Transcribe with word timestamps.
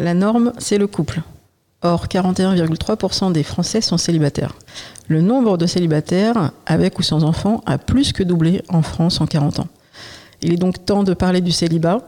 La 0.00 0.14
norme, 0.14 0.54
c'est 0.56 0.78
le 0.78 0.86
couple. 0.86 1.20
Or, 1.82 2.06
41,3% 2.06 3.32
des 3.32 3.42
Français 3.42 3.82
sont 3.82 3.98
célibataires. 3.98 4.54
Le 5.08 5.20
nombre 5.20 5.58
de 5.58 5.66
célibataires, 5.66 6.52
avec 6.64 6.98
ou 6.98 7.02
sans 7.02 7.22
enfants, 7.22 7.62
a 7.66 7.76
plus 7.76 8.14
que 8.14 8.22
doublé 8.22 8.62
en 8.70 8.80
France 8.80 9.20
en 9.20 9.26
40 9.26 9.60
ans. 9.60 9.68
Il 10.40 10.54
est 10.54 10.56
donc 10.56 10.86
temps 10.86 11.04
de 11.04 11.12
parler 11.12 11.42
du 11.42 11.52
célibat, 11.52 12.00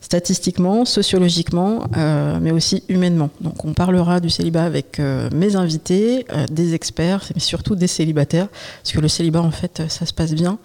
statistiquement, 0.00 0.84
sociologiquement, 0.84 1.84
euh, 1.96 2.40
mais 2.42 2.50
aussi 2.50 2.82
humainement. 2.88 3.30
Donc 3.40 3.64
on 3.64 3.72
parlera 3.72 4.18
du 4.18 4.30
célibat 4.30 4.64
avec 4.64 4.98
euh, 4.98 5.30
mes 5.32 5.54
invités, 5.54 6.26
euh, 6.32 6.44
des 6.50 6.74
experts, 6.74 7.22
mais 7.36 7.40
surtout 7.40 7.76
des 7.76 7.86
célibataires, 7.86 8.48
parce 8.82 8.92
que 8.92 9.00
le 9.00 9.08
célibat, 9.08 9.42
en 9.42 9.52
fait, 9.52 9.82
ça 9.86 10.06
se 10.06 10.12
passe 10.12 10.34
bien. 10.34 10.58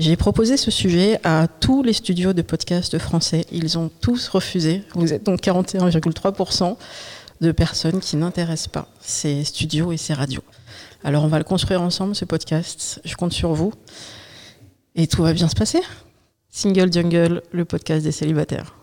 J'ai 0.00 0.16
proposé 0.16 0.56
ce 0.56 0.70
sujet 0.70 1.20
à 1.24 1.46
tous 1.46 1.82
les 1.82 1.92
studios 1.92 2.32
de 2.32 2.40
podcasts 2.40 2.98
français. 2.98 3.44
Ils 3.52 3.76
ont 3.76 3.90
tous 4.00 4.28
refusé. 4.28 4.82
Vous 4.94 5.12
êtes 5.12 5.24
donc 5.24 5.42
41,3% 5.42 6.78
de 7.42 7.52
personnes 7.52 8.00
qui 8.00 8.16
n'intéressent 8.16 8.68
pas 8.68 8.88
ces 9.02 9.44
studios 9.44 9.92
et 9.92 9.98
ces 9.98 10.14
radios. 10.14 10.42
Alors 11.04 11.22
on 11.24 11.26
va 11.26 11.36
le 11.36 11.44
construire 11.44 11.82
ensemble, 11.82 12.14
ce 12.14 12.24
podcast. 12.24 13.02
Je 13.04 13.14
compte 13.14 13.34
sur 13.34 13.52
vous. 13.52 13.74
Et 14.94 15.06
tout 15.06 15.22
va 15.22 15.34
bien 15.34 15.48
se 15.48 15.54
passer. 15.54 15.82
Single 16.48 16.90
Jungle, 16.90 17.42
le 17.52 17.66
podcast 17.66 18.02
des 18.02 18.12
célibataires. 18.12 18.74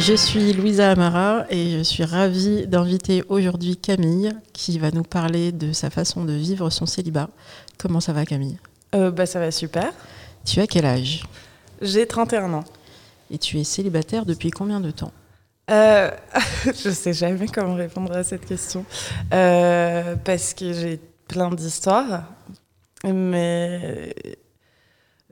Je 0.00 0.14
suis 0.14 0.54
Louisa 0.54 0.92
Amara 0.92 1.44
et 1.50 1.72
je 1.72 1.82
suis 1.82 2.04
ravie 2.04 2.66
d'inviter 2.66 3.22
aujourd'hui 3.28 3.76
Camille 3.76 4.32
qui 4.54 4.78
va 4.78 4.90
nous 4.92 5.02
parler 5.02 5.52
de 5.52 5.74
sa 5.74 5.90
façon 5.90 6.24
de 6.24 6.32
vivre 6.32 6.70
son 6.70 6.86
célibat. 6.86 7.28
Comment 7.76 8.00
ça 8.00 8.14
va 8.14 8.24
Camille 8.24 8.58
euh, 8.94 9.10
bah, 9.10 9.26
Ça 9.26 9.40
va 9.40 9.50
super. 9.50 9.92
Tu 10.46 10.58
as 10.60 10.66
quel 10.66 10.86
âge 10.86 11.22
J'ai 11.82 12.06
31 12.06 12.54
ans. 12.54 12.64
Et 13.30 13.36
tu 13.36 13.60
es 13.60 13.64
célibataire 13.64 14.24
depuis 14.24 14.50
combien 14.50 14.80
de 14.80 14.90
temps 14.90 15.12
euh, 15.70 16.10
Je 16.64 16.88
sais 16.88 17.12
jamais 17.12 17.46
comment 17.46 17.74
répondre 17.74 18.16
à 18.16 18.24
cette 18.24 18.46
question. 18.46 18.86
Euh, 19.34 20.16
parce 20.24 20.54
que 20.54 20.72
j'ai 20.72 20.98
plein 21.28 21.50
d'histoires. 21.50 22.24
Mais 23.04 24.14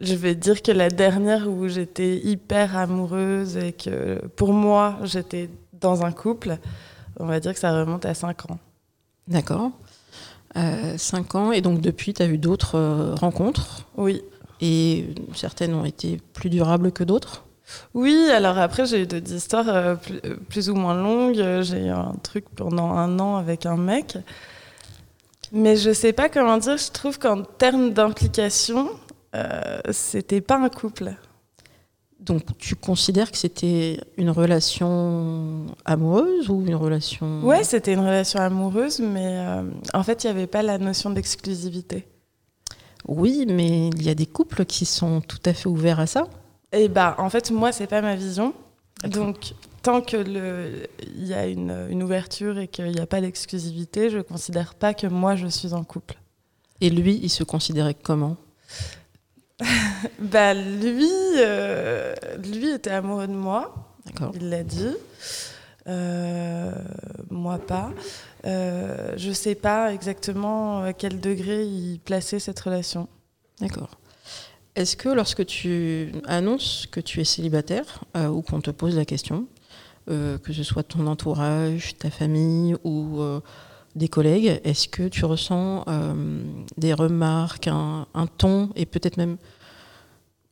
je 0.00 0.14
vais 0.14 0.34
dire 0.34 0.62
que 0.62 0.72
la 0.72 0.91
dernière 0.91 1.48
où 1.48 1.68
j'étais 1.68 2.18
hyper 2.18 2.77
amoureuse 2.77 3.56
et 3.56 3.72
que 3.72 4.24
pour 4.36 4.52
moi 4.52 4.98
j'étais 5.04 5.50
dans 5.72 6.04
un 6.04 6.12
couple, 6.12 6.58
on 7.18 7.27
va 7.27 7.41
dire 7.41 7.52
que 7.52 7.60
ça 7.60 7.72
remonte 7.72 8.04
à 8.04 8.14
5 8.14 8.50
ans. 8.50 8.58
D'accord. 9.26 9.72
5 10.54 11.34
ans. 11.34 11.52
Et 11.52 11.60
donc 11.60 11.80
depuis, 11.80 12.14
tu 12.14 12.22
as 12.22 12.26
eu 12.26 12.38
d'autres 12.38 13.14
rencontres? 13.20 13.86
Oui. 13.96 14.22
Et 14.60 15.14
certaines 15.34 15.74
ont 15.74 15.84
été 15.84 16.20
plus 16.32 16.50
durables 16.50 16.91
que 16.91 17.04
d'autres? 17.04 17.44
Oui, 17.94 18.28
alors 18.32 18.58
après, 18.58 18.86
j'ai 18.86 19.02
eu 19.02 19.06
des 19.06 19.34
histoires 19.34 19.69
euh, 19.69 19.94
euh, 20.24 20.36
plus, 20.48 20.70
ou 20.70 20.74
moins 20.74 20.94
longues. 20.94 21.62
J'ai 21.62 21.86
eu 21.86 21.91
un 21.91 22.14
truc 22.22 22.46
pendant 22.56 22.92
un 22.92 23.19
an 23.19 23.36
avec 23.36 23.66
un 23.66 23.76
mec. 23.76 24.19
Mais 25.52 25.76
je 25.76 25.92
sais 25.92 26.12
pas 26.12 26.28
comment 26.28 26.58
dire, 26.58 26.76
je 26.76 26.91
trouve 26.91 27.19
qu'en 27.19 27.42
termes 27.42 27.91
d'implication, 27.92 28.91
euh, 29.34 29.80
c'était 29.90 30.40
pas 30.40 30.58
un 30.58 30.68
couple. 30.68 31.14
Donc 32.20 32.58
tu 32.58 32.74
considères 32.74 33.30
que 33.30 33.38
c'était 33.38 34.00
une 34.16 34.30
relation 34.30 35.66
amoureuse 35.84 36.48
ou 36.50 36.64
une 36.66 36.74
relation... 36.74 37.44
Ouais, 37.44 37.62
c'était 37.62 37.94
une 37.94 38.00
relation 38.00 38.40
amoureuse, 38.40 39.00
mais 39.00 39.40
en 39.94 40.02
fait, 40.02 40.24
il 40.24 40.26
n'y 40.26 40.30
avait 40.32 40.48
pas 40.48 40.62
la 40.62 40.78
notion 40.78 41.10
d'exclusivité. 41.10 42.06
Oui, 43.06 43.46
mais 43.48 43.88
il 43.88 44.02
y 44.02 44.10
a 44.10 44.14
des 44.14 44.26
couples 44.26 44.64
qui 44.64 44.84
sont 44.84 45.20
tout 45.20 45.38
à 45.44 45.54
fait 45.54 45.68
ouverts 45.68 46.00
à 46.00 46.06
ça. 46.06 46.26
Eh 46.72 46.88
bah, 46.88 47.14
en 47.18 47.30
fait, 47.30 47.50
moi, 47.50 47.72
c'est 47.72 47.86
pas 47.86 48.02
ma 48.02 48.16
vision. 48.16 48.52
Donc, 49.04 49.54
tant 49.82 50.00
que 50.00 50.16
il 51.16 51.26
y 51.26 51.32
a 51.32 51.47
une, 51.47 52.03
ouverture 52.03 52.58
et 52.58 52.69
qu'il 52.69 52.91
n'y 52.91 53.00
a 53.00 53.06
pas 53.06 53.20
d'exclusivité, 53.20 54.10
je 54.10 54.19
ne 54.19 54.22
considère 54.22 54.74
pas 54.74 54.92
que 54.92 55.06
moi, 55.06 55.36
je 55.36 55.47
suis 55.47 55.72
en 55.72 55.84
couple. 55.84 56.19
Et 56.80 56.91
lui, 56.91 57.19
il 57.22 57.30
se 57.30 57.44
considérait 57.44 57.94
comment? 57.94 58.36
Bah, 60.19 60.54
lui, 60.54 61.10
euh, 61.38 62.14
lui 62.44 62.70
était 62.70 62.91
amoureux 62.91 63.26
de 63.26 63.32
moi. 63.32 63.74
Il 64.34 64.50
l'a 64.50 64.62
dit. 64.62 64.94
Euh, 65.88 66.70
moi 67.30 67.58
pas. 67.58 67.91
Euh, 68.47 69.14
je 69.16 69.30
ne 69.30 69.34
sais 69.34 69.54
pas 69.54 69.92
exactement 69.92 70.82
à 70.82 70.92
quel 70.92 71.20
degré 71.20 71.64
il 71.64 71.98
plaçait 71.98 72.38
cette 72.38 72.60
relation. 72.60 73.08
D'accord. 73.60 73.91
Est-ce 74.76 74.97
que 74.97 75.08
lorsque 75.08 75.44
tu 75.47 76.12
annonces 76.26 76.86
que 76.91 77.00
tu 77.00 77.20
es 77.20 77.24
célibataire 77.24 78.04
euh, 78.16 78.28
ou 78.28 78.42
qu'on 78.42 78.60
te 78.60 78.70
pose 78.70 78.97
la 78.97 79.04
question, 79.04 79.47
que 80.06 80.54
ce 80.54 80.62
soit 80.62 80.84
ton 80.84 81.06
entourage, 81.06 81.98
ta 81.98 82.08
famille 82.08 82.74
ou 82.82 83.20
des 83.98 84.09
collègues, 84.09 84.60
est-ce 84.64 84.88
que 84.88 85.09
tu 85.09 85.25
ressens 85.25 85.84
des 86.76 86.94
remarques, 86.94 87.69
un 87.69 88.26
ton 88.38 88.70
et 88.76 88.86
peut-être 88.86 89.16
même 89.16 89.36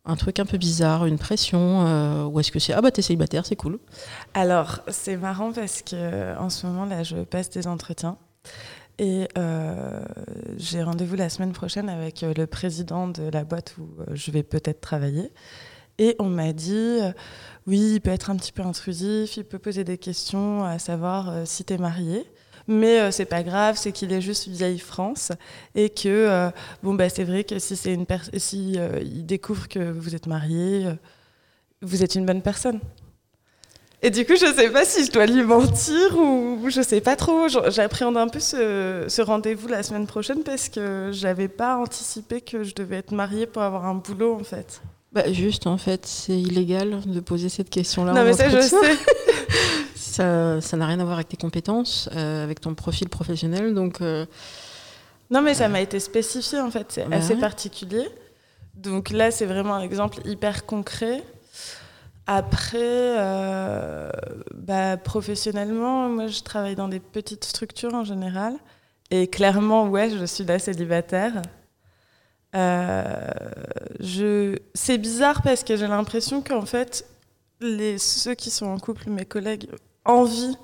un 0.07 0.17
truc 0.17 0.39
un 0.39 0.47
peu 0.47 0.57
bizarre, 0.57 1.05
une 1.07 1.19
pression 1.19 1.87
euh, 1.87 2.25
Ou 2.25 2.41
est-ce 2.41 2.53
que 2.53 2.59
c'est 2.59 2.73
ah 2.73 2.81
bah 2.81 2.91
t'es 2.91 3.03
célibataire, 3.03 3.45
c'est 3.45 3.57
cool 3.57 3.79
Alors 4.35 4.81
c'est 4.89 5.17
marrant 5.17 5.53
parce 5.53 5.83
que 5.83 6.39
en 6.39 6.49
ce 6.49 6.67
moment 6.67 6.87
là 6.87 7.03
je 7.03 7.17
passe 7.17 7.51
des 7.51 7.67
entretiens 7.67 8.17
et 8.99 9.29
euh, 9.37 10.01
j'ai 10.57 10.83
rendez-vous 10.83 11.17
la 11.17 11.29
semaine 11.29 11.53
prochaine 11.53 11.89
avec 11.89 12.23
euh, 12.23 12.33
le 12.35 12.47
président 12.47 13.09
de 13.09 13.25
la 13.25 13.45
boîte 13.45 13.77
où 13.79 13.89
je 14.15 14.31
vais 14.31 14.43
peut-être 14.43 14.81
travailler. 14.81 15.33
Et 15.99 16.15
on 16.19 16.29
m'a 16.29 16.53
dit, 16.53 16.99
oui, 17.67 17.95
il 17.95 18.01
peut 18.03 18.11
être 18.11 18.29
un 18.29 18.37
petit 18.37 18.53
peu 18.53 18.61
intrusif, 18.61 19.39
il 19.39 19.45
peut 19.45 19.59
poser 19.59 19.83
des 19.83 19.97
questions 19.97 20.63
à 20.63 20.79
savoir 20.79 21.33
si 21.47 21.65
tu 21.65 21.73
es 21.73 21.79
marié. 21.79 22.27
Mais 22.69 23.01
euh, 23.01 23.11
c'est 23.11 23.27
pas 23.27 23.43
grave, 23.43 23.77
c'est 23.77 23.93
qu'il 23.93 24.13
est 24.13 24.21
juste 24.21 24.49
vieille 24.49 24.79
France 24.79 25.33
et 25.75 25.89
que 25.89 26.09
euh, 26.09 26.51
bon 26.83 26.95
bah 26.95 27.09
c'est 27.09 27.25
vrai 27.25 27.45
que 27.45 27.59
si 27.59 27.77
c'est 27.77 27.95
une 27.95 28.07
si 28.39 28.75
euh, 28.77 28.99
il 29.03 29.25
découvre 29.25 29.69
que 29.69 29.79
vous 29.79 30.15
êtes 30.15 30.27
marié, 30.27 30.87
vous 31.83 32.03
êtes 32.03 32.15
une 32.17 32.27
bonne 32.27 32.43
personne. 32.43 32.81
Et 34.03 34.11
du 34.11 34.27
coup, 34.27 34.35
je 34.35 34.53
sais 34.55 34.71
pas 34.71 34.85
si 34.85 35.07
je 35.07 35.11
dois 35.11 35.27
lui 35.27 35.43
mentir 35.43 36.19
ou 36.19 36.69
je 36.69 36.83
sais 36.83 37.01
pas 37.01 37.17
trop. 37.17 37.49
J'appréhende 37.49 38.17
un 38.19 38.29
peu 38.29 38.41
ce, 38.41 39.07
ce 39.09 39.23
rendez-vous 39.23 39.69
la 39.69 39.83
semaine 39.83 40.07
prochaine 40.07 40.43
parce 40.43 40.69
que 40.69 41.11
j'avais 41.13 41.49
pas 41.49 41.77
anticipé 41.79 42.41
que 42.41 42.63
je 42.63 42.75
devais 42.75 42.97
être 42.97 43.13
mariée 43.13 43.47
pour 43.47 43.63
avoir 43.63 43.87
un 43.87 43.95
boulot 43.95 44.35
en 44.35 44.45
fait. 44.45 44.83
Bah 45.13 45.33
juste 45.33 45.67
en 45.67 45.79
fait, 45.79 46.05
c'est 46.05 46.39
illégal 46.39 47.01
de 47.07 47.21
poser 47.21 47.49
cette 47.49 47.71
question-là. 47.71 48.13
Non 48.13 48.25
mais 48.25 48.33
ça 48.33 48.49
je 48.49 48.61
sais. 48.61 48.77
ça 50.61 50.77
n'a 50.77 50.87
rien 50.87 51.01
à 51.01 51.05
voir 51.05 51.17
avec 51.17 51.29
tes 51.29 51.37
compétences, 51.37 52.09
euh, 52.15 52.45
avec 52.45 52.61
ton 52.61 52.75
profil 52.75 53.09
professionnel. 53.09 53.75
Donc, 53.75 54.01
euh, 54.01 54.27
non, 55.31 55.43
mais 55.43 55.55
ça 55.55 55.69
m'a 55.69 55.81
été 55.81 56.01
spécifié 56.01 56.61
en 56.61 56.71
fait, 56.71 56.87
c'est 56.91 57.13
assez 57.13 57.37
particulier. 57.37 58.09
Donc 58.75 59.11
là, 59.11 59.31
c'est 59.31 59.47
vraiment 59.47 59.75
un 59.75 59.83
exemple 59.83 60.19
hyper 60.25 60.67
concret. 60.67 61.23
Après, 62.27 62.79
euh, 62.81 64.11
bah, 64.55 64.97
professionnellement, 64.97 66.09
moi 66.09 66.27
je 66.27 66.43
travaille 66.43 66.75
dans 66.75 66.89
des 66.89 67.01
petites 67.01 67.45
structures 67.45 67.95
en 67.95 68.05
général. 68.05 68.55
Et 69.11 69.29
clairement, 69.29 69.89
ouais, 69.89 70.11
je 70.11 70.25
suis 70.25 70.45
là 70.45 70.59
célibataire. 70.59 71.43
Je... 74.01 74.57
C'est 74.75 74.99
bizarre 74.99 75.43
parce 75.43 75.65
que 75.65 75.77
j'ai 75.77 75.87
l'impression 75.87 76.43
qu'en 76.43 76.67
fait, 76.67 77.07
les... 77.61 77.99
ceux 77.99 78.35
qui 78.35 78.51
sont 78.51 78.67
en 78.67 78.79
couple, 78.79 79.11
mes 79.11 79.25
collègues, 79.25 79.69
envie 80.05 80.57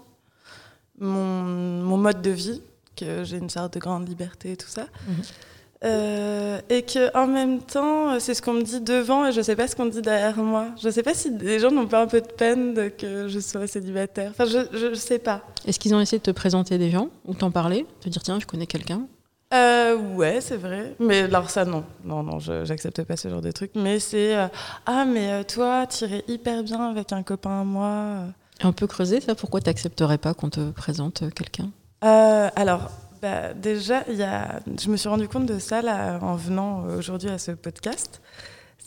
mon, 0.99 1.43
mon 1.83 1.97
mode 1.97 2.23
de 2.23 2.31
vie, 2.31 2.63
que 2.97 3.25
j'ai 3.25 3.39
une 3.39 3.51
sorte 3.51 3.75
de 3.75 3.79
grande 3.79 4.09
liberté 4.09 4.53
et 4.53 4.57
tout 4.57 4.69
ça. 4.69 4.87
Mhm. 5.07 5.15
Euh, 5.85 6.61
et 6.69 6.83
que 6.83 7.17
en 7.17 7.27
même 7.27 7.61
temps, 7.61 8.21
c'est 8.21 8.35
ce 8.35 8.43
qu'on 8.43 8.53
me 8.53 8.63
dit 8.63 8.81
devant 8.81 9.27
et 9.27 9.33
je 9.33 9.41
sais 9.41 9.57
pas 9.57 9.67
ce 9.67 9.75
qu'on 9.75 9.87
dit 9.87 10.01
derrière 10.01 10.37
moi. 10.37 10.67
Je 10.81 10.89
sais 10.91 11.03
pas 11.03 11.13
si 11.13 11.37
les 11.39 11.59
gens 11.59 11.73
n'ont 11.73 11.89
pas 11.89 12.03
un 12.03 12.07
peu 12.07 12.21
de 12.21 12.27
peine 12.27 12.73
de 12.73 12.89
que 12.89 13.27
je 13.27 13.41
sois 13.41 13.67
célibataire. 13.67 14.31
Enfin, 14.31 14.45
je, 14.45 14.79
je 14.79 14.95
sais 14.95 15.19
pas. 15.19 15.43
Est-ce 15.67 15.81
qu'ils 15.81 15.93
ont 15.93 16.01
essayé 16.01 16.19
de 16.19 16.23
te 16.23 16.31
présenter 16.31 16.79
des 16.79 16.91
gens 16.91 17.09
ou 17.25 17.35
t'en 17.35 17.51
parler, 17.51 17.85
te 18.01 18.09
dire 18.09 18.23
tiens, 18.23 18.39
je 18.39 18.47
connais 18.47 18.67
quelqu'un? 18.67 19.09
Euh, 19.53 19.97
ouais, 20.15 20.41
c'est 20.41 20.57
vrai. 20.57 20.95
Mais 20.99 21.23
alors 21.23 21.51
ça, 21.51 21.65
non. 21.65 21.85
Non, 22.05 22.23
non, 22.23 22.39
j'accepte 22.39 23.03
pas 23.05 23.17
ce 23.17 23.29
genre 23.29 23.41
de 23.43 23.51
truc. 23.51 23.73
Mais 23.75 23.99
c'est 23.99 24.37
euh, 24.37 24.49
Ah, 24.87 25.05
mais 25.05 25.31
euh, 25.33 25.43
toi, 25.43 25.87
tu 25.87 26.05
irais 26.05 26.25
hyper 26.29 26.63
bien 26.63 26.91
avec 26.91 27.13
un 27.13 27.23
copain 27.23 27.61
à 27.61 27.65
moi. 27.65 28.25
Un 28.63 28.73
peu 28.73 28.87
creuser 28.87 29.21
ça 29.21 29.35
Pourquoi 29.35 29.61
tu 29.61 29.69
n'accepterais 29.69 30.19
pas 30.19 30.35
qu'on 30.35 30.51
te 30.51 30.71
présente 30.71 31.25
quelqu'un? 31.35 31.71
Euh, 32.05 32.49
Alors, 32.57 32.91
bah, 33.21 33.55
déjà, 33.55 34.05
y 34.09 34.23
a, 34.23 34.61
je 34.81 34.89
me 34.89 34.97
suis 34.97 35.09
rendu 35.09 35.29
compte 35.29 35.47
de 35.47 35.59
ça 35.59 35.83
là, 35.83 36.19
en 36.23 36.37
venant 36.37 36.85
aujourd'hui 36.97 37.29
à 37.29 37.39
ce 37.39 37.53
podcast. 37.53 38.21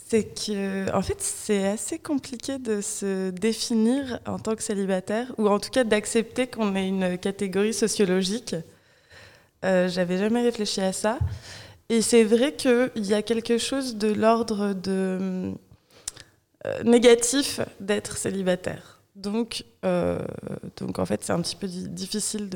C'est 0.08 0.24
que, 0.24 0.94
en 0.94 1.02
fait, 1.02 1.20
c'est 1.20 1.66
assez 1.66 1.98
compliqué 1.98 2.58
de 2.58 2.80
se 2.80 3.30
définir 3.30 4.20
en 4.26 4.38
tant 4.38 4.54
que 4.54 4.62
célibataire, 4.62 5.32
ou 5.36 5.48
en 5.48 5.58
tout 5.58 5.70
cas 5.70 5.82
d'accepter 5.82 6.46
qu'on 6.46 6.76
ait 6.76 6.86
une 6.86 7.18
catégorie 7.18 7.74
sociologique. 7.74 8.54
Euh, 9.64 9.88
J'avais 9.88 10.18
jamais 10.18 10.42
réfléchi 10.42 10.80
à 10.80 10.92
ça. 10.92 11.18
Et 11.88 12.02
c'est 12.02 12.24
vrai 12.24 12.52
qu'il 12.52 12.90
y 12.96 13.14
a 13.14 13.22
quelque 13.22 13.58
chose 13.58 13.96
de 13.96 14.12
l'ordre 14.12 14.74
de 14.74 15.52
euh, 16.66 16.82
négatif 16.84 17.60
d'être 17.80 18.16
célibataire. 18.16 19.00
Donc, 19.14 19.64
euh, 19.84 20.18
donc 20.76 20.98
en 20.98 21.06
fait, 21.06 21.22
c'est 21.22 21.32
un 21.32 21.40
petit 21.40 21.56
peu 21.56 21.68
difficile 21.68 22.50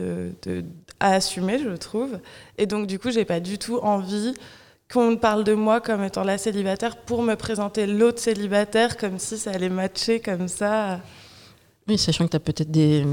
à 0.98 1.14
assumer, 1.14 1.58
je 1.58 1.70
trouve. 1.70 2.18
Et 2.58 2.66
donc, 2.66 2.86
du 2.86 2.98
coup, 2.98 3.10
j'ai 3.10 3.24
pas 3.24 3.40
du 3.40 3.56
tout 3.56 3.78
envie 3.78 4.34
qu'on 4.92 5.16
parle 5.16 5.44
de 5.44 5.54
moi 5.54 5.80
comme 5.80 6.02
étant 6.02 6.24
la 6.24 6.36
célibataire 6.36 6.96
pour 6.96 7.22
me 7.22 7.34
présenter 7.36 7.86
l'autre 7.86 8.18
célibataire 8.18 8.96
comme 8.96 9.18
si 9.18 9.38
ça 9.38 9.52
allait 9.52 9.68
matcher 9.68 10.20
comme 10.20 10.48
ça. 10.48 11.00
Oui, 11.90 11.98
sachant 11.98 12.24
que 12.26 12.30
tu 12.30 12.36
as 12.36 12.40
peut-être 12.40 12.70
des, 12.70 13.04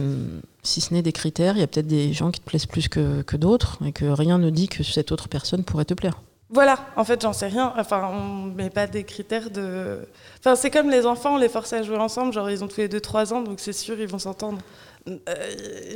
si 0.62 0.82
ce 0.82 0.94
n'est 0.94 1.02
des 1.02 1.12
critères, 1.12 1.56
il 1.56 1.62
y 1.62 1.64
a 1.64 1.68
peut-être 1.68 1.88
des 1.88 2.14
gens 2.14 2.30
qui 2.30 2.40
te 2.40 2.46
plaisent 2.46 2.68
plus 2.68 2.90
que, 2.90 3.24
que 3.24 3.36
d'autres 3.36 3.80
et 3.84 3.92
que 3.92 4.06
rien 4.06 4.38
ne 4.38 4.52
dit 4.52 4.68
que 4.68 4.84
cette 4.84 5.12
autre 5.12 5.30
personne 5.30 5.64
pourrait 5.64 5.86
te 5.86 5.96
plaire. 5.96 6.22
Voilà, 6.52 6.78
en 6.96 7.04
fait, 7.04 7.20
j'en 7.20 7.34
sais 7.34 7.48
rien. 7.48 7.74
Enfin, 7.76 8.08
on 8.14 8.54
met 8.54 8.70
pas 8.70 8.86
des 8.86 9.04
critères 9.04 9.50
de. 9.50 10.08
Enfin, 10.38 10.56
c'est 10.56 10.70
comme 10.70 10.92
les 10.92 11.08
enfants, 11.08 11.34
on 11.34 11.38
les 11.38 11.50
force 11.50 11.74
à 11.74 11.82
jouer 11.82 11.98
ensemble. 11.98 12.34
Genre, 12.34 12.52
ils 12.52 12.64
ont 12.64 12.68
tous 12.68 12.82
les 12.82 12.88
deux 12.88 13.02
3 13.02 13.34
ans, 13.34 13.42
donc 13.42 13.60
c'est 13.60 13.74
sûr, 13.74 14.00
ils 14.00 14.08
vont 14.08 14.20
s'entendre. 14.20 14.60
Euh, 15.10 15.20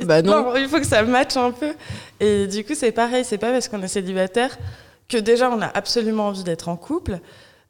bah 0.04 0.20
non. 0.22 0.56
Il 0.56 0.66
faut 0.66 0.80
que 0.80 0.86
ça 0.86 1.04
matche 1.04 1.36
un 1.36 1.52
peu. 1.52 1.74
Et 2.18 2.48
du 2.48 2.64
coup, 2.64 2.74
c'est 2.74 2.90
pareil. 2.90 3.24
C'est 3.24 3.38
pas 3.38 3.52
parce 3.52 3.68
qu'on 3.68 3.80
est 3.80 3.88
célibataire 3.88 4.58
que 5.08 5.18
déjà, 5.18 5.50
on 5.50 5.62
a 5.62 5.68
absolument 5.68 6.26
envie 6.26 6.42
d'être 6.42 6.68
en 6.68 6.76
couple. 6.76 7.20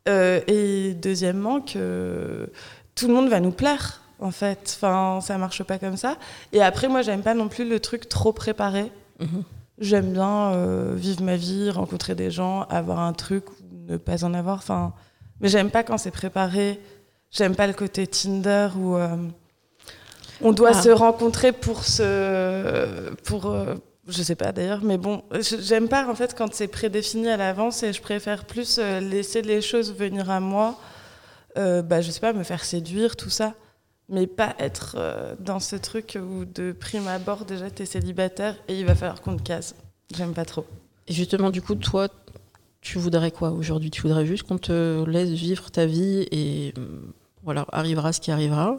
Euh, 0.09 0.41
et 0.47 0.94
deuxièmement, 0.94 1.61
que 1.61 2.49
tout 2.94 3.09
le 3.09 3.12
monde 3.12 3.29
va 3.29 3.41
nous 3.41 3.53
plaire, 3.53 4.01
en 4.23 4.31
fait. 4.31 4.77
Enfin, 4.77 5.21
ça 5.21 5.37
marche 5.39 5.63
pas 5.65 5.79
comme 5.79 5.97
ça. 5.97 6.17
Et 6.53 6.63
après, 6.63 6.89
moi, 6.89 7.03
j'aime 7.03 7.23
pas 7.23 7.35
non 7.35 7.49
plus 7.49 7.69
le 7.69 7.81
truc 7.81 8.09
trop 8.09 8.33
préparé. 8.33 8.91
Mhm. 9.21 9.43
J'aime 9.79 10.13
bien 10.13 10.53
euh, 10.53 10.95
vivre 10.95 11.23
ma 11.23 11.37
vie, 11.37 11.71
rencontrer 11.71 12.15
des 12.15 12.31
gens, 12.31 12.63
avoir 12.65 13.01
un 13.01 13.13
truc 13.13 13.51
ou 13.51 13.55
ne 13.89 13.97
pas 13.97 14.25
en 14.25 14.35
avoir. 14.35 14.59
Enfin, 14.59 14.93
mais 15.41 15.49
j'aime 15.49 15.71
pas 15.71 15.83
quand 15.83 15.99
c'est 15.99 16.11
préparé. 16.11 16.81
J'aime 17.31 17.57
pas 17.57 17.67
le 17.67 17.73
côté 17.73 18.07
Tinder 18.07 18.69
où 18.77 18.97
euh, 18.97 19.17
on 20.43 20.53
doit 20.53 20.73
ah. 20.75 20.83
se 20.83 20.91
rencontrer 20.91 21.53
pour 21.53 21.85
se, 21.85 23.11
pour, 23.25 23.47
euh, 23.47 23.75
je 24.07 24.23
sais 24.23 24.35
pas 24.35 24.53
d'ailleurs, 24.53 24.83
mais 24.83 24.99
bon, 24.99 25.23
j'aime 25.41 25.89
pas 25.89 26.07
en 26.07 26.15
fait 26.15 26.35
quand 26.37 26.53
c'est 26.53 26.69
prédéfini 26.69 27.29
à 27.31 27.39
l'avance 27.39 27.83
et 27.83 27.95
je 27.95 28.03
préfère 28.03 28.45
plus 28.45 28.79
laisser 28.79 29.41
les 29.41 29.63
choses 29.63 29.95
venir 29.95 30.31
à 30.31 30.41
moi. 30.41 30.79
bah, 31.57 32.03
je 32.03 32.11
sais 32.11 32.21
pas, 32.21 32.35
me 32.35 32.45
faire 32.45 32.65
séduire, 32.65 33.17
tout 33.17 33.31
ça 33.31 33.55
mais 34.08 34.26
pas 34.26 34.54
être 34.58 34.96
euh, 34.99 35.34
dans 35.40 35.60
ce 35.60 35.76
truc 35.76 36.19
où 36.20 36.44
de 36.44 36.72
prime 36.72 37.08
abord 37.08 37.44
déjà 37.44 37.70
tu 37.70 37.82
es 37.82 37.87
célibataire 37.87 38.56
et 38.69 38.78
il 38.78 38.87
va 38.87 38.94
falloir 38.94 39.20
qu'on 39.20 39.37
te 39.37 39.43
case. 39.43 39.75
J'aime 40.14 40.34
pas 40.34 40.44
trop. 40.44 40.66
Et 41.08 41.12
justement, 41.12 41.50
du 41.50 41.62
coup, 41.62 41.75
toi, 41.75 42.08
tu 42.81 42.99
voudrais 42.99 43.31
quoi 43.31 43.50
aujourd'hui? 43.50 43.90
Tu 43.90 44.02
voudrais 44.02 44.26
juste 44.26 44.44
qu'on 44.44 44.58
te 44.58 45.04
laisse 45.08 45.31
vivre 45.31 45.70
ta 45.70 45.87
vie 45.87 46.26
et 46.31 46.75
euh, 46.78 47.00
voilà, 47.43 47.66
arrivera 47.72 48.12
ce 48.12 48.20
qui 48.20 48.31
arrivera? 48.31 48.78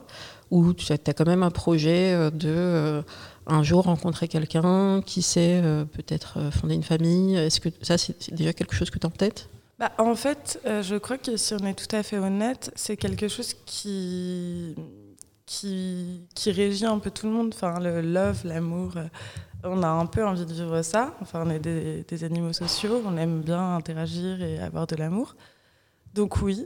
Ou 0.52 0.74
tu 0.74 0.92
as 0.94 0.98
quand 0.98 1.26
même 1.26 1.42
un 1.42 1.52
projet 1.52 2.14
euh, 2.14 2.30
de 2.30 3.04
un 3.46 3.64
jour 3.64 3.86
rencontrer 3.86 4.30
quelqu'un, 4.30 5.02
qui 5.02 5.22
sait, 5.22 5.62
peut-être 5.92 6.50
fonder 6.52 6.76
une 6.76 6.84
famille? 6.84 7.36
Est-ce 7.36 7.60
que 7.60 7.68
ça, 7.82 7.98
c'est 7.98 8.34
déjà 8.34 8.54
quelque 8.54 8.74
chose 8.74 8.90
que 8.90 8.98
tu 9.00 9.06
as 9.06 9.10
en 9.10 9.12
tête? 9.12 9.50
Bah, 9.80 9.92
en 9.98 10.16
fait, 10.16 10.62
je 10.66 10.96
crois 10.96 11.18
que 11.18 11.36
si 11.36 11.54
on 11.54 11.66
est 11.66 11.74
tout 11.74 11.94
à 11.94 12.04
fait 12.04 12.20
honnête, 12.20 12.72
c'est 12.76 12.96
quelque 12.96 13.28
chose 13.28 13.54
qui 13.66 14.76
qui, 15.54 16.52
régit 16.52 16.86
un 16.86 17.00
peu 17.00 17.12
tout 17.12 17.28
le 17.28 17.34
monde. 17.34 17.52
Enfin, 17.54 17.80
le 17.80 18.02
love, 18.02 18.42
l'amour, 18.46 18.94
euh, 18.98 19.08
on 19.64 19.84
a 19.84 19.88
un 19.88 20.06
peu 20.06 20.26
envie 20.26 20.46
de 20.46 20.54
vivre 20.54 20.82
ça. 20.82 21.14
Enfin, 21.22 21.44
on 21.46 21.50
est 21.50 21.60
des, 21.60 22.24
animaux 22.24 22.54
sociaux, 22.54 23.02
on 23.06 23.18
aime 23.18 23.42
bien 23.42 23.76
interagir 23.76 24.42
et 24.42 24.60
avoir 24.60 24.88
de 24.88 24.96
l'amour. 24.96 25.36
Donc 26.14 26.42
oui. 26.42 26.66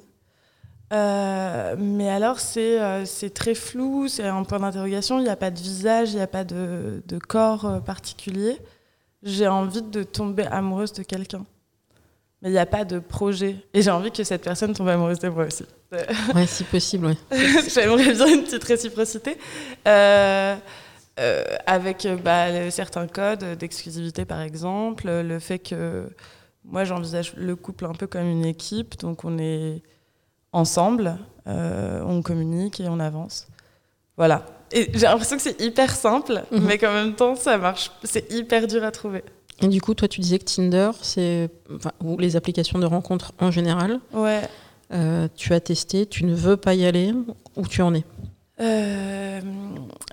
Euh, 0.94 1.76
mais 1.78 2.10
alors, 2.10 2.40
c'est 2.40 2.82
euh, 2.82 3.06
c'est 3.06 3.34
très 3.34 3.56
flou, 3.56 4.08
c'est 4.08 4.26
un 4.26 4.44
point 4.44 4.60
d'interrogation, 4.60 5.20
il 5.20 5.24
n'y 5.24 5.30
a 5.30 5.36
pas 5.36 5.52
de 5.52 5.60
visage, 5.60 6.14
il 6.14 6.16
n'y 6.16 6.22
a 6.22 6.28
pas 6.28 6.46
de 6.46 7.20
corps 7.28 7.82
particulier. 7.84 8.58
J'ai 9.24 9.48
envie 9.48 9.82
de 9.82 10.04
tomber 10.04 10.46
amoureuse 10.46 10.94
de 10.94 11.04
quelqu'un 11.04 11.44
mais 12.42 12.50
il 12.50 12.54
n'y 12.54 12.60
a 12.60 12.66
pas 12.66 12.86
de 12.86 13.00
projet. 13.00 13.56
Et 13.74 13.82
j'ai 13.82 13.92
envie 13.92 14.12
que 14.12 14.24
cette 14.24 14.44
personne 14.44 14.74
tombe 14.74 14.90
amoureuse 14.90 15.20
de 15.20 15.30
moi 15.30 15.46
aussi. 15.46 15.66
Oui, 16.36 16.46
si 16.48 16.64
possible, 16.66 17.08
oui. 17.08 17.18
J'aimerais 17.74 18.14
bien 18.14 18.28
une 18.28 18.44
petite 18.44 18.64
réciprocité. 18.64 19.38
Euh, 19.88 20.56
euh, 21.20 21.44
avec 21.66 22.08
bah, 22.24 22.70
certains 22.70 23.08
codes 23.08 23.58
d'exclusivité, 23.58 24.26
par 24.26 24.42
exemple, 24.42 25.08
le 25.08 25.40
fait 25.40 25.60
que 25.60 26.10
moi, 26.66 26.84
j'envisage 26.84 27.34
le 27.36 27.56
couple 27.56 27.86
un 27.86 27.94
peu 27.94 28.08
comme 28.08 28.28
une 28.28 28.46
équipe, 28.46 29.00
donc 29.00 29.24
on 29.24 29.38
est 29.40 29.82
ensemble, 30.52 31.18
euh, 31.48 32.02
on 32.06 32.22
communique 32.22 32.80
et 32.80 32.90
on 32.90 33.00
avance. 33.00 33.48
Voilà. 34.18 34.46
Et 34.72 34.92
j'ai 34.94 35.06
l'impression 35.06 35.38
que 35.38 35.42
c'est 35.42 35.62
hyper 35.62 35.96
simple, 35.96 36.44
mhm. 36.52 36.66
mais 36.66 36.78
qu'en 36.78 36.92
même 36.92 37.16
temps, 37.16 37.36
ça 37.36 37.58
marche. 37.58 37.92
C'est 38.04 38.32
hyper 38.32 38.68
dur 38.68 38.84
à 38.84 38.92
trouver. 38.92 39.24
Et 39.62 39.68
du 39.68 39.82
coup, 39.82 39.94
toi, 39.94 40.08
tu 40.08 40.22
disais 40.22 40.38
que 40.40 40.46
Tinder, 40.46 40.92
c'est 41.02 41.50
ou 42.04 42.18
les 42.18 42.36
applications 42.36 42.80
de 42.80 42.86
rencontres 42.86 43.34
en 43.40 43.52
général. 43.52 44.00
Ouais. 44.14 44.42
Euh, 44.94 45.28
tu 45.36 45.54
as 45.54 45.60
testé, 45.60 46.06
tu 46.06 46.24
ne 46.26 46.34
veux 46.34 46.58
pas 46.58 46.76
y 46.76 46.86
aller, 46.86 47.14
où 47.56 47.68
tu 47.68 47.82
en 47.82 47.94
es 47.94 48.04
euh, 48.60 49.40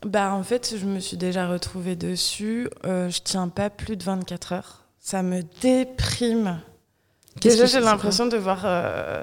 bah 0.05 0.35
en 0.35 0.43
fait, 0.43 0.75
je 0.79 0.85
me 0.85 1.01
suis 1.01 1.17
déjà 1.17 1.49
retrouvée 1.49 1.97
dessus. 1.97 2.69
Euh, 2.85 3.09
je 3.09 3.21
tiens 3.23 3.49
pas 3.49 3.71
plus 3.71 3.97
de 3.97 4.05
24 4.05 4.53
heures. 4.53 4.85
Ça 5.01 5.23
me 5.23 5.43
déprime. 5.63 6.61
Déjà, 7.41 7.67
j'ai 7.67 7.81
l'impression 7.81 8.27
de 8.27 8.37
voir 8.37 8.63
euh, 8.65 9.23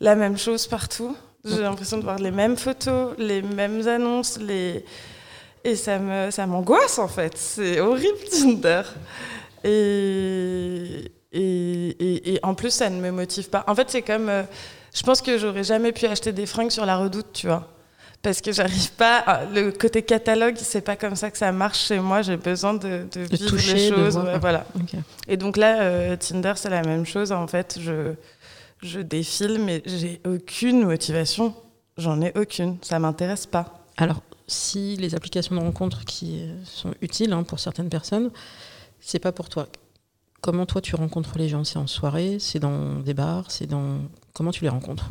la 0.00 0.14
même 0.14 0.38
chose 0.38 0.66
partout. 0.66 1.16
J'ai 1.44 1.60
l'impression 1.60 1.98
de 1.98 2.02
voir 2.02 2.18
les 2.18 2.32
mêmes 2.32 2.56
photos, 2.56 3.14
les 3.18 3.40
mêmes 3.40 3.86
annonces, 3.86 4.38
les 4.38 4.84
et 5.62 5.76
ça 5.76 5.98
me 5.98 6.30
ça 6.32 6.44
m'angoisse 6.46 6.98
en 6.98 7.06
fait. 7.06 7.36
C'est 7.36 7.78
horrible 7.78 8.18
Tinder. 8.30 8.82
Et, 9.66 11.12
et, 11.32 12.34
et, 12.34 12.40
en 12.42 12.54
plus, 12.54 12.70
ça 12.70 12.88
ne 12.88 13.00
me 13.00 13.10
motive 13.10 13.50
pas. 13.50 13.64
En 13.66 13.74
fait, 13.74 13.90
c'est 13.90 14.02
comme. 14.02 14.28
Euh, 14.28 14.42
je 14.94 15.02
pense 15.02 15.20
que 15.20 15.38
j'aurais 15.38 15.64
jamais 15.64 15.92
pu 15.92 16.06
acheter 16.06 16.32
des 16.32 16.46
fringues 16.46 16.70
sur 16.70 16.86
la 16.86 16.96
redoute, 16.96 17.26
tu 17.32 17.48
vois. 17.48 17.68
Parce 18.22 18.40
que 18.40 18.52
j'arrive 18.52 18.92
pas. 18.92 19.42
le 19.52 19.70
côté 19.70 20.02
catalogue, 20.02 20.54
c'est 20.56 20.80
pas 20.80 20.96
comme 20.96 21.16
ça 21.16 21.30
que 21.30 21.36
ça 21.36 21.52
marche 21.52 21.86
chez 21.86 21.98
moi. 21.98 22.22
J'ai 22.22 22.36
besoin 22.36 22.74
de, 22.74 23.06
de, 23.12 23.20
vivre 23.20 23.46
toucher, 23.46 23.74
les 23.74 23.88
choses. 23.90 24.18
voilà. 24.40 24.64
Et 25.28 25.36
donc 25.36 25.56
là, 25.56 25.82
euh, 25.82 26.16
Tinder, 26.16 26.54
c'est 26.56 26.70
la 26.70 26.82
même 26.82 27.04
chose. 27.04 27.32
En 27.32 27.46
fait, 27.46 27.78
je, 27.80 28.14
je 28.82 29.00
défile, 29.00 29.58
mais 29.58 29.82
j'ai 29.84 30.20
aucune 30.24 30.84
motivation. 30.84 31.54
J'en 31.98 32.20
ai 32.22 32.32
aucune. 32.36 32.78
Ça 32.82 32.98
m'intéresse 32.98 33.46
pas. 33.46 33.84
Alors, 33.96 34.22
si 34.46 34.96
les 34.96 35.14
applications 35.14 35.54
de 35.56 35.60
rencontres 35.60 36.04
qui 36.04 36.48
sont 36.64 36.94
utiles 37.00 37.32
hein, 37.32 37.42
pour 37.42 37.58
certaines 37.58 37.88
personnes, 37.88 38.30
c'est 39.00 39.18
pas 39.18 39.32
pour 39.32 39.48
toi. 39.48 39.66
Comment 40.40 40.66
toi 40.66 40.80
tu 40.80 40.94
rencontres 40.96 41.38
les 41.38 41.48
gens? 41.48 41.64
C'est 41.64 41.78
en 41.78 41.86
soirée? 41.86 42.38
C'est 42.40 42.58
dans 42.58 43.00
des 43.00 43.14
bars? 43.14 43.50
C'est 43.50 43.66
dans 43.66 44.00
comment 44.32 44.50
tu 44.50 44.62
les 44.64 44.68
rencontres? 44.68 45.08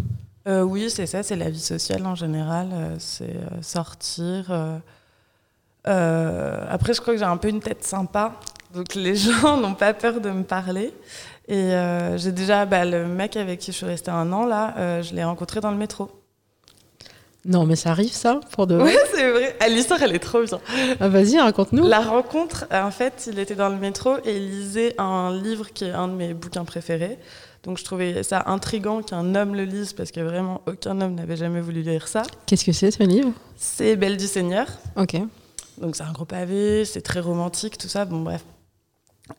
Euh, 0.48 0.62
Oui, 0.62 0.90
c'est 0.90 1.08
ça. 1.08 1.24
C'est 1.24 1.36
la 1.36 1.50
vie 1.50 1.60
sociale 1.60 2.06
en 2.06 2.16
général. 2.16 2.70
Euh, 2.74 2.96
c'est 3.00 3.36
euh, 3.36 3.62
sortir. 3.62 4.52
après, 5.86 6.94
je 6.94 7.02
crois 7.02 7.14
que 7.14 7.20
j'ai 7.20 7.26
un 7.26 7.38
peu 7.38 7.50
une 7.50 7.60
tête 7.60 7.84
sympa, 7.84 8.34
donc 8.74 8.96
les 8.96 9.16
gens 9.16 9.58
n'ont 9.58 9.76
pas 9.76 9.94
peur 9.94 10.22
de 10.22 10.30
me 10.30 10.44
parler. 10.44 10.94
Et 11.48 11.72
j'ai 12.18 12.32
déjà 12.32 12.66
bah, 12.66 12.86
le 12.86 13.06
mec 13.08 13.38
avec 13.38 13.60
qui 13.60 13.72
je 13.72 13.78
suis 13.78 13.86
restée 13.86 14.10
un 14.10 14.32
an 14.34 14.46
là, 14.46 15.02
je 15.04 15.14
l'ai 15.14 15.24
rencontré 15.24 15.62
dans 15.62 15.70
le 15.70 15.78
métro. 15.78 16.10
Non, 17.46 17.66
mais 17.66 17.76
ça 17.76 17.92
arrive 17.92 18.12
ça 18.12 18.40
pour 18.52 18.66
de 18.66 18.76
Oui, 18.76 18.96
c'est 19.14 19.32
vrai. 19.32 19.56
Ah, 19.60 19.68
l'histoire, 19.68 20.02
elle 20.02 20.16
est 20.16 20.20
trop 20.20 20.42
bien. 20.42 20.60
Ah, 21.00 21.08
vas-y, 21.08 21.40
raconte-nous. 21.40 21.88
La 21.88 22.02
rencontre, 22.02 22.66
en 22.72 22.90
fait, 22.90 23.30
il 23.32 23.38
était 23.38 23.54
dans 23.54 23.70
le 23.70 23.78
métro 23.78 24.18
et 24.26 24.38
il 24.38 24.50
lisait 24.50 24.96
un 25.00 25.32
livre 25.32 25.72
qui 25.72 25.86
est 25.86 25.92
un 25.92 26.08
de 26.08 26.14
mes 26.14 26.34
bouquins 26.34 26.66
préférés. 26.66 27.20
Donc 27.64 27.80
je 27.80 27.84
trouvais 27.84 28.22
ça 28.22 28.44
intriguant 28.46 29.02
qu'un 29.02 29.34
homme 29.34 29.56
le 29.56 29.64
lise 29.64 29.94
parce 29.94 30.12
que 30.12 30.20
vraiment 30.20 30.62
aucun 30.68 31.02
homme 31.02 31.16
n'avait 31.16 31.36
jamais 31.36 31.62
voulu 31.62 31.82
lire 31.82 32.08
ça. 32.08 32.22
Qu'est-ce 32.46 32.64
que 32.64 32.72
c'est 32.72 32.92
ce 32.92 33.02
livre? 33.02 33.32
C'est 33.58 33.96
Belle 33.96 34.18
du 34.18 34.28
Seigneur. 34.28 34.68
Ok. 34.96 35.18
Donc 35.80 35.96
c'est 35.96 36.04
un 36.04 36.12
gros 36.12 36.26
pavé, 36.26 36.86
c'est 36.86 37.02
très 37.02 37.20
romantique, 37.20 37.78
tout 37.78 37.88
ça. 37.88 38.06
Bon, 38.06 38.22
bref. 38.22 38.44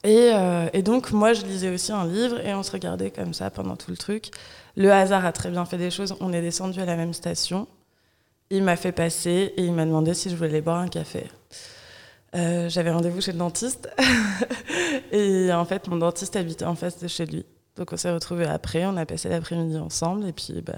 Et, 0.03 0.31
euh, 0.35 0.69
et, 0.73 0.83
donc, 0.83 1.13
moi, 1.13 1.33
je 1.33 1.43
lisais 1.43 1.73
aussi 1.73 1.93
un 1.93 2.05
livre 2.05 2.45
et 2.45 2.53
on 2.55 2.65
se 2.65 2.73
regardait 2.73 3.13
comme 3.13 3.33
ça 3.33 3.51
pendant 3.51 3.77
tout 3.77 3.93
le 3.93 3.97
truc. 3.97 4.33
Le 4.77 4.93
hasard 4.93 5.25
a 5.25 5.31
très 5.31 5.49
bien 5.49 5.65
fait 5.65 5.79
des 5.79 5.93
choses. 5.93 6.17
On 6.21 6.33
est 6.33 6.43
descendu 6.43 6.81
à 6.81 6.85
la 6.85 6.97
même 6.97 7.13
station. 7.13 7.69
Il 8.51 8.63
m'a 8.63 8.77
fait 8.77 8.93
passer 8.93 9.53
et 9.57 9.63
il 9.65 9.73
m'a 9.73 9.85
demandé 9.85 10.15
si 10.15 10.31
je 10.31 10.37
voulais 10.37 10.61
boire 10.61 10.79
un 10.79 10.89
café. 10.89 11.27
Euh, 12.35 12.69
j'avais 12.69 12.91
rendez-vous 12.91 13.21
chez 13.21 13.33
le 13.33 13.39
dentiste 13.39 13.89
et 15.13 15.53
en 15.53 15.65
fait 15.65 15.89
mon 15.89 15.97
dentiste 15.97 16.37
habitait 16.37 16.65
en 16.65 16.75
face 16.75 16.99
de 16.99 17.09
chez 17.09 17.27
lui. 17.27 17.45
Donc 17.77 17.93
on 17.93 17.97
s'est 17.97 18.11
retrouvés 18.11 18.47
après, 18.47 18.87
on 18.87 18.97
a 18.97 19.07
passé 19.07 19.29
l'après-midi 19.29 19.77
ensemble 19.79 20.27
et 20.27 20.33
puis 20.33 20.63
bah, 20.65 20.75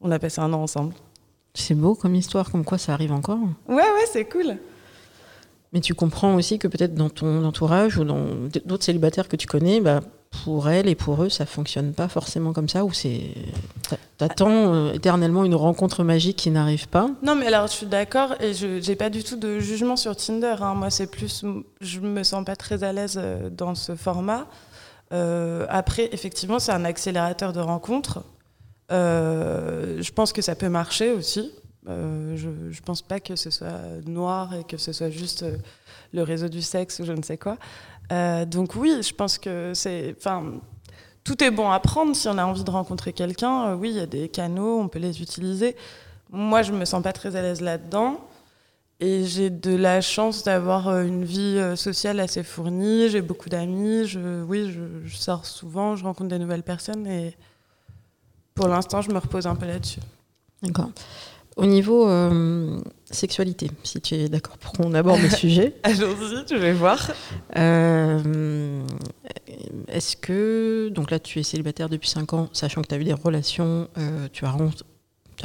on 0.00 0.10
a 0.10 0.18
passé 0.18 0.40
un 0.40 0.52
an 0.52 0.62
ensemble. 0.62 0.94
C'est 1.54 1.74
beau 1.74 1.94
comme 1.94 2.14
histoire, 2.14 2.50
comme 2.50 2.64
quoi 2.64 2.78
ça 2.78 2.92
arrive 2.94 3.12
encore. 3.12 3.38
Ouais, 3.68 3.76
ouais, 3.76 4.06
c'est 4.12 4.24
cool. 4.24 4.58
Mais 5.72 5.80
tu 5.80 5.94
comprends 5.94 6.34
aussi 6.34 6.58
que 6.58 6.68
peut-être 6.68 6.94
dans 6.94 7.10
ton 7.10 7.44
entourage 7.44 7.98
ou 7.98 8.04
dans 8.04 8.26
d'autres 8.64 8.84
célibataires 8.84 9.28
que 9.28 9.36
tu 9.36 9.46
connais, 9.46 9.80
bah, 9.80 10.00
pour 10.42 10.68
elles 10.68 10.88
et 10.88 10.94
pour 10.94 11.22
eux, 11.22 11.28
ça 11.28 11.46
fonctionne 11.46 11.92
pas 11.92 12.08
forcément 12.08 12.52
comme 12.52 12.68
ça, 12.68 12.84
ou 12.84 12.92
c'est 12.92 13.20
t'attends 14.16 14.74
euh, 14.74 14.92
éternellement 14.92 15.44
une 15.44 15.54
rencontre 15.54 16.04
magique 16.04 16.36
qui 16.36 16.50
n'arrive 16.50 16.88
pas? 16.88 17.08
Non, 17.22 17.34
mais 17.34 17.46
alors 17.46 17.66
je 17.66 17.72
suis 17.72 17.86
d'accord 17.86 18.34
et 18.40 18.54
je 18.54 18.86
n'ai 18.86 18.96
pas 18.96 19.10
du 19.10 19.22
tout 19.22 19.36
de 19.36 19.58
jugement 19.58 19.96
sur 19.96 20.16
Tinder. 20.16 20.56
Hein. 20.60 20.74
Moi, 20.74 20.90
c'est 20.90 21.06
plus, 21.06 21.44
je 21.80 22.00
me 22.00 22.22
sens 22.22 22.44
pas 22.44 22.56
très 22.56 22.84
à 22.84 22.92
l'aise 22.92 23.18
euh, 23.18 23.50
dans 23.50 23.74
ce 23.74 23.94
format. 23.94 24.46
Euh, 25.12 25.66
après, 25.68 26.08
effectivement, 26.12 26.58
c'est 26.58 26.72
un 26.72 26.84
accélérateur 26.84 27.52
de 27.52 27.60
rencontres. 27.60 28.24
je 28.90 30.10
pense 30.12 30.32
que 30.32 30.42
ça 30.42 30.54
peut 30.54 30.68
marcher 30.68 31.12
aussi. 31.12 31.52
je 31.86 32.48
ne 32.48 32.84
pense 32.84 33.02
pas 33.02 33.20
que 33.20 33.36
ce 33.36 33.50
soit 33.50 33.80
noir 34.06 34.54
et 34.54 34.64
que 34.64 34.76
ce 34.76 34.92
soit 34.92 35.10
juste 35.10 35.44
le 36.12 36.22
réseau 36.22 36.48
du 36.48 36.62
sexe 36.62 37.00
ou 37.00 37.04
je 37.04 37.12
ne 37.12 37.22
sais 37.22 37.36
quoi. 37.36 37.58
Euh, 38.12 38.44
donc 38.44 38.74
oui, 38.74 39.00
je 39.02 39.14
pense 39.14 39.38
que 39.38 39.72
c'est, 39.74 40.14
enfin, 40.18 40.44
tout 41.22 41.42
est 41.42 41.50
bon 41.50 41.70
à 41.70 41.80
prendre 41.80 42.14
si 42.14 42.28
on 42.28 42.38
a 42.38 42.44
envie 42.44 42.64
de 42.64 42.70
rencontrer 42.70 43.12
quelqu'un. 43.12 43.68
Euh, 43.68 43.74
oui, 43.74 43.90
il 43.90 43.96
y 43.96 44.00
a 44.00 44.06
des 44.06 44.28
canaux, 44.28 44.78
on 44.80 44.88
peut 44.88 44.98
les 44.98 45.22
utiliser. 45.22 45.76
Moi, 46.30 46.62
je 46.62 46.72
me 46.72 46.84
sens 46.84 47.02
pas 47.02 47.12
très 47.12 47.36
à 47.36 47.42
l'aise 47.42 47.60
là-dedans. 47.60 48.20
Et 49.00 49.24
j'ai 49.24 49.50
de 49.50 49.74
la 49.74 50.00
chance 50.00 50.44
d'avoir 50.44 50.88
euh, 50.88 51.02
une 51.02 51.24
vie 51.24 51.60
sociale 51.76 52.20
assez 52.20 52.42
fournie. 52.42 53.08
J'ai 53.08 53.22
beaucoup 53.22 53.48
d'amis. 53.48 54.06
Je, 54.06 54.42
oui, 54.42 54.70
je, 54.70 55.06
je, 55.06 55.16
sors 55.16 55.46
souvent, 55.46 55.96
je 55.96 56.04
rencontre 56.04 56.30
des 56.30 56.38
nouvelles 56.38 56.62
personnes. 56.62 57.06
Et 57.06 57.36
pour 58.54 58.68
l'instant, 58.68 59.02
je 59.02 59.10
me 59.10 59.18
repose 59.18 59.46
un 59.46 59.56
peu 59.56 59.66
là-dessus. 59.66 60.00
D'accord. 60.62 60.90
Au 61.56 61.66
niveau 61.66 62.08
euh, 62.08 62.80
sexualité, 63.08 63.70
si 63.84 64.00
tu 64.00 64.14
es 64.16 64.28
d'accord 64.28 64.58
pour 64.58 64.72
qu'on 64.72 64.92
aborde 64.92 65.20
le 65.20 65.30
sujet. 65.36 65.76
Allons-y, 65.84 66.48
je 66.50 66.56
vais 66.56 66.72
voir. 66.72 67.12
Euh, 67.56 68.82
est-ce 69.86 70.16
que, 70.16 70.88
donc 70.88 71.12
là 71.12 71.20
tu 71.20 71.38
es 71.38 71.44
célibataire 71.44 71.88
depuis 71.88 72.08
5 72.08 72.32
ans, 72.32 72.48
sachant 72.52 72.82
que 72.82 72.88
tu 72.88 72.94
as 72.94 72.98
eu 72.98 73.04
des 73.04 73.12
relations, 73.12 73.88
euh, 73.98 74.26
tu, 74.32 74.44
as 74.44 74.50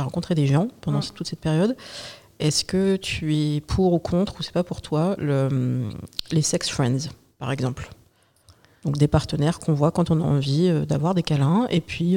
rencontré 0.04 0.34
des 0.34 0.48
gens 0.48 0.70
pendant 0.82 1.02
toute 1.02 1.28
cette 1.28 1.42
période. 1.42 1.78
Est-ce 2.40 2.66
que 2.66 2.96
tu 2.96 3.36
es 3.36 3.62
pour 3.62 3.94
ou 3.94 4.00
contre, 4.00 4.40
ou 4.40 4.44
c'est 4.44 4.54
pas 4.54 4.64
pour 4.64 4.82
toi, 4.82 5.16
le, 5.20 5.90
les 6.32 6.42
sex 6.42 6.70
friends, 6.70 7.10
par 7.38 7.52
exemple? 7.52 7.90
Donc 8.84 8.98
des 8.98 9.10
partenaires 9.10 9.60
qu'on 9.60 9.74
voit 9.74 9.92
quand 9.92 10.10
on 10.10 10.22
a 10.22 10.24
envie 10.24 10.72
d'avoir 10.88 11.14
des 11.14 11.22
câlins, 11.22 11.68
et 11.70 11.82
puis 11.82 12.16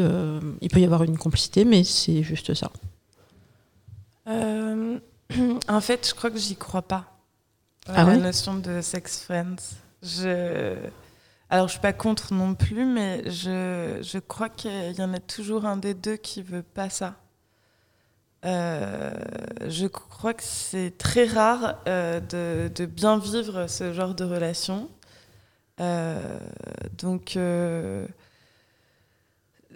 il 0.61 0.69
peut 0.71 0.81
y 0.81 0.85
avoir 0.85 1.03
une 1.03 1.19
complicité, 1.19 1.67
mais 1.67 1.85
c'est 1.85 2.23
juste 2.23 2.55
ça. 2.55 2.71
Euh, 4.29 4.99
en 5.69 5.81
fait, 5.81 6.09
je 6.09 6.15
crois 6.15 6.31
que 6.31 6.39
j'y 6.39 6.57
crois 6.57 6.83
pas. 6.83 7.07
Ah 7.89 8.05
la 8.05 8.17
notion 8.17 8.55
de 8.55 8.81
sex 8.81 9.25
friends. 9.25 9.57
Je... 10.03 10.77
Alors, 11.51 11.67
je 11.67 11.73
suis 11.73 11.81
pas 11.81 11.93
contre 11.93 12.33
non 12.33 12.55
plus, 12.55 12.85
mais 12.85 13.29
je, 13.31 13.99
je 14.01 14.19
crois 14.19 14.49
qu'il 14.49 14.93
y 14.93 15.03
en 15.03 15.13
a 15.13 15.21
toujours 15.21 15.67
un 15.67 15.77
des 15.77 15.95
deux 15.95 16.17
qui 16.17 16.43
veut 16.43 16.63
pas 16.63 16.89
ça. 16.91 17.17
Euh, 18.45 19.13
je 19.69 19.87
crois 19.87 20.35
que 20.35 20.43
c'est 20.43 20.97
très 20.99 21.27
rare 21.27 21.77
euh, 21.87 22.21
de, 22.21 22.71
de, 22.75 22.87
bien 22.87 23.19
vivre 23.19 23.67
ce 23.69 23.93
genre 23.93 24.15
de 24.15 24.25
relation. 24.25 24.89
donc, 26.99 27.37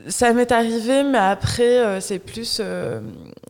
ça 0.08 0.32
m'est 0.32 0.52
arrivé, 0.52 1.02
mais 1.02 1.18
après, 1.18 1.78
euh, 1.78 2.00
c'est 2.00 2.18
plus 2.18 2.58
euh, 2.60 3.00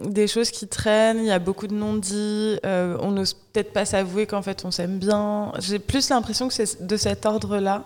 des 0.03 0.26
choses 0.26 0.50
qui 0.50 0.69
traînent. 0.69 1.19
Il 1.19 1.26
y 1.26 1.31
a 1.31 1.38
beaucoup 1.38 1.67
de 1.67 1.75
non-dits. 1.75 2.59
Euh, 2.65 2.97
on 3.00 3.11
n'ose 3.11 3.35
peut-être 3.35 3.73
pas 3.73 3.85
s'avouer 3.85 4.26
qu'en 4.26 4.43
fait, 4.43 4.65
on 4.65 4.71
s'aime 4.71 4.99
bien. 4.99 5.53
J'ai 5.59 5.79
plus 5.79 6.09
l'impression 6.09 6.49
que 6.49 6.55
c'est 6.55 6.87
de 6.87 6.97
cet 6.97 7.26
ordre-là. 7.26 7.85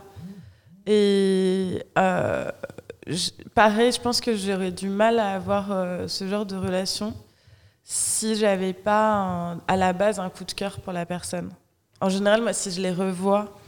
Et 0.87 1.85
pareil, 3.55 3.93
je 3.93 4.01
pense 4.01 4.21
que 4.21 4.37
j'aurais 4.37 4.73
du 4.73 4.89
mal 4.89 5.19
à 5.19 5.33
avoir 5.33 6.09
ce 6.09 6.27
genre 6.27 6.47
de 6.47 6.57
relation 6.57 7.15
si 7.85 8.37
j'avais 8.37 8.73
pas 8.73 9.57
à 9.69 9.77
la 9.77 9.93
base 9.93 10.19
un 10.19 10.31
coup 10.31 10.45
de 10.45 10.53
cœur 10.53 10.81
pour 10.81 10.93
la 10.93 11.07
personne. 11.07 11.51
En 12.01 12.09
général, 12.09 12.41
moi, 12.41 12.53
si 12.53 12.71
je 12.71 12.81
les 12.81 12.93
revois 12.93 13.60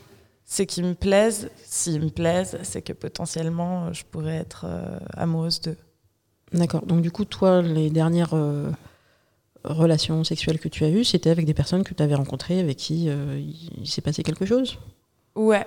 c'est 0.44 0.66
qu'ils 0.66 0.84
me 0.84 0.94
plaisent. 0.94 1.50
S'ils 1.64 2.00
me 2.00 2.10
plaisent, 2.10 2.58
c'est 2.62 2.82
que 2.82 2.92
potentiellement, 2.92 3.92
je 3.92 4.04
pourrais 4.04 4.36
être 4.36 4.66
euh, 4.66 4.98
amoureuse 5.16 5.60
d'eux. 5.60 5.78
D'accord. 6.52 6.84
Donc, 6.84 7.00
du 7.00 7.10
coup, 7.10 7.24
toi, 7.24 7.62
les 7.62 7.88
dernières 7.88 8.34
euh, 8.34 8.70
relations 9.64 10.22
sexuelles 10.24 10.58
que 10.58 10.68
tu 10.68 10.84
as 10.84 10.90
eues, 10.90 11.04
c'était 11.04 11.30
avec 11.30 11.46
des 11.46 11.54
personnes 11.54 11.84
que 11.84 11.94
tu 11.94 12.02
avais 12.02 12.14
rencontrées, 12.14 12.60
avec 12.60 12.76
qui 12.76 13.08
euh, 13.08 13.40
il, 13.78 13.88
s'est 13.88 14.02
passé 14.02 14.22
quelque 14.22 14.44
chose? 14.44 14.78
Ouais. 15.34 15.66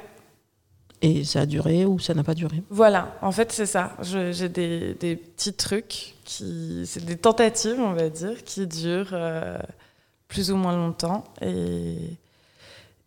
Et 1.02 1.24
ça 1.24 1.42
a 1.42 1.46
duré 1.46 1.86
ou 1.86 1.98
ça 1.98 2.14
n'a 2.14 2.24
pas 2.24 2.36
duré? 2.36 2.62
Voilà, 2.70 3.18
en 3.22 3.32
fait, 3.32 3.52
c'est 3.52 3.66
ça. 3.66 3.98
J'ai 4.02 4.50
des, 4.50 4.94
des, 4.94 5.16
petits 5.16 5.54
trucs, 5.54 6.16
qui, 6.24 6.84
c'est 6.86 7.04
des 7.04 7.18
tentatives, 7.18 7.80
on 7.80 7.94
va 7.94 8.10
dire, 8.10 8.44
qui 8.44 8.68
durent 8.68 9.18
plus 10.28 10.52
ou 10.52 10.56
moins 10.56 10.76
longtemps. 10.76 11.24
Et 11.42 11.98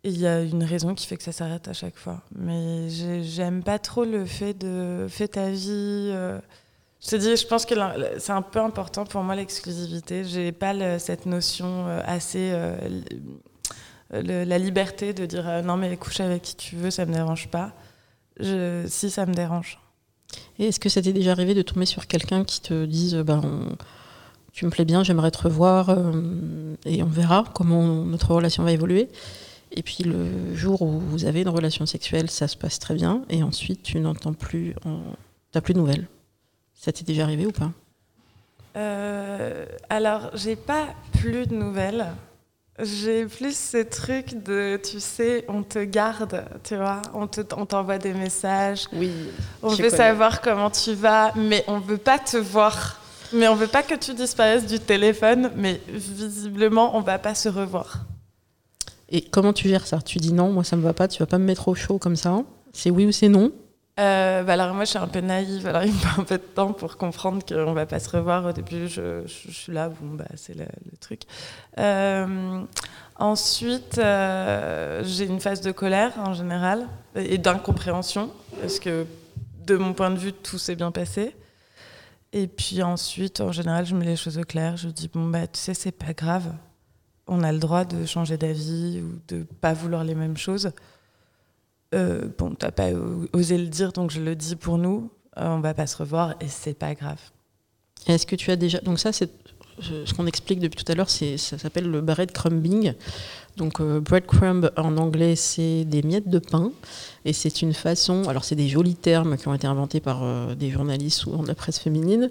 il 0.03 0.17
y 0.17 0.27
a 0.27 0.41
une 0.41 0.63
raison 0.63 0.95
qui 0.95 1.05
fait 1.05 1.17
que 1.17 1.23
ça 1.23 1.31
s'arrête 1.31 1.67
à 1.67 1.73
chaque 1.73 1.97
fois. 1.97 2.21
Mais 2.35 2.89
j'aime 3.21 3.63
pas 3.63 3.79
trop 3.79 4.05
le 4.05 4.25
fait 4.25 4.53
de 4.53 5.07
fais 5.09 5.27
ta 5.27 5.49
vie. 5.49 6.09
Euh. 6.13 6.39
Je 7.01 7.09
te 7.09 7.15
dis, 7.15 7.35
je 7.35 7.47
pense 7.47 7.65
que 7.65 7.75
c'est 8.17 8.31
un 8.31 8.41
peu 8.41 8.59
important 8.59 9.05
pour 9.05 9.23
moi 9.23 9.35
l'exclusivité. 9.35 10.23
J'ai 10.23 10.51
pas 10.51 10.99
cette 10.99 11.25
notion 11.25 11.87
euh, 11.87 12.01
assez. 12.05 12.51
Euh, 12.51 12.77
la 14.11 14.57
liberté 14.57 15.13
de 15.13 15.25
dire 15.25 15.61
non, 15.63 15.77
mais 15.77 15.95
couche 15.95 16.19
avec 16.19 16.41
qui 16.41 16.55
tu 16.55 16.75
veux, 16.75 16.89
ça 16.89 17.05
me 17.05 17.13
dérange 17.13 17.47
pas. 17.49 17.73
Si, 18.41 19.09
ça 19.09 19.25
me 19.25 19.33
dérange. 19.33 19.79
Et 20.57 20.67
est-ce 20.67 20.79
que 20.79 20.89
ça 20.89 21.01
t'est 21.01 21.13
déjà 21.13 21.31
arrivé 21.31 21.53
de 21.53 21.61
tomber 21.61 21.85
sur 21.85 22.07
quelqu'un 22.07 22.43
qui 22.43 22.61
te 22.61 22.85
dise 22.85 23.15
ben, 23.15 23.41
tu 24.51 24.65
me 24.65 24.71
plais 24.71 24.85
bien, 24.85 25.03
j'aimerais 25.03 25.29
te 25.29 25.43
revoir 25.43 25.95
et 26.85 27.03
on 27.03 27.07
verra 27.07 27.43
comment 27.53 27.83
notre 27.83 28.33
relation 28.33 28.63
va 28.63 28.71
évoluer 28.71 29.09
et 29.71 29.83
puis 29.83 30.03
le 30.03 30.55
jour 30.55 30.81
où 30.81 30.99
vous 30.99 31.25
avez 31.25 31.41
une 31.41 31.49
relation 31.49 31.85
sexuelle, 31.85 32.29
ça 32.29 32.47
se 32.47 32.57
passe 32.57 32.79
très 32.79 32.95
bien. 32.95 33.23
Et 33.29 33.43
ensuite, 33.43 33.83
tu 33.83 33.99
n'entends 33.99 34.33
plus, 34.33 34.73
tu 34.83 34.89
n'as 35.55 35.61
plus 35.61 35.73
de 35.73 35.79
nouvelles. 35.79 36.07
Ça 36.73 36.91
t'est 36.91 37.05
déjà 37.05 37.23
arrivé 37.23 37.45
ou 37.45 37.51
pas? 37.51 37.71
Euh, 38.77 39.65
Alors, 39.89 40.31
j'ai 40.33 40.55
pas 40.55 40.87
plus 41.19 41.47
de 41.47 41.55
nouvelles. 41.55 42.07
J'ai 42.81 43.25
plus 43.25 43.57
ce 43.57 43.83
truc 43.83 44.41
de, 44.43 44.79
tu 44.81 45.01
sais, 45.01 45.43
on 45.49 45.63
te 45.63 45.79
garde, 45.79 46.45
tu 46.63 46.77
vois, 46.77 47.01
on 47.13 47.27
t'envoie 47.27 47.97
des 47.97 48.13
messages. 48.13 48.85
Oui. 48.93 49.11
On 49.61 49.69
veut 49.69 49.89
savoir 49.89 50.39
comment 50.39 50.69
tu 50.69 50.93
vas, 50.93 51.33
mais 51.35 51.65
on 51.67 51.79
veut 51.79 51.97
pas 51.97 52.19
te 52.19 52.37
voir. 52.37 53.01
Mais 53.33 53.49
on 53.49 53.55
veut 53.55 53.67
pas 53.67 53.83
que 53.83 53.95
tu 53.95 54.13
disparaisses 54.13 54.65
du 54.65 54.79
téléphone, 54.79 55.51
mais 55.55 55.81
visiblement, 55.89 56.95
on 56.95 57.01
va 57.01 57.19
pas 57.19 57.35
se 57.35 57.49
revoir. 57.49 58.05
Et 59.11 59.21
comment 59.21 59.53
tu 59.53 59.67
gères 59.67 59.87
ça? 59.87 59.99
Tu 60.01 60.19
dis 60.19 60.33
non, 60.33 60.51
moi 60.51 60.63
ça 60.63 60.75
me 60.75 60.81
va 60.81 60.93
pas, 60.93 61.07
tu 61.07 61.19
vas 61.19 61.25
pas 61.25 61.37
me 61.37 61.45
mettre 61.45 61.67
au 61.67 61.75
chaud 61.75 61.97
comme 61.97 62.15
ça. 62.15 62.43
C'est 62.73 62.89
oui 62.89 63.05
ou 63.05 63.11
c'est 63.11 63.29
non? 63.29 63.51
Euh, 63.99 64.43
bah 64.43 64.53
alors 64.53 64.73
moi 64.73 64.85
je 64.85 64.91
suis 64.91 64.99
un 64.99 65.07
peu 65.07 65.19
naïve, 65.19 65.67
alors 65.67 65.83
il 65.83 65.91
me 65.91 65.97
faut 65.97 66.21
un 66.21 66.23
peu 66.23 66.37
de 66.37 66.43
temps 66.43 66.71
pour 66.71 66.95
comprendre 66.95 67.43
qu'on 67.45 67.73
va 67.73 67.85
pas 67.85 67.99
se 67.99 68.09
revoir. 68.09 68.45
Au 68.45 68.53
début 68.53 68.87
je, 68.87 69.23
suis 69.27 69.73
là, 69.73 69.89
bon 69.89 70.15
bah 70.15 70.25
c'est 70.35 70.55
le, 70.55 70.65
truc. 71.01 71.23
Euh, 71.79 72.61
ensuite 73.17 73.97
euh, 73.97 75.03
j'ai 75.03 75.25
une 75.25 75.41
phase 75.41 75.59
de 75.59 75.71
colère 75.71 76.13
en 76.19 76.33
général 76.33 76.87
et 77.15 77.37
d'incompréhension 77.37 78.31
parce 78.61 78.79
que 78.79 79.05
de 79.65 79.75
mon 79.75 79.93
point 79.93 80.11
de 80.11 80.17
vue 80.17 80.31
tout 80.31 80.57
s'est 80.57 80.75
bien 80.75 80.91
passé. 80.91 81.35
Et 82.31 82.47
puis 82.47 82.81
ensuite 82.81 83.41
en 83.41 83.51
général 83.51 83.85
je 83.85 83.95
mets 83.95 84.05
les 84.05 84.15
choses 84.15 84.37
au 84.37 84.43
clair, 84.43 84.77
je 84.77 84.87
dis 84.87 85.09
bon 85.13 85.25
bah 85.27 85.45
tu 85.47 85.59
sais 85.59 85.73
c'est 85.73 85.91
pas 85.91 86.13
grave, 86.13 86.53
on 87.29 87.43
a 87.43 87.51
le 87.51 87.59
droit 87.59 87.85
de 87.85 88.05
changer 88.05 88.37
d'avis 88.37 89.01
ou 89.01 89.19
de 89.27 89.45
pas 89.61 89.73
vouloir 89.73 90.03
les 90.03 90.15
mêmes 90.15 90.37
choses. 90.37 90.71
Euh, 91.95 92.27
bon, 92.37 92.55
t'as 92.55 92.71
pas 92.71 92.89
osé 93.33 93.57
le 93.57 93.67
dire, 93.67 93.91
donc 93.91 94.11
je 94.11 94.19
le 94.19 94.35
dis 94.35 94.55
pour 94.55 94.77
nous. 94.77 95.09
Euh, 95.37 95.47
on 95.47 95.59
va 95.59 95.73
pas 95.73 95.87
se 95.87 95.97
revoir 95.97 96.35
et 96.41 96.47
c'est 96.47 96.73
pas 96.73 96.93
grave. 96.93 97.19
Est-ce 98.07 98.25
que 98.25 98.35
tu 98.35 98.51
as 98.51 98.55
déjà. 98.55 98.79
Donc, 98.79 98.99
ça, 98.99 99.11
c'est 99.11 99.29
ce 99.81 100.13
qu'on 100.13 100.27
explique 100.27 100.59
depuis 100.59 100.83
tout 100.83 100.91
à 100.91 100.95
l'heure, 100.95 101.09
ça 101.09 101.37
s'appelle 101.37 101.89
le 101.89 102.01
breadcrumbing. 102.01 102.93
Donc, 103.55 103.79
euh, 103.79 103.99
breadcrumb 103.99 104.71
en 104.75 104.97
anglais, 104.97 105.35
c'est 105.35 105.85
des 105.85 106.01
miettes 106.01 106.29
de 106.29 106.39
pain. 106.39 106.71
Et 107.25 107.33
c'est 107.33 107.61
une 107.61 107.73
façon. 107.73 108.27
Alors, 108.27 108.43
c'est 108.43 108.55
des 108.55 108.67
jolis 108.67 108.95
termes 108.95 109.37
qui 109.37 109.47
ont 109.47 109.53
été 109.53 109.67
inventés 109.67 109.99
par 109.99 110.55
des 110.55 110.69
journalistes 110.69 111.25
ou 111.25 111.37
de 111.37 111.47
la 111.47 111.55
presse 111.55 111.79
féminine 111.79 112.29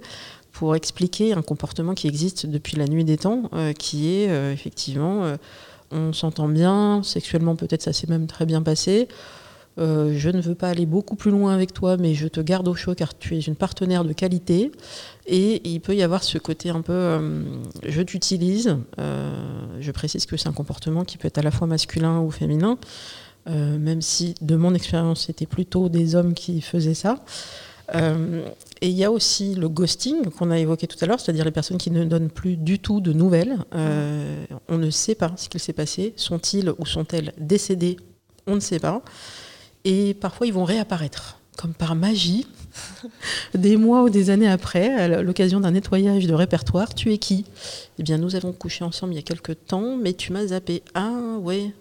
pour 0.59 0.75
expliquer 0.75 1.35
un 1.35 1.43
comportement 1.43 1.95
qui 1.95 2.09
existe 2.09 2.47
depuis 2.47 2.77
la 2.77 2.87
nuit 2.87 3.05
des 3.05 3.17
temps, 3.17 3.43
euh, 3.53 3.73
qui 3.73 4.13
est 4.13 4.29
euh, 4.29 4.53
effectivement, 4.53 5.25
euh, 5.25 5.37
on 5.93 6.13
s'entend 6.13 6.49
bien, 6.49 7.01
sexuellement 7.05 7.55
peut-être 7.55 7.83
ça 7.83 7.93
s'est 7.93 8.09
même 8.09 8.27
très 8.27 8.45
bien 8.45 8.61
passé. 8.61 9.07
je 9.77 10.29
ne 10.29 10.41
veux 10.41 10.57
pas 10.57 10.69
aller 10.71 10.85
beaucoup 10.85 11.15
plus 11.15 11.31
loin 11.31 11.55
avec 11.55 11.73
toi, 11.73 11.97
mais 11.97 12.13
je 12.15 12.27
te 12.27 12.41
garde 12.41 12.67
au 12.67 12.75
chaud 12.75 12.97
car 12.97 13.17
tu 13.17 13.37
es 13.37 13.41
une 13.41 13.55
partenaire 13.55 14.05
de 14.05 14.13
qualité. 14.13 14.73
Et 15.29 15.63
il 15.65 15.81
peut 15.81 15.95
y 15.95 16.03
avoir 16.03 16.25
ce 16.25 16.39
côté 16.39 16.71
un 16.71 16.83
peu, 16.83 17.21
je 17.87 18.03
t'utilise. 18.03 18.77
je 18.99 19.91
précise 19.93 20.27
que 20.27 20.37
c'est 20.37 20.49
un 20.49 20.53
comportement 20.53 21.05
qui 21.05 21.19
peut 21.19 21.29
être 21.29 21.39
à 21.39 21.43
la 21.43 21.53
fois 21.53 21.69
masculin 21.69 22.19
ou 22.19 22.33
féminin. 22.33 22.79
même 23.47 24.03
si 24.03 24.35
de 24.41 24.57
mon 24.57 24.75
expérience, 24.75 25.27
c'était 25.27 25.47
plutôt 25.47 25.89
des 25.89 26.17
hommes 26.17 26.35
qui 26.35 26.61
faisaient 26.61 27.01
ça. 27.07 27.23
Et 27.95 28.89
il 28.89 28.95
y 28.95 29.05
a 29.05 29.11
aussi 29.11 29.55
le 29.55 29.69
ghosting 29.69 30.31
qu'on 30.31 30.51
a 30.51 30.59
évoqué 30.59 30.87
tout 30.87 30.99
à 31.01 31.07
l'heure, 31.07 31.21
c'est-à-dire 31.21 31.45
les 31.45 31.51
personnes 31.51 31.79
qui 31.79 31.91
ne 31.91 32.05
donnent 32.05 32.31
plus 32.31 32.57
du 32.57 32.79
tout 32.79 33.01
de 33.01 33.13
nouvelles. 33.13 33.57
on 33.73 34.79
ne 34.79 34.91
sait 34.91 35.15
pas 35.15 35.33
ce 35.37 35.49
qu'il 35.49 35.61
s'est 35.61 35.73
passé. 35.73 36.13
Sont-ils 36.17 36.73
ou 36.79 36.87
sont-elles 36.87 37.33
décédés? 37.39 37.97
On 38.47 38.55
ne 38.55 38.61
sait 38.61 38.79
pas. 38.79 39.03
Et 39.85 40.15
parfois, 40.15 40.47
ils 40.47 40.53
vont 40.53 40.65
réapparaître, 40.65 41.39
comme 41.57 41.75
par 41.75 41.95
magie, 41.95 42.47
des 43.55 43.77
mois 43.77 44.03
ou 44.03 44.11
des 44.11 44.31
années 44.31 44.49
après, 44.49 44.89
à 44.95 45.23
l'occasion 45.23 45.61
d'un 45.61 45.71
nettoyage 45.71 46.27
de 46.27 46.35
répertoire. 46.35 46.95
Tu 46.95 47.13
es 47.13 47.19
qui? 47.19 47.45
Eh 47.99 48.03
bien, 48.03 48.19
nous 48.19 48.37
avons 48.37 48.53
couché 48.53 48.85
ensemble 48.85 49.15
il 49.15 49.17
y 49.17 49.21
a 49.21 49.23
quelques 49.23 49.65
temps, 49.67 49.97
mais 49.97 50.13
tu 50.13 50.33
m'as 50.33 50.49
zappé. 50.49 50.83
Ah, 50.95 51.39
ouais. 51.41 51.73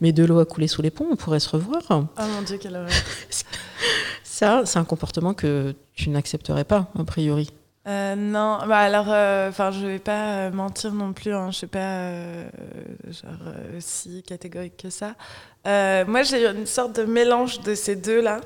Mais 0.00 0.12
de 0.12 0.24
l'eau 0.24 0.38
a 0.38 0.46
coulé 0.46 0.66
sous 0.66 0.82
les 0.82 0.90
ponts, 0.90 1.08
on 1.10 1.16
pourrait 1.16 1.40
se 1.40 1.50
revoir. 1.50 1.82
Oh 1.90 2.22
mon 2.34 2.42
Dieu, 2.42 2.58
quelle 2.58 2.76
horreur. 2.76 2.88
Ça, 4.38 4.62
c'est 4.66 4.78
un 4.78 4.84
comportement 4.84 5.34
que 5.34 5.74
tu 5.96 6.10
n'accepterais 6.10 6.62
pas, 6.62 6.86
a 6.96 7.02
priori. 7.02 7.50
Euh, 7.88 8.14
non, 8.14 8.60
bah 8.68 8.78
alors, 8.78 9.06
euh, 9.08 9.48
enfin, 9.48 9.72
je 9.72 9.84
vais 9.84 9.98
pas 9.98 10.46
euh, 10.46 10.50
mentir 10.52 10.92
non 10.94 11.12
plus. 11.12 11.34
Hein, 11.34 11.50
je 11.50 11.56
suis 11.56 11.66
pas 11.66 12.12
genre 13.10 13.52
si 13.80 14.22
catégorique 14.22 14.76
que 14.76 14.90
ça. 14.90 15.16
moi, 15.64 16.22
j'ai 16.22 16.46
une 16.46 16.66
sorte 16.66 16.94
de 16.94 17.02
mélange 17.02 17.62
de 17.62 17.74
ces 17.74 17.96
deux 17.96 18.20
là. 18.20 18.40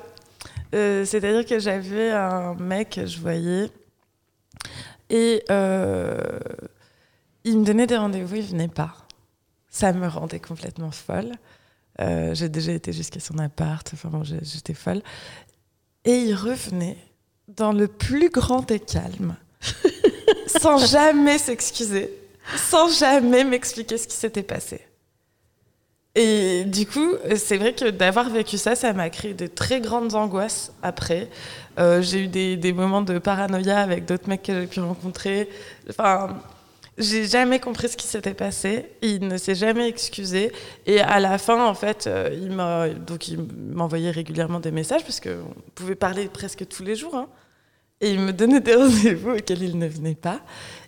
C'est-à-dire 0.71 1.45
que 1.45 1.59
j'avais 1.59 2.09
un 2.09 2.55
mec 2.55 2.89
que 2.89 3.05
je 3.05 3.19
voyais 3.19 3.69
et 5.11 5.43
il 7.43 7.59
me 7.59 7.63
donnait 7.63 7.85
des 7.85 7.97
rendez-vous, 7.97 8.37
il 8.37 8.45
venait 8.45 8.67
pas. 8.67 8.95
Ça 9.69 9.93
me 9.93 10.07
rendait 10.07 10.39
complètement 10.39 10.89
folle. 10.89 11.33
j'ai 11.99 12.49
déjà 12.49 12.71
été 12.71 12.93
jusqu'à 12.93 13.19
son 13.19 13.37
appart. 13.37 13.87
Enfin 13.93 14.09
bon, 14.09 14.23
j'étais 14.23 14.73
folle. 14.73 15.03
Et 16.05 16.17
il 16.17 16.35
revenait 16.35 16.97
dans 17.47 17.71
le 17.71 17.87
plus 17.87 18.29
grand 18.29 18.61
des 18.61 18.79
calmes, 18.79 19.35
sans 20.47 20.85
jamais 20.85 21.37
s'excuser, 21.37 22.13
sans 22.55 22.89
jamais 22.89 23.43
m'expliquer 23.43 23.97
ce 23.97 24.07
qui 24.07 24.15
s'était 24.15 24.43
passé. 24.43 24.81
Et 26.15 26.63
du 26.65 26.85
coup, 26.85 27.15
c'est 27.35 27.57
vrai 27.57 27.73
que 27.73 27.89
d'avoir 27.89 28.29
vécu 28.29 28.57
ça, 28.57 28.75
ça 28.75 28.93
m'a 28.93 29.09
créé 29.09 29.33
de 29.33 29.47
très 29.47 29.81
grandes 29.81 30.13
angoisses 30.13 30.71
après. 30.83 31.27
Euh, 31.79 32.03
j'ai 32.03 32.25
eu 32.25 32.27
des, 32.27 32.55
des, 32.55 32.71
moments 32.71 33.01
de 33.01 33.17
paranoïa 33.17 33.79
avec 33.79 34.05
d'autres 34.05 34.29
mecs 34.29 34.43
que 34.43 34.61
j'ai 34.61 34.67
pu 34.67 34.79
rencontrer. 34.79 35.49
Enfin, 35.89 36.39
j'ai 36.97 37.25
jamais 37.25 37.59
compris 37.59 37.89
ce 37.89 37.97
qui 37.97 38.07
s'était 38.07 38.33
passé. 38.33 38.85
Il 39.01 39.27
ne 39.27 39.37
s'est 39.37 39.55
jamais 39.55 39.87
excusé. 39.87 40.51
Et 40.85 40.99
à 40.99 41.19
la 41.19 41.37
fin, 41.37 41.65
en 41.65 41.73
fait, 41.73 42.05
euh, 42.07 42.29
il 42.33 42.51
m'a 42.51 42.89
donc 42.89 43.27
il 43.27 43.47
m'envoyait 43.73 44.11
régulièrement 44.11 44.59
des 44.59 44.71
messages 44.71 45.03
parce 45.03 45.19
qu'on 45.19 45.53
pouvait 45.73 45.95
parler 45.95 46.27
presque 46.27 46.67
tous 46.67 46.83
les 46.83 46.95
jours. 46.95 47.15
Hein. 47.15 47.27
Et 48.01 48.11
il 48.11 48.19
me 48.19 48.31
donnait 48.31 48.59
des 48.59 48.75
rendez-vous 48.75 49.31
auxquels 49.31 49.63
il 49.63 49.77
ne 49.77 49.87
venait 49.87 50.15
pas. 50.15 50.41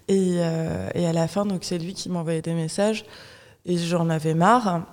Et, 0.08 0.36
euh, 0.38 0.90
et 0.94 1.08
à 1.08 1.14
la 1.14 1.28
fin, 1.28 1.46
donc 1.46 1.64
c'est 1.64 1.80
lui 1.80 1.94
qui 1.94 2.10
m'envoyait 2.10 2.44
des 2.44 2.54
messages. 2.54 3.06
Et 3.66 3.78
j'en 3.78 4.10
avais 4.10 4.36
marre. 4.36 4.84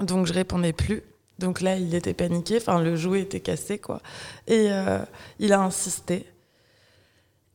Donc 0.00 0.26
je 0.26 0.32
répondais 0.32 0.72
plus. 0.72 1.02
Donc 1.40 1.60
là, 1.60 1.76
il 1.76 1.94
était 1.94 2.14
paniqué. 2.14 2.58
Enfin, 2.58 2.80
le 2.80 2.96
jouet 2.96 3.22
était 3.22 3.40
cassé, 3.40 3.78
quoi. 3.78 4.00
Et 4.46 4.68
euh, 4.70 4.98
il 5.38 5.52
a 5.52 5.60
insisté. 5.60 6.26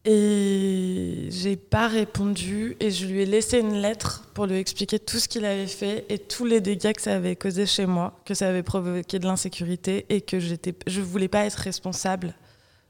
Et 0.05 1.27
j'ai 1.29 1.55
pas 1.55 1.87
répondu 1.87 2.75
et 2.81 2.91
je 2.91 3.05
lui 3.05 3.21
ai 3.21 3.25
laissé 3.25 3.59
une 3.59 3.75
lettre 3.75 4.27
pour 4.33 4.47
lui 4.47 4.57
expliquer 4.57 4.99
tout 4.99 5.17
ce 5.17 5.29
qu'il 5.29 5.45
avait 5.45 5.67
fait 5.67 6.05
et 6.09 6.17
tous 6.17 6.43
les 6.43 6.59
dégâts 6.59 6.91
que 6.91 7.01
ça 7.01 7.15
avait 7.15 7.37
causé 7.37 7.65
chez 7.65 7.85
moi, 7.85 8.19
que 8.25 8.33
ça 8.33 8.49
avait 8.49 8.63
provoqué 8.63 9.17
de 9.19 9.25
l'insécurité 9.25 10.05
et 10.09 10.19
que 10.19 10.39
j'étais, 10.39 10.75
je 10.87 10.99
voulais 10.99 11.29
pas 11.29 11.45
être 11.45 11.55
responsable 11.55 12.33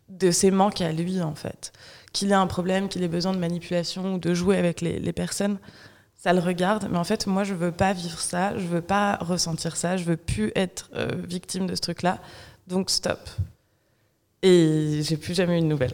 de 0.09 0.31
ses 0.31 0.49
manques 0.49 0.81
à 0.81 0.91
lui, 0.91 1.21
en 1.21 1.35
fait. 1.35 1.71
Qu'il 2.13 2.31
ait 2.31 2.35
un 2.35 2.47
problème, 2.47 2.89
qu'il 2.89 3.03
ait 3.03 3.07
besoin 3.07 3.33
de 3.33 3.39
manipulation 3.39 4.15
ou 4.15 4.17
de 4.17 4.33
jouer 4.33 4.57
avec 4.57 4.81
les, 4.81 5.13
personnes, 5.13 5.57
ça 6.15 6.33
le 6.33 6.39
regarde. 6.39 6.87
Mais 6.91 6.97
en 6.97 7.03
fait, 7.03 7.27
moi, 7.27 7.43
je 7.43 7.53
veux 7.53 7.71
pas 7.71 7.93
vivre 7.93 8.19
ça, 8.19 8.57
je 8.57 8.65
veux 8.65 8.81
pas 8.81 9.17
ressentir 9.17 9.75
ça, 9.75 9.97
je 9.97 10.03
veux 10.03 10.17
plus 10.17 10.51
être 10.55 10.89
euh, 10.95 11.09
victime 11.27 11.67
de 11.67 11.75
ce 11.75 11.81
truc-là. 11.81 12.19
Donc, 12.67 12.89
stop. 12.89 13.19
Et 14.41 15.01
j'ai 15.03 15.17
plus 15.17 15.33
jamais 15.33 15.59
eu 15.59 15.61
de 15.61 15.67
nouvelles. 15.67 15.93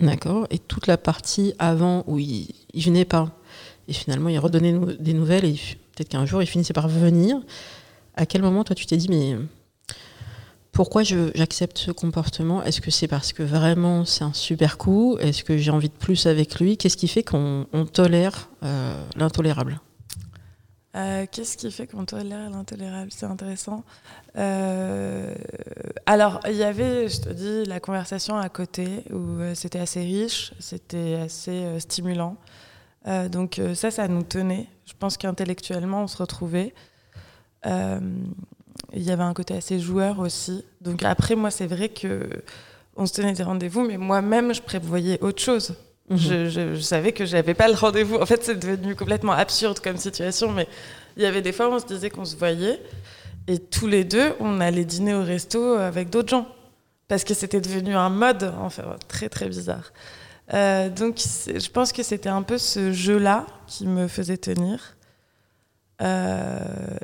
D'accord. 0.00 0.46
Et 0.50 0.58
toute 0.58 0.86
la 0.86 0.96
partie 0.96 1.54
avant 1.58 2.04
où 2.06 2.18
il, 2.18 2.48
venait 2.74 3.04
pas, 3.04 3.30
et 3.88 3.92
finalement, 3.92 4.28
il 4.28 4.38
redonnait 4.38 4.78
des 4.98 5.12
nouvelles, 5.12 5.44
et 5.44 5.54
peut-être 5.94 6.08
qu'un 6.08 6.26
jour, 6.26 6.42
il 6.42 6.46
finissait 6.46 6.72
par 6.72 6.88
venir. 6.88 7.36
À 8.14 8.26
quel 8.26 8.42
moment, 8.42 8.64
toi, 8.64 8.74
tu 8.74 8.86
t'es 8.86 8.96
dit, 8.96 9.08
mais 9.08 9.36
pourquoi 10.72 11.02
j'accepte 11.02 11.78
ce 11.78 11.90
comportement? 11.90 12.62
Est-ce 12.62 12.80
que 12.80 12.90
c'est 12.90 13.08
parce 13.08 13.32
que 13.32 13.42
vraiment 13.42 14.04
c'est 14.04 14.24
un 14.24 14.32
super 14.32 14.78
coup? 14.78 15.18
Est-ce 15.18 15.44
que 15.44 15.58
j'ai 15.58 15.70
envie 15.70 15.88
de 15.88 15.94
plus 15.94 16.26
avec 16.26 16.60
lui? 16.60 16.76
Qu'est-ce 16.76 16.96
qui 16.96 17.08
fait 17.08 17.22
qu'on 17.22 17.66
tolère 17.92 18.48
euh, 18.62 19.04
l'intolérable? 19.16 19.80
Euh, 20.96 21.26
Qu'est-ce 21.30 21.56
qui 21.56 21.70
fait 21.70 21.86
qu'on 21.86 22.04
tolère 22.04 22.50
l'intolérable? 22.50 23.10
C'est 23.12 23.26
intéressant. 23.26 23.84
Euh, 24.36 25.34
alors, 26.06 26.40
il 26.46 26.56
y 26.56 26.64
avait, 26.64 27.08
je 27.08 27.20
te 27.20 27.28
dis, 27.28 27.64
la 27.64 27.80
conversation 27.80 28.36
à 28.36 28.48
côté 28.48 29.04
où 29.12 29.38
c'était 29.54 29.80
assez 29.80 30.00
riche, 30.00 30.52
c'était 30.58 31.14
assez 31.24 31.78
stimulant. 31.80 32.36
donc 33.30 33.60
ça, 33.74 33.90
ça 33.90 34.08
nous 34.08 34.22
tenait. 34.22 34.68
Je 34.86 34.94
pense 34.98 35.16
qu'intellectuellement, 35.16 36.02
on 36.02 36.06
se 36.06 36.16
retrouvait 36.16 36.74
il 38.92 39.02
y 39.02 39.10
avait 39.10 39.22
un 39.22 39.34
côté 39.34 39.54
assez 39.54 39.78
joueur 39.78 40.18
aussi. 40.18 40.64
Donc 40.80 41.02
après, 41.02 41.36
moi, 41.36 41.50
c'est 41.50 41.66
vrai 41.66 41.88
que 41.88 42.28
on 42.96 43.06
se 43.06 43.12
tenait 43.14 43.32
des 43.32 43.42
rendez-vous, 43.42 43.82
mais 43.82 43.96
moi-même, 43.96 44.52
je 44.52 44.62
prévoyais 44.62 45.22
autre 45.22 45.40
chose. 45.40 45.74
Mhm. 46.10 46.48
Je, 46.48 46.80
savais 46.80 47.12
que 47.12 47.24
j'avais 47.24 47.54
pas 47.54 47.68
le 47.68 47.74
rendez-vous. 47.74 48.16
En 48.16 48.26
fait, 48.26 48.42
c'est 48.44 48.58
devenu 48.58 48.96
complètement 48.96 49.32
absurde 49.32 49.78
comme 49.80 49.96
situation, 49.96 50.50
mais 50.50 50.66
il 51.16 51.22
y 51.22 51.26
avait 51.26 51.42
des 51.42 51.52
fois 51.52 51.68
où 51.68 51.72
on 51.72 51.78
se 51.78 51.86
disait 51.86 52.10
qu'on 52.10 52.24
se 52.24 52.36
voyait, 52.36 52.80
et 53.46 53.58
tous 53.58 53.86
les 53.86 54.04
deux, 54.04 54.32
on 54.40 54.60
allait 54.60 54.84
dîner 54.84 55.14
au 55.14 55.22
resto 55.22 55.74
avec 55.74 56.10
d'autres 56.10 56.28
gens, 56.28 56.48
parce 57.08 57.24
que 57.24 57.34
c'était 57.34 57.60
devenu 57.60 57.94
un 57.94 58.10
mode, 58.10 58.52
enfin, 58.60 58.96
très 59.08 59.28
très 59.28 59.48
bizarre. 59.48 59.92
Euh, 60.52 60.88
donc, 60.88 61.18
je 61.18 61.70
pense 61.70 61.92
que 61.92 62.02
c'était 62.02 62.28
un 62.28 62.42
peu 62.42 62.58
ce 62.58 62.92
jeu-là 62.92 63.46
qui 63.66 63.86
me 63.86 64.08
faisait 64.08 64.36
tenir. 64.36 64.96
Euh, 66.02 66.58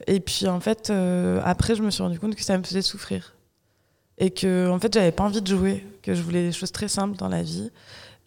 et 0.06 0.20
puis 0.20 0.48
en 0.48 0.60
fait, 0.60 0.90
euh, 0.90 1.40
après, 1.44 1.74
je 1.74 1.82
me 1.82 1.90
suis 1.90 2.02
rendu 2.02 2.18
compte 2.18 2.34
que 2.34 2.42
ça 2.42 2.56
me 2.58 2.64
faisait 2.64 2.82
souffrir. 2.82 3.34
Et 4.18 4.30
que 4.30 4.68
en 4.70 4.78
fait, 4.78 4.92
j'avais 4.92 5.12
pas 5.12 5.24
envie 5.24 5.42
de 5.42 5.46
jouer, 5.46 5.86
que 6.02 6.14
je 6.14 6.22
voulais 6.22 6.46
des 6.46 6.52
choses 6.52 6.72
très 6.72 6.88
simples 6.88 7.16
dans 7.16 7.28
la 7.28 7.42
vie. 7.42 7.70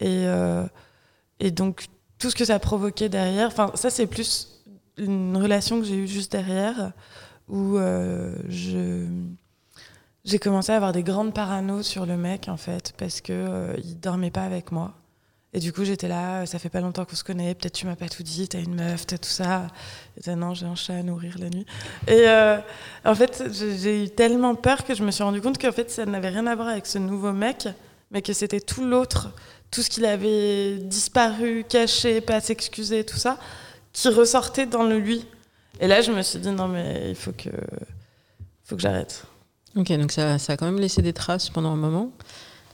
Et, 0.00 0.26
euh, 0.26 0.66
et 1.38 1.50
donc, 1.50 1.86
tout 2.18 2.30
ce 2.30 2.36
que 2.36 2.44
ça 2.44 2.58
provoquait 2.58 3.08
derrière, 3.08 3.48
enfin, 3.48 3.70
ça, 3.74 3.90
c'est 3.90 4.06
plus 4.06 4.62
une 4.96 5.36
relation 5.36 5.80
que 5.80 5.86
j'ai 5.86 5.96
eue 5.96 6.08
juste 6.08 6.32
derrière, 6.32 6.92
où 7.48 7.78
je 8.48 9.06
j'ai 10.22 10.38
commencé 10.38 10.70
à 10.70 10.76
avoir 10.76 10.92
des 10.92 11.02
grandes 11.02 11.32
paranos 11.32 11.86
sur 11.86 12.04
le 12.04 12.18
mec 12.18 12.48
en 12.48 12.58
fait 12.58 12.92
parce 12.98 13.22
que 13.22 13.74
il 13.82 13.98
dormait 13.98 14.30
pas 14.30 14.42
avec 14.42 14.70
moi 14.70 14.94
et 15.52 15.58
du 15.58 15.72
coup, 15.72 15.84
j'étais 15.84 16.06
là, 16.06 16.46
ça 16.46 16.60
fait 16.60 16.68
pas 16.68 16.80
longtemps 16.80 17.04
qu'on 17.04 17.16
se 17.16 17.24
connaît, 17.24 17.54
peut-être 17.54 17.72
tu 17.72 17.86
m'as 17.86 17.96
pas 17.96 18.08
tout 18.08 18.22
dit, 18.22 18.46
t'as 18.46 18.60
une 18.60 18.76
meuf, 18.76 19.04
t'as 19.06 19.18
tout 19.18 19.28
ça. 19.28 19.66
Et 20.24 20.34
non, 20.36 20.54
j'ai 20.54 20.66
un 20.66 20.76
chat 20.76 20.94
à 20.94 21.02
nourrir 21.02 21.38
la 21.40 21.50
nuit. 21.50 21.66
Et 22.06 22.28
euh, 22.28 22.58
en 23.04 23.14
fait, 23.16 23.42
j'ai 23.52 24.04
eu 24.04 24.10
tellement 24.10 24.54
peur 24.54 24.84
que 24.84 24.94
je 24.94 25.02
me 25.02 25.10
suis 25.10 25.24
rendu 25.24 25.40
compte 25.40 25.58
qu'en 25.58 25.72
fait, 25.72 25.90
ça 25.90 26.06
n'avait 26.06 26.28
rien 26.28 26.46
à 26.46 26.54
voir 26.54 26.68
avec 26.68 26.86
ce 26.86 26.98
nouveau 26.98 27.32
mec, 27.32 27.66
mais 28.12 28.22
que 28.22 28.32
c'était 28.32 28.60
tout 28.60 28.84
l'autre, 28.84 29.32
tout 29.70 29.82
ce 29.82 29.90
qu'il 29.90 30.04
avait 30.04 30.78
disparu, 30.78 31.64
caché, 31.68 32.20
pas 32.20 32.40
s'excuser, 32.40 33.04
tout 33.04 33.16
ça, 33.16 33.38
qui 33.92 34.08
ressortait 34.08 34.66
dans 34.66 34.82
le 34.82 34.98
lui. 34.98 35.26
Et 35.80 35.86
là, 35.86 36.00
je 36.00 36.12
me 36.12 36.22
suis 36.22 36.38
dit, 36.38 36.50
non, 36.50 36.68
mais 36.68 37.10
il 37.10 37.14
faut 37.14 37.32
que, 37.32 37.50
faut 38.64 38.76
que 38.76 38.82
j'arrête. 38.82 39.24
Ok, 39.76 39.92
donc 39.92 40.12
ça, 40.12 40.38
ça 40.38 40.54
a 40.54 40.56
quand 40.56 40.66
même 40.66 40.80
laissé 40.80 41.02
des 41.02 41.12
traces 41.12 41.48
pendant 41.48 41.72
un 41.72 41.76
moment. 41.76 42.10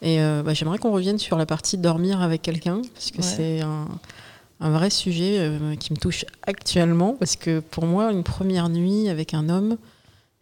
Et 0.03 0.21
euh, 0.21 0.43
bah, 0.43 0.55
j'aimerais 0.55 0.79
qu'on 0.79 0.93
revienne 0.93 1.19
sur 1.19 1.37
la 1.37 1.47
partie 1.47 1.79
dormir 1.79 2.23
avec 2.23 2.43
quelqu'un, 2.43 2.83
parce 2.95 3.11
que 3.11 3.23
c'est 3.23 3.61
un, 3.61 3.87
un, 4.61 4.71
vrai 4.71 4.91
sujet 4.91 5.39
euh, 5.39 5.77
qui 5.77 5.93
me 5.93 5.99
touche 5.99 6.25
actuellement, 6.47 7.15
parce 7.15 7.37
que 7.37 7.61
pour 7.61 7.87
moi, 7.87 8.11
une 8.13 8.25
première 8.25 8.69
nuit 8.69 9.09
avec 9.09 9.35
un 9.35 9.49
homme, 9.49 9.77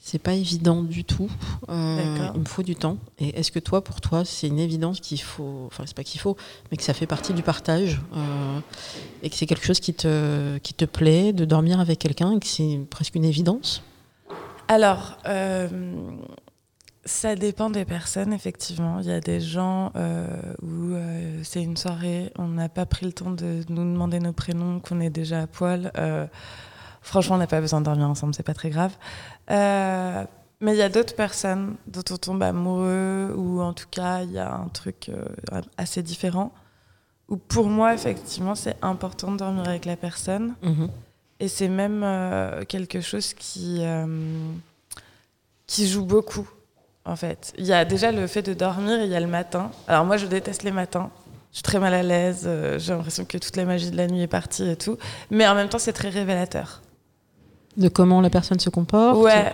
c'est 0.05 0.19
pas 0.19 0.35
évident 0.35 0.83
du 0.83 1.03
tout. 1.03 1.31
Euh, 1.71 2.29
il 2.35 2.41
me 2.41 2.45
faut 2.45 2.63
du 2.63 2.77
temps. 2.77 2.99
Et 3.19 3.39
est-ce 3.39 3.51
que 3.51 3.59
toi, 3.59 3.83
pour 3.83 4.03
toi, 4.03 4.25
c'est 4.27 4.49
une 4.49 4.59
évidence 4.59 5.01
qu'il 5.01 5.21
faut, 5.21 5.65
enfin 5.67 5.85
c'est 5.87 5.97
pas 5.97 6.05
qu'il 6.05 6.21
faut, 6.21 6.37
mais 6.71 6.77
que 6.77 6.83
ça 6.83 6.93
fait 6.93 7.07
partie 7.07 7.33
du 7.33 7.43
partage 7.43 8.03
et 9.23 9.31
que 9.31 9.35
c'est 9.35 9.47
quelque 9.47 9.65
chose 9.65 9.81
qui 9.81 9.95
te, 9.95 10.59
qui 10.59 10.75
te 10.75 10.85
plaît 10.85 11.33
de 11.33 11.47
dormir 11.47 11.81
avec 11.81 11.99
quelqu'un 11.99 12.33
et 12.33 12.39
que 12.39 12.47
c'est 12.47 12.81
presque 12.91 13.15
une 13.15 13.25
évidence? 13.25 13.83
Alors, 14.69 15.17
ça 17.07 17.35
dépend 17.35 17.71
des 17.71 17.87
personnes, 17.87 18.33
effectivement. 18.33 19.01
Il 19.01 19.07
y 19.07 19.13
a 19.13 19.21
des 19.21 19.41
gens 19.41 19.91
euh, 19.97 20.27
où 20.63 20.93
euh, 20.95 21.41
c'est 21.43 21.63
une 21.63 21.77
soirée, 21.77 22.31
on 22.37 22.49
n'a 22.49 22.69
pas 22.69 22.87
pris 22.87 23.07
le 23.07 23.13
temps 23.13 23.31
de 23.31 23.63
nous 23.69 23.85
demander 23.85 24.21
nos 24.21 24.33
prénoms, 24.33 24.81
qu'on 24.81 25.01
est 25.01 25.11
déjà 25.11 25.43
à 25.43 25.47
poil. 25.47 25.93
Euh, 27.05 27.09
franchement, 27.09 27.37
on 27.37 27.39
n'a 27.39 27.47
pas 27.47 27.61
besoin 27.61 27.81
de 27.81 27.85
dormir 27.87 28.09
ensemble, 28.09 28.35
c'est 28.35 28.43
pas 28.43 28.55
très 28.55 28.71
grave. 28.71 28.93
Mais 30.61 30.73
il 30.73 30.79
y 30.79 30.83
a 30.83 30.89
d'autres 30.89 31.15
personnes 31.15 31.75
dont 31.87 32.05
on 32.11 32.17
tombe 32.17 32.43
amoureux, 32.43 33.35
ou 33.37 33.61
en 33.61 33.73
tout 33.75 33.89
cas, 33.91 34.23
il 34.23 34.33
y 34.33 34.39
a 34.39 34.55
un 34.55 34.69
truc 34.69 35.11
euh, 35.11 35.61
assez 35.77 36.03
différent. 36.03 36.53
Où 37.29 37.37
pour 37.37 37.67
moi, 37.67 37.93
effectivement, 37.93 38.55
c'est 38.55 38.77
important 38.81 39.33
de 39.33 39.39
dormir 39.39 39.69
avec 39.69 39.85
la 39.85 39.97
personne. 39.97 40.55
Mhm. 40.63 40.89
Et 41.41 41.49
c'est 41.49 41.69
même 41.69 42.03
euh, 42.05 42.65
quelque 42.65 43.01
chose 43.01 43.35
qui, 43.35 43.79
euh, 43.81 44.07
qui 45.67 45.89
joue 45.89 46.05
beaucoup, 46.07 46.49
en 47.05 47.17
fait. 47.17 47.53
Il 47.59 47.67
y 47.67 47.73
a 47.73 47.85
déjà 47.85 48.13
le 48.13 48.27
fait 48.27 48.43
de 48.43 48.55
dormir 48.55 49.01
et 49.01 49.05
il 49.05 49.11
y 49.11 49.17
a 49.17 49.21
le 49.21 49.27
matin. 49.27 49.71
Alors 49.89 50.05
moi, 50.05 50.17
je 50.17 50.27
déteste 50.27 50.63
les 50.63 50.71
matins. 50.73 51.11
Je 51.51 51.57
suis 51.57 51.63
très 51.63 51.79
mal 51.81 51.93
à 51.95 52.03
l'aise. 52.03 52.45
euh, 52.47 52.79
J'ai 52.79 52.93
l'impression 52.95 53.25
que 53.25 53.37
toute 53.39 53.57
la 53.57 53.65
magie 53.65 53.91
de 53.91 53.97
la 53.97 54.07
nuit 54.07 54.23
est 54.23 54.27
partie 54.29 54.69
et 54.69 54.77
tout. 54.77 54.97
Mais 55.31 55.47
en 55.47 55.55
même 55.55 55.69
temps, 55.69 55.79
c'est 55.79 55.93
très 55.93 56.09
révélateur. 56.09 56.81
De 57.77 57.89
comment 57.89 58.21
la 58.21 58.31
personne 58.31 58.61
se 58.61 58.71
comporte 58.71 59.19
Ouais. 59.19 59.53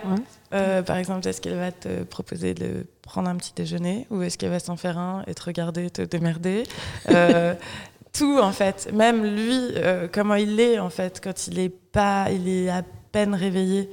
Euh, 0.53 0.81
par 0.81 0.97
exemple, 0.97 1.27
est-ce 1.27 1.41
qu'elle 1.41 1.55
va 1.55 1.71
te 1.71 2.03
proposer 2.03 2.53
de 2.53 2.85
prendre 3.01 3.29
un 3.29 3.35
petit 3.35 3.53
déjeuner 3.55 4.05
ou 4.09 4.21
est-ce 4.21 4.37
qu'elle 4.37 4.49
va 4.49 4.59
s'en 4.59 4.75
faire 4.75 4.97
un 4.97 5.23
et 5.27 5.33
te 5.33 5.43
regarder, 5.43 5.89
te 5.89 6.01
démerder? 6.01 6.63
Euh, 7.09 7.55
Tout 8.13 8.39
en 8.39 8.51
fait, 8.51 8.91
même 8.91 9.23
lui, 9.23 9.71
euh, 9.77 10.09
comment 10.11 10.35
il 10.35 10.59
est 10.59 10.79
en 10.79 10.89
fait 10.89 11.21
quand 11.23 11.47
il 11.47 11.59
est 11.59 11.69
pas, 11.69 12.29
il 12.29 12.45
est 12.49 12.69
à 12.69 12.83
peine 13.13 13.33
réveillé. 13.33 13.89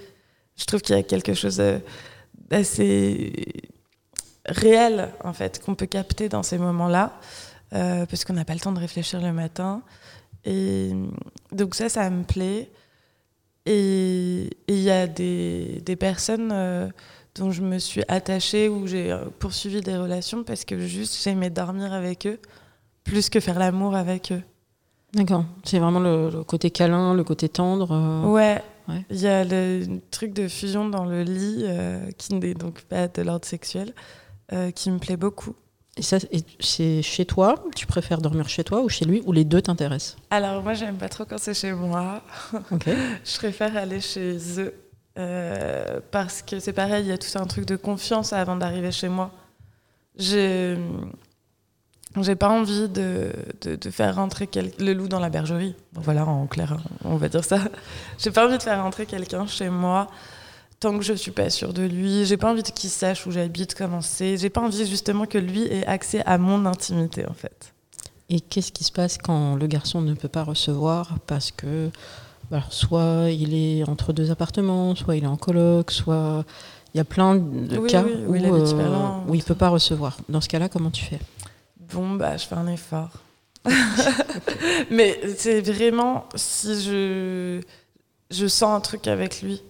Je 0.56 0.64
trouve 0.64 0.80
qu'il 0.80 0.96
y 0.96 0.98
a 0.98 1.04
quelque 1.04 1.34
chose 1.34 1.62
d'assez 2.50 3.32
réel 4.44 5.10
en 5.22 5.32
fait 5.32 5.62
qu'on 5.64 5.76
peut 5.76 5.86
capter 5.86 6.28
dans 6.28 6.42
ces 6.42 6.58
moments-là 6.58 7.12
parce 7.70 8.24
qu'on 8.24 8.32
n'a 8.32 8.44
pas 8.44 8.54
le 8.54 8.60
temps 8.60 8.72
de 8.72 8.80
réfléchir 8.80 9.20
le 9.20 9.32
matin. 9.32 9.82
Et 10.44 10.90
donc 11.52 11.76
ça, 11.76 11.88
ça 11.88 12.10
me 12.10 12.24
plaît. 12.24 12.72
Et 13.70 14.48
il 14.66 14.80
y 14.80 14.90
a 14.90 15.06
des, 15.06 15.82
des 15.84 15.94
personnes 15.96 16.50
euh, 16.52 16.88
dont 17.34 17.50
je 17.50 17.60
me 17.60 17.78
suis 17.78 18.02
attachée 18.08 18.68
ou 18.70 18.86
j'ai 18.86 19.12
euh, 19.12 19.26
poursuivi 19.38 19.82
des 19.82 19.94
relations 19.96 20.42
parce 20.42 20.64
que 20.64 20.78
juste 20.78 21.22
j'aimais 21.22 21.50
dormir 21.50 21.92
avec 21.92 22.26
eux 22.26 22.38
plus 23.04 23.28
que 23.28 23.40
faire 23.40 23.58
l'amour 23.58 23.94
avec 23.94 24.32
eux. 24.32 24.40
D'accord. 25.12 25.44
C'est 25.64 25.78
vraiment 25.78 26.00
le, 26.00 26.30
le 26.30 26.44
côté 26.44 26.70
câlin, 26.70 27.12
le 27.12 27.24
côté 27.24 27.50
tendre. 27.50 27.92
euh, 27.92 28.22
Ouais. 28.32 28.62
Ouais. 28.88 29.04
Il 29.10 29.20
y 29.20 29.26
a 29.26 29.44
le 29.44 30.00
truc 30.10 30.32
de 30.32 30.48
fusion 30.48 30.88
dans 30.88 31.04
le 31.04 31.22
lit 31.22 31.64
euh, 31.66 32.10
qui 32.16 32.34
n'est 32.36 32.54
donc 32.54 32.80
pas 32.84 33.06
de 33.06 33.20
l'ordre 33.20 33.44
sexuel 33.46 33.92
qui 34.74 34.90
me 34.90 34.98
plaît 34.98 35.18
beaucoup. 35.18 35.54
Et 35.98 36.02
ça, 36.02 36.18
c'est 36.60 37.02
chez 37.02 37.24
toi 37.26 37.56
Tu 37.74 37.86
préfères 37.86 38.20
dormir 38.20 38.48
chez 38.48 38.62
toi 38.64 38.80
ou 38.82 38.88
chez 38.88 39.04
lui 39.04 39.22
Ou 39.26 39.32
les 39.32 39.44
deux 39.44 39.60
t'intéressent? 39.60 40.16
Alors 40.30 40.62
moi 40.62 40.74
j'aime 40.74 40.96
pas 40.96 41.08
trop 41.08 41.24
quand 41.24 41.38
c'est 41.38 41.54
chez 41.54 41.72
moi. 41.72 42.22
Ok. 42.70 42.86
Je 42.86 43.36
préfère 43.36 43.76
aller 43.76 44.00
chez 44.00 44.36
eux 44.60 44.74
euh, 45.18 45.98
parce 46.12 46.42
que 46.42 46.60
c'est 46.60 46.72
pareil, 46.72 47.04
il 47.06 47.08
y 47.08 47.12
a 47.12 47.18
tout 47.18 47.36
un 47.36 47.46
truc 47.46 47.64
de 47.66 47.74
confiance 47.76 48.32
avant 48.32 48.54
d'arriver 48.56 48.92
chez 48.92 49.08
moi. 49.08 49.32
J'ai 50.16 50.78
j'ai 52.20 52.36
pas 52.36 52.48
envie 52.48 52.88
de, 52.88 53.30
de, 53.60 53.76
de 53.76 53.90
faire 53.90 54.14
rentrer 54.16 54.46
quel- 54.46 54.72
le 54.78 54.92
loup 54.94 55.08
dans 55.08 55.20
la 55.20 55.28
bergerie. 55.28 55.74
Voilà, 55.92 56.24
en 56.26 56.46
clair, 56.46 56.76
on 57.04 57.16
va 57.16 57.28
dire 57.28 57.44
ça. 57.44 57.58
J'ai 58.18 58.30
pas 58.30 58.46
envie 58.46 58.56
de 58.58 58.62
faire 58.62 58.82
rentrer 58.82 59.04
quelqu'un 59.06 59.46
chez 59.46 59.68
moi 59.68 60.08
tant 60.80 60.96
que 60.96 61.04
je 61.04 61.12
suis 61.14 61.30
pas 61.30 61.50
sûre 61.50 61.72
de 61.72 61.82
lui. 61.82 62.24
J'ai 62.24 62.36
pas 62.36 62.50
envie 62.50 62.62
qu'il 62.62 62.90
sache 62.90 63.26
où 63.26 63.30
j'habite, 63.30 63.74
comment 63.74 64.00
c'est. 64.00 64.36
J'ai 64.36 64.50
pas 64.50 64.60
envie 64.60 64.86
justement 64.86 65.26
que 65.26 65.38
lui 65.38 65.62
ait 65.62 65.86
accès 65.86 66.22
à 66.24 66.38
mon 66.38 66.66
intimité 66.66 67.26
en 67.26 67.34
fait. 67.34 67.72
Et 68.30 68.40
qu'est-ce 68.40 68.72
qui 68.72 68.84
se 68.84 68.92
passe 68.92 69.16
quand 69.18 69.56
le 69.56 69.66
garçon 69.66 70.02
ne 70.02 70.14
peut 70.14 70.28
pas 70.28 70.44
recevoir 70.44 71.16
parce 71.26 71.50
que 71.50 71.90
bah, 72.50 72.58
alors, 72.58 72.72
soit 72.72 73.30
il 73.30 73.54
est 73.54 73.88
entre 73.88 74.12
deux 74.12 74.30
appartements, 74.30 74.94
soit 74.94 75.16
il 75.16 75.24
est 75.24 75.28
en 75.28 75.36
coloc, 75.36 75.90
soit 75.90 76.44
il 76.94 76.98
y 76.98 77.00
a 77.00 77.04
plein 77.04 77.36
de 77.36 77.78
Oui, 77.78 77.90
cas 77.90 78.02
oui, 78.02 78.12
où 78.26 78.32
où, 78.32 78.36
il 78.36 78.46
euh, 78.46 79.08
où 79.28 79.34
il 79.34 79.42
peut 79.42 79.54
pas 79.54 79.68
recevoir. 79.68 80.16
Dans 80.28 80.40
ce 80.40 80.48
cas-là, 80.48 80.68
comment 80.68 80.90
tu 80.90 81.04
fais? 81.04 81.20
Bon, 81.92 82.14
bah, 82.14 82.36
je 82.36 82.46
fais 82.46 82.54
un 82.54 82.66
effort. 82.68 83.10
Mais 84.90 85.20
c'est 85.36 85.60
vraiment 85.60 86.26
si 86.34 86.82
je, 86.82 87.60
je 88.30 88.46
sens 88.46 88.76
un 88.76 88.80
truc 88.80 89.06
avec 89.08 89.42
lui. 89.42 89.62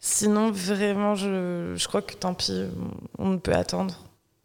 Sinon, 0.00 0.50
vraiment, 0.52 1.14
je, 1.14 1.86
crois 1.88 2.02
que 2.02 2.14
tant 2.14 2.34
pis, 2.34 2.52
on 3.18 3.30
ne 3.30 3.36
peut 3.38 3.54
attendre. 3.54 3.94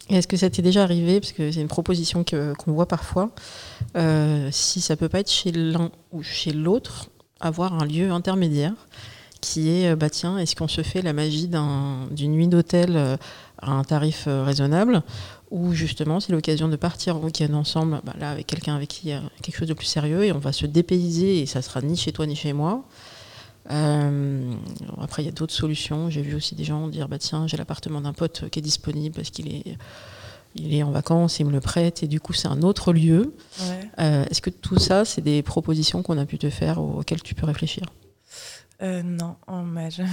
Est-ce 0.09 0.27
que 0.27 0.35
ça 0.35 0.49
t'est 0.49 0.61
déjà 0.61 0.83
arrivé 0.83 1.19
Parce 1.19 1.31
que 1.31 1.51
c'est 1.51 1.61
une 1.61 1.67
proposition 1.67 2.23
qu'on 2.25 2.73
voit 2.73 2.87
parfois. 2.87 3.29
Euh, 3.95 4.49
si 4.51 4.81
ça 4.81 4.95
peut 4.95 5.09
pas 5.09 5.19
être 5.19 5.31
chez 5.31 5.51
l'un 5.51 5.91
ou 6.11 6.23
chez 6.23 6.51
l'autre, 6.51 7.09
avoir 7.39 7.73
un 7.81 7.85
lieu 7.85 8.11
intermédiaire 8.11 8.73
qui 9.41 9.69
est, 9.69 9.91
euh, 9.91 9.95
bah 9.95 10.09
tiens, 10.09 10.37
est-ce 10.37 10.55
qu'on 10.55 10.67
se 10.67 10.81
fait 10.81 11.01
la 11.01 11.13
magie 11.13 11.47
d'un- 11.47 12.07
d'une 12.11 12.31
nuit 12.31 12.47
d'hôtel 12.47 12.95
euh, 12.95 13.17
à 13.61 13.71
un 13.71 13.83
tarif 13.83 14.27
raisonnable 14.27 15.03
ou 15.51 15.73
justement 15.73 16.19
c'est 16.19 16.31
l'occasion 16.33 16.67
de 16.67 16.75
partir 16.75 17.17
en 17.17 17.19
week-end 17.19 17.53
ensemble, 17.53 18.01
bah, 18.03 18.13
avec 18.29 18.47
quelqu'un 18.47 18.75
avec 18.75 18.89
qui 18.89 19.07
il 19.07 19.09
y 19.11 19.13
a 19.13 19.21
quelque 19.41 19.55
chose 19.57 19.67
de 19.67 19.73
plus 19.73 19.85
sérieux 19.85 20.23
et 20.23 20.31
on 20.31 20.39
va 20.39 20.51
se 20.51 20.65
dépayser 20.65 21.39
et 21.41 21.45
ça 21.45 21.61
sera 21.61 21.81
ni 21.81 21.95
chez 21.95 22.11
toi 22.11 22.25
ni 22.25 22.35
chez 22.35 22.53
moi. 22.53 22.83
Euh, 23.71 24.53
après, 25.01 25.21
il 25.23 25.25
y 25.25 25.29
a 25.29 25.31
d'autres 25.31 25.53
solutions. 25.53 26.09
J'ai 26.09 26.21
vu 26.21 26.35
aussi 26.35 26.55
des 26.55 26.63
gens 26.63 26.87
dire 26.87 27.07
bah 27.07 27.17
tiens, 27.17 27.47
j'ai 27.47 27.57
l'appartement 27.57 28.01
d'un 28.01 28.13
pote 28.13 28.49
qui 28.49 28.59
est 28.59 28.61
disponible 28.61 29.15
parce 29.15 29.29
qu'il 29.29 29.53
est, 29.53 29.77
il 30.55 30.73
est 30.73 30.83
en 30.83 30.91
vacances, 30.91 31.39
il 31.39 31.45
me 31.45 31.51
le 31.51 31.61
prête 31.61 32.03
et 32.03 32.07
du 32.07 32.19
coup 32.19 32.33
c'est 32.33 32.47
un 32.47 32.61
autre 32.61 32.91
lieu. 32.93 33.33
Ouais. 33.61 33.89
Euh, 33.99 34.25
Est-ce 34.29 34.41
que 34.41 34.49
tout 34.49 34.79
ça, 34.79 35.05
c'est 35.05 35.21
des 35.21 35.41
propositions 35.43 36.03
qu'on 36.03 36.17
a 36.17 36.25
pu 36.25 36.37
te 36.37 36.49
faire 36.49 36.81
auxquelles 36.81 37.23
tu 37.23 37.35
peux 37.35 37.45
réfléchir? 37.45 37.83
Euh, 38.81 39.01
non, 39.01 39.37
on 39.47 39.61
m'a 39.61 39.89
jamais- 39.89 40.09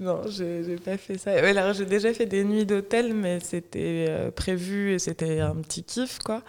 non, 0.00 0.22
j'ai 0.28 0.76
pas 0.76 0.96
fait 0.96 1.18
ça. 1.18 1.32
Ouais, 1.32 1.56
alors, 1.56 1.74
j'ai 1.74 1.84
déjà 1.84 2.14
fait 2.14 2.24
des 2.24 2.44
nuits 2.44 2.64
d'hôtel, 2.64 3.12
mais 3.12 3.40
c'était 3.40 4.06
euh, 4.08 4.30
prévu 4.30 4.92
et 4.94 4.98
c'était 4.98 5.40
un 5.40 5.56
petit 5.56 5.82
kiff, 5.82 6.18
quoi. 6.20 6.42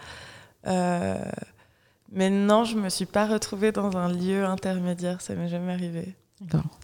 Mais 0.64 2.30
non, 2.30 2.64
je 2.64 2.78
me 2.78 2.88
suis 2.88 3.06
pas 3.06 3.28
retrouvée 3.28 3.74
dans 3.74 3.98
un 3.98 4.12
lieu 4.14 4.46
intermédiaire, 4.46 5.20
ça 5.20 5.36
m'est 5.36 5.50
jamais 5.50 5.74
arrivé. 5.74 6.16
D'accord. 6.42 6.80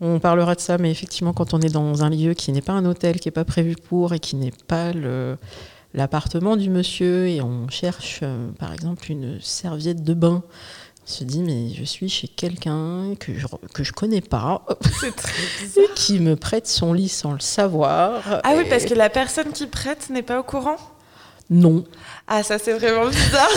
On 0.00 0.18
parlera 0.18 0.54
de 0.54 0.60
ça, 0.60 0.76
mais 0.76 0.90
effectivement, 0.90 1.32
quand 1.32 1.54
on 1.54 1.60
est 1.60 1.70
dans 1.72 2.04
un 2.04 2.10
lieu 2.10 2.34
qui 2.34 2.52
n'est 2.52 2.60
pas 2.60 2.74
un 2.74 2.84
hôtel, 2.84 3.18
qui 3.18 3.28
n'est 3.28 3.32
pas 3.32 3.46
prévu 3.46 3.74
pour 3.76 4.12
et 4.12 4.18
qui 4.18 4.36
n'est 4.36 4.52
pas 4.68 4.92
le- 4.92 5.38
l'appartement 5.94 6.56
du 6.56 6.68
monsieur, 6.68 7.28
et 7.28 7.40
on 7.40 7.68
cherche, 7.70 8.20
euh, 8.22 8.50
par 8.58 8.74
exemple, 8.74 9.10
une 9.10 9.40
serviette 9.40 10.02
de 10.02 10.12
bain, 10.12 10.42
on 11.02 11.10
se 11.10 11.24
dit, 11.24 11.40
mais 11.42 11.70
je 11.72 11.84
suis 11.84 12.10
chez 12.10 12.28
quelqu'un 12.28 13.14
que 13.18 13.32
je 13.38 13.46
que 13.72 13.84
je 13.84 13.92
connais 13.92 14.20
pas, 14.20 14.66
et 15.76 15.86
qui 15.94 16.18
me 16.20 16.36
prête 16.36 16.66
son 16.66 16.92
lit 16.92 17.08
sans 17.08 17.32
le 17.32 17.40
savoir. 17.40 18.40
Ah 18.44 18.54
oui, 18.56 18.64
parce 18.68 18.84
que 18.84 18.92
la 18.94 19.08
personne 19.08 19.52
qui 19.52 19.66
prête 19.66 20.10
n'est 20.10 20.22
pas 20.22 20.38
au 20.40 20.42
courant? 20.42 20.76
Non. 21.48 21.84
Ah, 22.26 22.42
ça 22.42 22.58
c'est 22.58 22.72
vraiment 22.72 23.08
bizarre. 23.08 23.50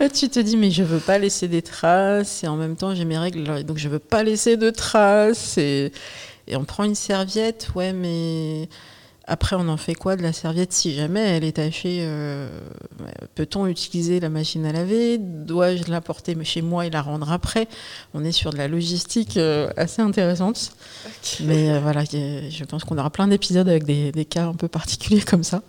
Là, 0.00 0.08
tu 0.12 0.28
te 0.28 0.40
dis, 0.40 0.56
mais 0.56 0.70
je 0.70 0.82
veux 0.82 0.98
pas 0.98 1.18
laisser 1.18 1.48
des 1.48 1.62
traces, 1.62 2.42
et 2.42 2.48
en 2.48 2.56
même 2.56 2.76
temps, 2.76 2.94
j'ai 2.94 3.04
mes 3.04 3.18
règles, 3.18 3.64
donc 3.64 3.78
je 3.78 3.88
veux 3.88 4.00
pas 4.00 4.22
laisser 4.22 4.56
de 4.56 4.70
traces. 4.70 5.56
Et, 5.58 5.92
et 6.48 6.56
on 6.56 6.64
prend 6.64 6.84
une 6.84 6.96
serviette, 6.96 7.68
ouais, 7.74 7.92
mais 7.92 8.68
après, 9.26 9.56
on 9.56 9.68
en 9.68 9.78
fait 9.78 9.94
quoi 9.94 10.16
de 10.16 10.22
la 10.22 10.34
serviette 10.34 10.72
si 10.72 10.94
jamais 10.94 11.20
elle 11.20 11.44
est 11.44 11.52
tachée 11.52 12.00
euh, 12.02 12.48
Peut-on 13.34 13.66
utiliser 13.66 14.20
la 14.20 14.28
machine 14.28 14.66
à 14.66 14.72
laver? 14.72 15.16
Dois-je 15.18 15.90
la 15.90 16.02
porter 16.02 16.36
chez 16.44 16.60
moi 16.60 16.84
et 16.86 16.90
la 16.90 17.00
rendre 17.00 17.32
après? 17.32 17.66
On 18.12 18.22
est 18.22 18.32
sur 18.32 18.52
de 18.52 18.58
la 18.58 18.68
logistique 18.68 19.38
euh, 19.38 19.70
assez 19.78 20.02
intéressante. 20.02 20.72
Mais 21.40 21.70
euh, 21.70 21.80
voilà, 21.80 22.04
je 22.04 22.64
pense 22.64 22.84
qu'on 22.84 22.98
aura 22.98 23.08
plein 23.08 23.26
d'épisodes 23.28 23.68
avec 23.68 23.84
des, 23.84 24.12
des 24.12 24.26
cas 24.26 24.44
un 24.44 24.54
peu 24.54 24.68
particuliers 24.68 25.22
comme 25.22 25.44
ça. 25.44 25.62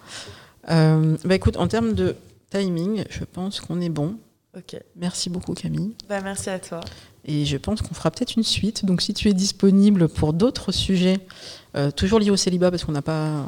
Euh, 0.69 1.17
bah 1.25 1.35
écoute, 1.35 1.57
en 1.57 1.67
termes 1.67 1.93
de 1.93 2.15
timing, 2.49 3.03
je 3.09 3.23
pense 3.23 3.59
qu'on 3.59 3.81
est 3.81 3.89
bon. 3.89 4.17
ok, 4.57 4.77
Merci 4.95 5.29
beaucoup 5.29 5.53
Camille. 5.53 5.93
bah 6.09 6.21
merci 6.21 6.49
à 6.49 6.59
toi. 6.59 6.79
Et 7.27 7.43
je 7.45 7.57
pense 7.57 7.81
qu'on 7.81 7.93
fera 7.95 8.11
peut-être 8.11 8.35
une 8.35 8.43
suite. 8.43 8.85
Donc 8.85 9.01
si 9.01 9.13
tu 9.13 9.29
es 9.29 9.33
disponible 9.33 10.07
pour 10.07 10.33
d'autres 10.33 10.71
sujets, 10.71 11.19
euh, 11.75 11.89
toujours 11.91 12.19
liés 12.19 12.29
au 12.29 12.35
célibat 12.37 12.69
parce 12.71 12.83
qu'on 12.85 12.91
n'a 12.91 13.01
pas 13.01 13.39
euh, 13.39 13.43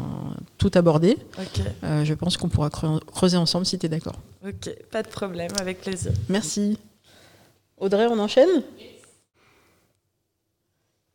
tout 0.58 0.71
abordé, 0.73 1.17
Ok, 1.38 1.62
euh, 1.84 2.03
je 2.03 2.13
pense 2.15 2.38
qu'on 2.38 2.49
pourra 2.49 2.69
creu- 2.69 2.99
creuser 3.13 3.38
ensemble 3.38 3.65
si 3.67 3.77
tu 3.77 3.86
es 3.86 3.89
d'accord. 3.89 4.19
ok, 4.45 4.69
pas 4.91 5.03
de 5.03 5.08
problème, 5.08 5.51
avec 5.60 5.82
plaisir. 5.82 6.12
Merci. 6.30 6.77
Audrey, 7.77 8.08
on 8.08 8.17
enchaîne? 8.19 8.63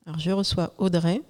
Alors 0.07 0.19
je 0.19 0.31
reçois 0.31 0.73
Audrey. 0.79 1.21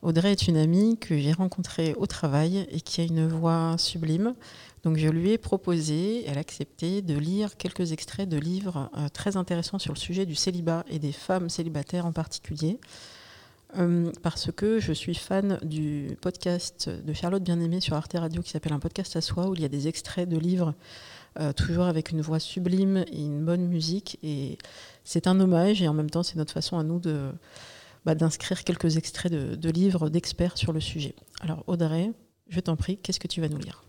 Audrey 0.00 0.30
est 0.30 0.46
une 0.46 0.56
amie 0.56 0.96
que 0.96 1.18
j'ai 1.18 1.32
rencontrée 1.32 1.94
au 1.96 2.06
travail 2.06 2.66
et 2.70 2.80
qui 2.80 3.00
a 3.00 3.04
une 3.04 3.26
voix 3.26 3.74
sublime. 3.78 4.34
Donc 4.84 4.96
je 4.96 5.08
lui 5.08 5.32
ai 5.32 5.38
proposé, 5.38 6.24
elle 6.26 6.36
a 6.36 6.40
accepté 6.40 7.02
de 7.02 7.18
lire 7.18 7.56
quelques 7.56 7.90
extraits 7.90 8.28
de 8.28 8.38
livres 8.38 8.90
euh, 8.96 9.08
très 9.08 9.36
intéressants 9.36 9.80
sur 9.80 9.92
le 9.92 9.98
sujet 9.98 10.24
du 10.24 10.36
célibat 10.36 10.84
et 10.88 11.00
des 11.00 11.10
femmes 11.10 11.48
célibataires 11.50 12.06
en 12.06 12.12
particulier. 12.12 12.78
Euh, 13.76 14.12
parce 14.22 14.50
que 14.52 14.78
je 14.78 14.92
suis 14.92 15.16
fan 15.16 15.58
du 15.62 16.16
podcast 16.20 16.88
de 16.88 17.12
Charlotte 17.12 17.42
Bien-Aimée 17.42 17.80
sur 17.80 17.94
Arte 17.94 18.14
Radio 18.14 18.40
qui 18.40 18.50
s'appelle 18.50 18.72
Un 18.72 18.78
podcast 18.78 19.16
à 19.16 19.20
soi, 19.20 19.48
où 19.48 19.54
il 19.54 19.60
y 19.60 19.64
a 19.64 19.68
des 19.68 19.88
extraits 19.88 20.28
de 20.28 20.38
livres 20.38 20.74
euh, 21.40 21.52
toujours 21.52 21.84
avec 21.84 22.10
une 22.10 22.20
voix 22.20 22.38
sublime 22.38 23.04
et 23.12 23.20
une 23.20 23.44
bonne 23.44 23.66
musique. 23.66 24.18
Et 24.22 24.58
c'est 25.02 25.26
un 25.26 25.38
hommage 25.40 25.82
et 25.82 25.88
en 25.88 25.92
même 25.92 26.08
temps 26.08 26.22
c'est 26.22 26.36
notre 26.36 26.52
façon 26.52 26.78
à 26.78 26.84
nous 26.84 27.00
de, 27.00 27.32
bah, 28.04 28.14
d'inscrire 28.14 28.64
quelques 28.64 28.96
extraits 28.96 29.32
de, 29.32 29.70
livres 29.70 30.08
d'experts 30.08 30.56
sur 30.56 30.72
le 30.72 30.80
sujet. 30.80 31.14
Alors 31.40 31.64
Audrey, 31.66 32.12
je 32.48 32.60
t'en 32.60 32.76
prie, 32.76 32.98
qu'est-ce 32.98 33.20
que 33.20 33.28
tu 33.28 33.40
vas 33.40 33.48
nous 33.48 33.58
lire? 33.58 33.82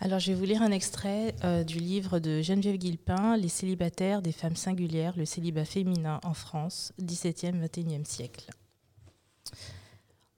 Alors, 0.00 0.20
je 0.20 0.30
vais 0.30 0.38
vous 0.38 0.44
lire 0.44 0.62
un 0.62 0.70
extrait 0.70 1.34
euh, 1.42 1.64
du 1.64 1.78
livre 1.78 2.20
de 2.20 2.40
Geneviève 2.40 2.76
Guilpin, 2.76 3.36
Les 3.36 3.48
célibataires 3.48 4.22
des 4.22 4.30
femmes 4.30 4.54
singulières, 4.54 5.14
le 5.16 5.24
célibat 5.24 5.64
féminin 5.64 6.20
en 6.22 6.34
France, 6.34 6.92
17e, 7.02 7.60
21e 7.60 8.04
siècle. 8.04 8.48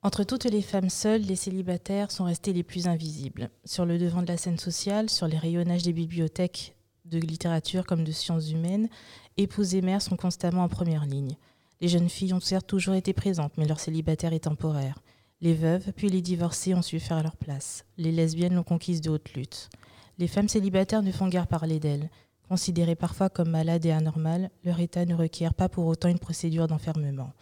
Entre 0.03 0.25
toutes 0.25 0.47
les 0.47 0.63
femmes 0.63 0.89
seules, 0.89 1.21
les 1.21 1.37
célibataires 1.37 2.11
sont 2.11 2.25
restés 2.25 2.55
les 2.55 2.63
plus 2.63 2.89
invisibles. 2.89 3.51
Sur 3.67 3.85
le 3.85 3.99
devant 3.99 4.23
de 4.23 4.29
la 4.29 4.39
scène 4.39 4.59
sociale, 4.59 5.11
sur 5.11 5.29
les 5.29 5.37
rayonnages 5.37 5.83
des 5.83 5.93
bibliothèques 5.93 6.75
de 7.05 7.19
littérature 7.19 7.85
comme 7.85 8.05
de 8.05 8.13
sciences 8.13 8.51
humaines, 8.51 8.89
épouses 9.37 9.75
et 9.75 9.83
mères 9.83 10.01
sont 10.01 10.17
constamment 10.17 10.65
en 10.65 10.69
première 10.69 11.05
ligne. 11.05 11.37
Les 11.81 11.89
jeunes 11.89 12.09
filles 12.09 12.35
ont 12.35 12.41
certes 12.41 12.67
toujours 12.67 12.95
été 12.95 13.13
présentes, 13.13 13.57
mais 13.57 13.67
leur 13.67 13.81
célibataire 13.81 14.33
est 14.33 14.45
temporaire. 14.45 15.01
Les 15.41 15.55
veuves, 15.55 15.93
puis 15.97 16.11
les 16.11 16.21
divorcées 16.21 16.75
ont 16.75 16.83
su 16.83 17.01
faire 17.01 17.23
leur 17.23 17.37
place. 17.37 17.85
Les 17.97 18.13
lesbiennes 18.13 18.55
l'ont 18.55 18.63
conquise 18.63 19.01
de 19.01 19.09
haute 19.09 19.33
lutte. 19.33 19.71
Les 20.19 20.29
femmes 20.29 20.49
célibataires 20.49 21.03
ne 21.03 21.13
font 21.13 21.29
guère 21.29 21.47
parler 21.47 21.81
d'elles. 21.81 22.11
Considérées 22.47 22.97
parfois 22.97 23.31
comme 23.31 23.49
malades 23.49 23.87
et 23.87 23.93
anormales, 23.93 24.51
leur 24.65 24.81
état 24.81 25.07
ne 25.07 25.15
requiert 25.15 25.55
pas 25.55 25.71
pour 25.71 25.87
autant 25.87 26.11
une 26.11 26.19
procédure 26.19 26.67
d'enfermement. 26.67 27.33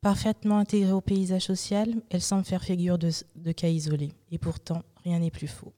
Parfaitement 0.00 0.58
intégrée 0.58 0.92
au 0.92 1.00
paysage 1.00 1.42
social, 1.42 1.94
elle 2.10 2.22
semble 2.22 2.44
faire 2.44 2.62
figure 2.62 2.98
de, 2.98 3.52
cas 3.52 3.68
isolé. 3.68 4.12
Et 4.30 4.38
pourtant, 4.38 4.82
rien 5.02 5.18
n'est 5.18 5.30
plus 5.32 5.48
faux. 5.48 5.72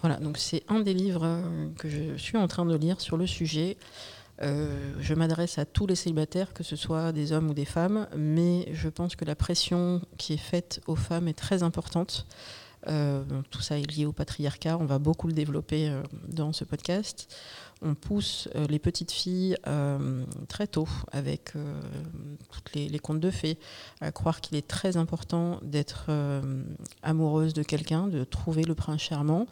Voilà, 0.00 0.16
donc 0.16 0.36
c'est 0.36 0.64
un 0.68 0.80
des 0.80 0.94
livres 0.94 1.24
euh, 1.24 1.70
que 1.78 1.88
je 1.88 2.16
suis 2.16 2.36
en 2.36 2.48
train 2.48 2.66
de 2.66 2.76
lire 2.76 3.00
sur 3.00 3.16
le 3.16 3.26
sujet. 3.26 3.78
Euh, 4.42 4.94
je 5.00 5.14
m'adresse 5.14 5.58
à 5.58 5.64
tous 5.64 5.86
les 5.86 5.94
célibataires, 5.94 6.52
que 6.52 6.62
ce 6.62 6.76
soit 6.76 7.12
des 7.12 7.32
hommes 7.32 7.50
ou 7.50 7.54
des 7.54 7.64
femmes, 7.64 8.08
mais 8.16 8.68
je 8.72 8.88
pense 8.88 9.16
que 9.16 9.24
la 9.24 9.36
pression 9.36 10.00
qui 10.18 10.34
est 10.34 10.38
faite 10.38 10.80
aux 10.86 10.96
femmes 10.96 11.28
est 11.28 11.38
très 11.38 11.62
importante. 11.62 12.26
Euh, 12.88 13.22
tout 13.50 13.60
ça 13.60 13.78
est 13.78 13.88
lié 13.88 14.06
au 14.06 14.12
patriarcat, 14.12 14.76
on 14.78 14.86
va 14.86 14.98
beaucoup 14.98 15.28
le 15.28 15.32
développer 15.32 15.92
dans 16.26 16.52
ce 16.52 16.64
podcast. 16.64 17.28
On 17.84 17.94
pousse 17.94 18.48
euh, 18.54 18.66
les 18.68 18.78
petites 18.78 19.10
filles 19.10 19.56
euh, 19.66 20.24
très 20.48 20.68
tôt 20.68 20.88
avec 21.10 21.56
euh, 21.56 21.80
tous 22.52 22.78
les, 22.78 22.98
contes 23.00 23.18
de 23.18 23.30
fées 23.30 23.58
à 24.00 24.12
croire 24.12 24.40
qu'il 24.40 24.56
est 24.56 24.66
très 24.68 24.96
important 24.96 25.58
d'être 25.62 26.10
amoureuse 27.02 27.54
de 27.54 27.62
quelqu'un, 27.62 28.06
de 28.06 28.22
trouver 28.22 28.62
le 28.62 28.74
prince 28.74 29.00
charmant 29.00 29.46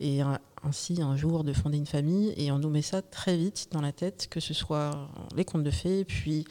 et 0.00 0.20
ainsi 0.62 1.00
un 1.02 1.16
jour 1.16 1.44
de 1.44 1.52
fonder 1.52 1.78
une 1.78 1.86
famille. 1.86 2.32
Et 2.36 2.50
on 2.50 2.58
nous 2.58 2.70
met 2.70 2.82
ça 2.82 3.02
très 3.02 3.36
vite 3.36 3.68
dans 3.72 3.80
la 3.80 3.92
tête, 3.92 4.28
que 4.30 4.40
ce 4.40 4.54
soit 4.54 5.08
les 5.36 5.44
contes 5.44 5.64
de 5.64 5.70
fées, 5.70 6.04
puis 6.04 6.44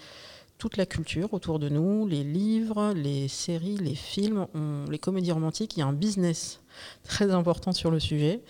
toute 0.57 0.77
la 0.77 0.85
culture 0.85 1.33
autour 1.33 1.57
de 1.57 1.69
nous, 1.69 2.05
les 2.05 2.23
livres, 2.23 2.93
les 2.93 3.27
séries, 3.27 3.77
les 3.77 3.95
films, 3.95 4.45
les 4.89 4.99
comédies 4.99 5.31
romantiques. 5.31 5.75
Il 5.75 5.79
y 5.79 5.83
a 5.83 5.87
un 5.87 5.93
business 5.93 6.61
très 7.03 7.31
important 7.31 7.71
sur 7.71 7.89
le 7.89 7.99
sujet. 7.99 8.43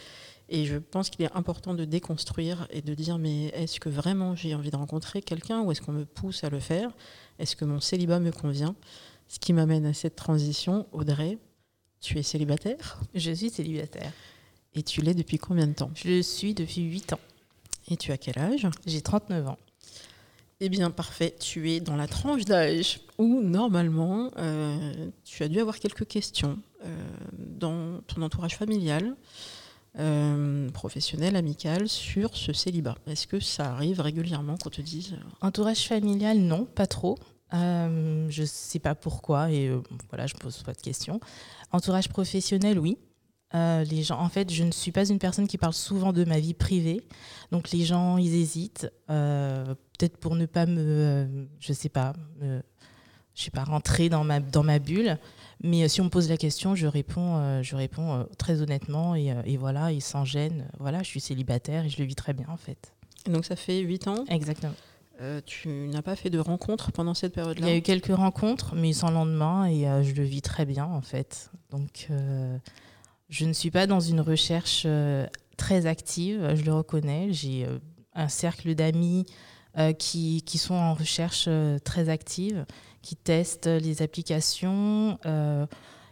Et 0.53 0.65
je 0.65 0.75
pense 0.75 1.09
qu'il 1.09 1.23
est 1.23 1.31
important 1.33 1.73
de 1.73 1.85
déconstruire 1.85 2.67
et 2.71 2.81
de 2.81 2.93
dire 2.93 3.17
mais 3.17 3.45
est-ce 3.53 3.79
que 3.79 3.87
vraiment 3.87 4.35
j'ai 4.35 4.53
envie 4.53 4.69
de 4.69 4.75
rencontrer 4.75 5.21
quelqu'un 5.21 5.61
ou 5.61 5.71
est-ce 5.71 5.81
qu'on 5.81 5.93
me 5.93 6.03
pousse 6.03 6.43
à 6.43 6.49
le 6.49 6.59
faire? 6.59 6.91
Est-ce 7.39 7.55
que 7.55 7.63
mon 7.63 7.79
célibat 7.79 8.19
me 8.19 8.31
convient? 8.31 8.75
Ce 9.29 9.39
qui 9.39 9.53
m'amène 9.53 9.85
à 9.85 9.93
cette 9.93 10.17
transition, 10.17 10.87
Audrey, 10.91 11.37
tu 12.01 12.19
es 12.19 12.23
célibataire? 12.23 12.99
Je 13.15 13.31
suis 13.31 13.49
célibataire. 13.49 14.11
Et 14.73 14.83
tu 14.83 15.01
l'es 15.01 15.13
depuis 15.13 15.37
combien 15.37 15.67
de 15.67 15.73
temps? 15.73 15.91
Je 15.95 16.07
le 16.07 16.21
suis 16.21 16.53
depuis 16.53 16.83
8 16.83 17.13
ans. 17.13 17.19
Et 17.89 17.97
tu 17.97 18.11
as 18.11 18.17
quel 18.17 18.39
âge? 18.39 18.67
J'ai 18.85 19.01
39 19.01 19.47
ans. 19.49 19.57
Eh 20.63 20.69
bien, 20.69 20.91
parfait. 20.91 21.35
Tu 21.39 21.71
es 21.71 21.79
dans 21.79 21.95
la 21.95 22.07
tranche 22.07 22.45
d'âge 22.45 23.01
où, 23.17 23.41
normalement, 23.41 24.29
euh, 24.37 25.09
tu 25.25 25.43
as 25.43 25.47
dû 25.47 25.59
avoir 25.59 25.79
quelques 25.79 26.07
questions 26.07 26.59
euh, 26.85 27.05
dans 27.33 27.99
ton 28.01 28.21
entourage 28.21 28.55
familial, 28.55 29.15
euh, 29.97 30.69
professionnelle, 30.69 31.35
amicale, 31.35 31.89
sur 31.89 32.37
ce 32.37 32.53
célibat 32.53 32.95
Est-ce 33.07 33.25
que 33.25 33.39
ça 33.39 33.71
arrive 33.71 34.01
régulièrement 34.01 34.55
qu'on 34.55 34.69
te 34.69 34.81
dise 34.81 35.15
Entourage 35.41 35.87
familial, 35.87 36.37
non, 36.37 36.65
pas 36.65 36.85
trop. 36.85 37.17
Je 37.51 38.41
ne 38.41 38.45
sais 38.45 38.79
pas 38.79 38.95
pourquoi 38.95 39.51
et 39.51 39.71
voilà, 40.09 40.27
je 40.27 40.35
pose 40.35 40.63
pas 40.63 40.73
de 40.73 40.79
questions. 40.79 41.19
Entourage 41.71 42.07
professionnel, 42.07 42.79
oui. 42.79 42.97
Les 43.53 44.03
gens, 44.03 44.19
en 44.19 44.29
fait, 44.29 44.51
je 44.51 44.63
ne 44.63 44.71
suis 44.71 44.91
pas 44.91 45.07
une 45.09 45.19
personne 45.19 45.47
qui 45.47 45.57
parle 45.57 45.73
souvent 45.73 46.13
de 46.13 46.23
ma 46.23 46.39
vie 46.39 46.53
privée, 46.53 47.01
donc 47.51 47.71
les 47.71 47.83
gens, 47.85 48.17
ils 48.17 48.35
hésitent, 48.35 48.91
peut-être 49.07 50.17
pour 50.17 50.35
ne 50.35 50.45
pas 50.45 50.65
me, 50.65 51.47
je 51.59 51.73
sais 51.73 51.89
pas, 51.89 52.13
me, 52.39 52.61
je 53.35 53.43
sais 53.43 53.51
pas, 53.51 53.63
rentrer 53.63 54.09
dans 54.09 54.23
ma 54.23 54.39
dans 54.39 54.63
ma 54.63 54.79
bulle. 54.79 55.17
Mais 55.63 55.83
euh, 55.83 55.87
si 55.87 56.01
on 56.01 56.05
me 56.05 56.09
pose 56.09 56.29
la 56.29 56.37
question, 56.37 56.75
je 56.75 56.87
réponds, 56.87 57.37
euh, 57.37 57.61
je 57.61 57.75
réponds 57.75 58.13
euh, 58.13 58.23
très 58.37 58.61
honnêtement 58.61 59.15
et, 59.15 59.33
et, 59.45 59.57
voilà, 59.57 59.91
et 59.91 59.99
sans 59.99 60.25
gêne. 60.25 60.67
Voilà, 60.79 61.03
je 61.03 61.07
suis 61.07 61.19
célibataire 61.19 61.85
et 61.85 61.89
je 61.89 61.99
le 61.99 62.05
vis 62.05 62.15
très 62.15 62.33
bien 62.33 62.47
en 62.49 62.57
fait. 62.57 62.93
donc 63.27 63.45
ça 63.45 63.55
fait 63.55 63.79
8 63.79 64.07
ans 64.07 64.25
Exactement. 64.27 64.73
tu 65.45 65.69
n'as 65.69 66.01
pas 66.01 66.15
fait 66.15 66.31
de 66.31 66.39
rencontres 66.39 66.91
pendant 66.91 67.13
cette 67.13 67.33
période-là? 67.33 67.67
Il 67.67 67.69
y 67.69 67.73
a 67.73 67.77
eu 67.77 67.81
quelques 67.81 68.15
rencontres, 68.15 68.73
mais 68.75 68.93
sans 68.93 69.11
lendemain 69.11 69.67
et 69.67 70.03
je 70.03 70.13
le 70.13 70.23
vis 70.23 70.41
très 70.41 70.65
bien 70.65 70.85
en 70.85 71.01
fait. 71.01 71.51
Donc 71.69 72.07
je 73.31 73.45
ne 73.45 73.53
suis 73.53 73.71
pas 73.71 73.87
dans 73.87 73.99
une 73.99 74.21
recherche 74.21 74.85
très 75.57 75.87
active, 75.87 76.53
je 76.53 76.63
le 76.63 76.73
reconnais. 76.73 77.29
J'ai 77.31 77.65
un 78.13 78.27
cercle 78.27 78.75
d'amis 78.75 79.25
qui, 79.97 80.43
qui, 80.45 80.57
sont 80.59 80.75
en 80.75 80.93
recherche 80.93 81.49
très 81.83 82.09
active 82.09 82.65
qui 83.01 83.15
testent 83.15 83.67
les 83.67 84.01
applications. 84.01 85.17
Euh, 85.25 85.65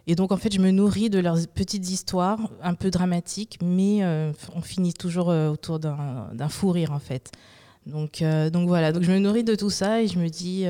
et 0.07 0.15
donc, 0.15 0.31
en 0.31 0.37
fait, 0.37 0.53
je 0.53 0.59
me 0.59 0.71
nourris 0.71 1.09
de 1.09 1.19
leurs 1.19 1.37
petites 1.53 1.89
histoires, 1.89 2.39
un 2.63 2.73
peu 2.73 2.89
dramatiques, 2.89 3.59
mais 3.63 4.03
euh, 4.03 4.31
on 4.55 4.61
finit 4.61 4.93
toujours 4.93 5.29
euh, 5.29 5.49
autour 5.49 5.79
d'un 5.79 6.49
fou 6.49 6.71
rire, 6.71 6.91
en 6.91 6.99
fait. 6.99 7.31
Donc, 7.85 8.23
donc 8.51 8.67
voilà, 8.67 8.91
donc 8.91 9.01
je 9.01 9.11
me 9.11 9.17
nourris 9.17 9.43
de 9.43 9.55
tout 9.55 9.71
ça 9.71 10.01
et 10.01 10.07
je 10.07 10.19
me 10.19 10.27
dis, 10.27 10.65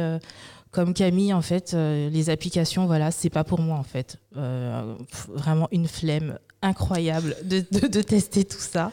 comme 0.71 0.93
Camille, 0.93 1.33
en 1.33 1.41
fait, 1.41 1.73
les 1.73 2.29
applications, 2.29 2.85
voilà, 2.85 3.11
c'est 3.11 3.29
pas 3.29 3.43
pour 3.43 3.59
moi, 3.59 3.77
en 3.77 3.83
fait. 3.83 4.17
vraiment 4.33 5.67
une 5.71 5.87
flemme 5.87 6.39
incroyable 6.61 7.35
de, 7.43 8.01
tester 8.01 8.45
tout 8.45 8.59
ça. 8.59 8.91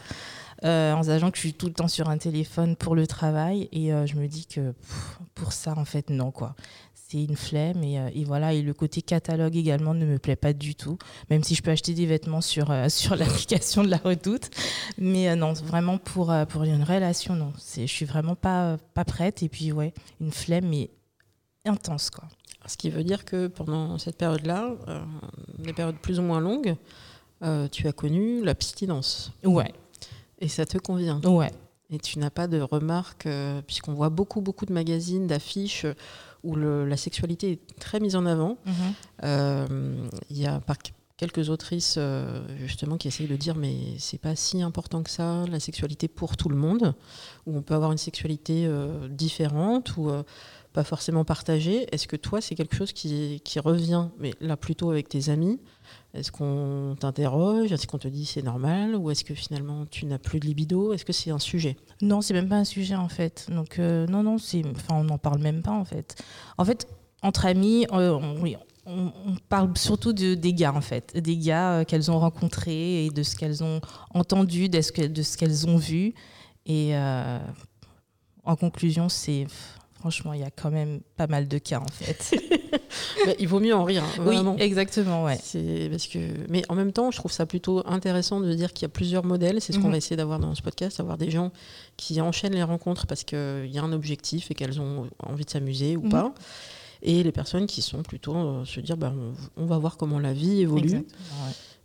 en 0.63 1.03
sachant 1.03 1.29
que 1.31 1.37
je 1.37 1.41
suis 1.41 1.53
tout 1.53 1.67
le 1.67 1.73
temps 1.73 1.87
sur 1.87 2.09
un 2.09 2.17
téléphone 2.17 2.75
pour 2.75 2.95
le 2.95 3.05
travail 3.05 3.69
et 3.71 3.89
je 4.05 4.15
me 4.15 4.27
dis 4.27 4.45
que 4.45 4.73
pour 5.35 5.53
ça 5.53 5.75
en 5.77 5.85
fait 5.85 6.09
non 6.09 6.31
quoi 6.31 6.55
c'est 7.09 7.23
une 7.23 7.35
flemme 7.35 7.81
euh, 7.83 8.09
et, 8.13 8.25
voilà 8.25 8.53
et 8.53 8.61
le 8.61 8.73
côté 8.73 9.01
catalogue 9.01 9.55
également 9.55 9.93
ne 9.93 10.05
me 10.05 10.19
plaît 10.19 10.35
pas 10.35 10.53
du 10.53 10.75
tout 10.75 10.97
même 11.29 11.43
si 11.43 11.55
je 11.55 11.61
peux 11.61 11.71
acheter 11.71 11.93
des 11.93 12.05
vêtements 12.05 12.41
sur 12.41 12.69
euh, 12.69 12.89
sur 12.89 13.15
l'application 13.15 13.83
de 13.83 13.89
la 13.89 13.97
Redoute 13.97 14.49
mais 14.97 15.29
euh, 15.29 15.35
non 15.35 15.53
vraiment 15.53 15.97
pour 15.97 16.33
pour 16.49 16.63
une 16.63 16.83
relation 16.83 17.35
non 17.35 17.53
je 17.75 17.85
suis 17.85 18.05
vraiment 18.05 18.35
pas 18.35 18.77
pas 18.93 19.05
prête 19.05 19.41
et 19.43 19.49
puis 19.49 19.71
ouais 19.71 19.93
une 20.19 20.31
flemme 20.31 20.67
mais 20.67 20.89
intense 21.65 22.09
quoi. 22.09 22.25
Ce 22.65 22.77
qui 22.77 22.89
veut 22.89 23.03
dire 23.03 23.25
que 23.25 23.47
pendant 23.47 23.97
cette 23.97 24.17
période 24.17 24.45
là 24.45 24.75
des 25.57 25.73
périodes 25.73 25.97
plus 25.97 26.19
ou 26.19 26.21
moins 26.21 26.41
longues 26.41 26.75
tu 27.71 27.87
as 27.87 27.93
connu 27.93 28.43
l'abstinence 28.43 29.31
ouais. 29.43 29.73
Et 30.39 30.47
ça 30.49 30.65
te 30.65 30.77
convient. 30.77 31.19
Ouais. 31.23 31.51
Et 31.89 31.97
tu 31.97 32.19
n'as 32.19 32.29
pas 32.29 32.47
de 32.47 32.59
remarques, 32.59 33.27
puisqu'on 33.65 33.93
voit 33.93 34.09
beaucoup, 34.09 34.41
beaucoup 34.41 34.67
de 34.67 34.73
magazines, 34.73 35.25
d'affiches 35.25 35.85
où 36.43 36.55
la 36.55 36.97
sexualité 36.97 37.51
est 37.53 37.79
très 37.79 37.99
mise 37.99 38.15
en 38.15 38.25
avant. 38.25 38.57
Mhm. 38.65 38.73
Euh, 39.23 40.07
il 40.29 40.37
y 40.37 40.45
a 40.45 40.59
par 40.59 40.77
quelques 41.17 41.49
autrices 41.49 41.95
euh, 41.97 42.45
justement 42.59 42.97
qui 42.97 43.07
essayent 43.07 43.27
de 43.27 43.35
dire 43.35 43.55
mais 43.55 43.75
c'est 43.97 44.19
pas 44.19 44.35
si 44.35 44.61
important 44.61 45.01
que 45.01 45.09
ça 45.09 45.45
la 45.49 45.59
sexualité 45.59 46.07
pour 46.07 46.37
tout 46.37 46.47
le 46.47 46.55
monde 46.55 46.93
où 47.47 47.57
on 47.57 47.63
peut 47.63 47.73
avoir 47.73 47.91
une 47.91 47.97
sexualité 47.97 48.67
euh, 48.67 49.07
différente 49.07 49.97
ou 49.97 50.11
pas 50.77 50.83
forcément 50.83 51.25
partagée 51.25 51.87
est-ce 51.91 52.07
que 52.07 52.15
toi 52.15 52.39
c'est 52.39 52.53
quelque 52.53 52.75
chose 52.75 52.93
qui, 52.93 53.41
qui, 53.43 53.59
revient 53.59 54.09
mais 54.19 54.35
là 54.41 54.55
plutôt 54.55 54.91
avec 54.91 55.09
tes 55.09 55.29
amis? 55.29 55.59
Est-ce 56.13 56.31
qu'on 56.31 56.95
t'interroge? 56.99 57.71
Est-ce 57.71 57.87
qu'on 57.87 57.97
te 57.97 58.07
dit 58.07 58.27
c'est 58.27 58.43
normal? 58.43 58.95
Ou 58.95 59.09
est-ce 59.09 59.23
que 59.23 59.33
finalement 59.33 59.87
tu 59.87 60.05
n'as 60.05 60.19
plus 60.19 60.39
de 60.39 60.45
libido? 60.45 60.93
Est-ce 60.93 61.03
que 61.03 61.13
c'est 61.13 61.31
un 61.31 61.39
sujet? 61.39 61.77
Non, 62.03 62.21
c'est 62.21 62.35
même 62.35 62.47
pas 62.47 62.57
un 62.57 62.63
sujet 62.63 62.93
en 62.93 63.09
fait. 63.09 63.47
Donc 63.49 63.79
euh, 63.79 64.05
non, 64.05 64.21
non, 64.21 64.37
c'est, 64.37 64.61
enfin, 64.67 64.97
on 64.99 65.05
n'en 65.05 65.17
parle 65.17 65.39
même 65.39 65.63
pas 65.63 65.71
en 65.71 65.83
fait. 65.83 66.21
En 66.59 66.65
fait, 66.65 66.87
entre 67.23 67.47
amis, 67.47 67.87
euh, 67.91 68.19
on, 68.85 69.35
parle 69.49 69.75
surtout 69.77 70.13
de, 70.13 70.35
des 70.35 70.53
gars 70.53 70.73
en 70.75 70.81
fait, 70.81 71.17
des 71.17 71.37
gars 71.37 71.79
euh, 71.79 71.85
qu'elles 71.85 72.11
ont 72.11 72.19
rencontrés 72.19 73.05
et 73.05 73.09
de 73.09 73.23
ce 73.23 73.35
qu'elles 73.35 73.63
ont 73.63 73.81
entendu, 74.13 74.69
de 74.69 74.81
ce 74.81 75.37
qu'elles 75.37 75.67
ont 75.67 75.77
vu. 75.77 76.13
Et 76.67 76.95
en 78.43 78.55
conclusion, 78.55 79.09
c'est 79.09 79.47
franchement, 80.07 80.31
il 80.31 80.39
y 80.39 80.43
a 80.43 80.51
quand 80.51 80.71
même 80.71 81.01
pas 81.17 81.27
mal 81.27 81.49
de 81.49 81.57
cas 81.57 81.79
en 81.79 81.91
fait. 81.91 82.39
Bah, 83.25 83.33
il 83.39 83.47
vaut 83.47 83.59
mieux 83.59 83.75
en 83.75 83.83
rire. 83.83 84.03
Hein, 84.03 84.23
oui, 84.25 84.37
exactement, 84.59 85.23
ouais. 85.23 85.37
Parce 85.89 86.07
que, 86.07 86.19
mais 86.49 86.63
en 86.69 86.75
même 86.75 86.93
temps, 86.93 87.11
je 87.11 87.17
trouve 87.17 87.31
ça 87.31 87.45
plutôt 87.45 87.83
intéressant 87.85 88.39
de 88.39 88.53
dire 88.53 88.73
qu'il 88.73 88.83
y 88.83 88.85
a 88.85 88.89
plusieurs 88.89 89.25
modèles. 89.25 89.59
C'est 89.59 89.73
ce 89.73 89.77
qu'on 89.77 89.85
mhm. 89.85 89.91
va 89.91 89.97
essayer 89.97 90.15
d'avoir 90.15 90.39
dans 90.39 90.53
ce 90.55 90.61
podcast, 90.61 90.99
avoir 90.99 91.17
des 91.17 91.29
gens 91.29 91.51
qui 91.97 92.21
enchaînent 92.21 92.53
les 92.53 92.63
rencontres 92.63 93.05
parce 93.07 93.23
qu'il 93.23 93.69
y 93.69 93.77
a 93.77 93.83
un 93.83 93.91
objectif 93.91 94.51
et 94.51 94.55
qu'elles 94.55 94.79
ont 94.79 95.09
envie 95.19 95.45
de 95.45 95.49
s'amuser 95.49 95.97
ou 95.97 96.03
mhm. 96.03 96.09
pas. 96.09 96.33
et 97.01 97.23
les 97.23 97.31
personnes 97.31 97.67
qui 97.67 97.81
sont 97.81 98.03
plutôt 98.03 98.35
euh, 98.35 98.65
se 98.65 98.79
dire 98.79 98.97
bah, 98.97 99.13
on, 99.57 99.65
va 99.65 99.77
voir 99.77 99.97
comment 99.97 100.19
la 100.19 100.33
vie 100.33 100.61
évolue. 100.61 101.05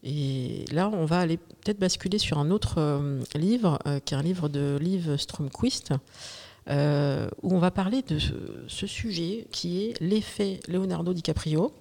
Et 0.05 0.65
là, 0.73 0.91
on 0.93 1.05
va 1.05 1.21
aller 1.21 1.37
peut-être 1.37 1.79
basculer 1.79 2.19
sur 2.19 2.39
un 2.39 2.51
autre 2.51 2.75
euh, 2.79 3.21
livre, 3.35 3.79
euh, 3.87 4.01
qui 4.01 4.15
est 4.15 4.17
un 4.17 4.23
livre 4.23 4.49
de 4.49 4.79
Liv 4.81 5.17
Stromquist, 5.17 5.93
où 6.68 7.55
on 7.55 7.59
va 7.59 7.70
parler 7.70 8.03
de 8.03 8.18
ce, 8.18 8.87
sujet 8.87 9.46
qui 9.51 9.85
est 9.85 10.01
l'effet 10.01 10.61
Leonardo 10.68 11.12
DiCaprio. 11.12 11.72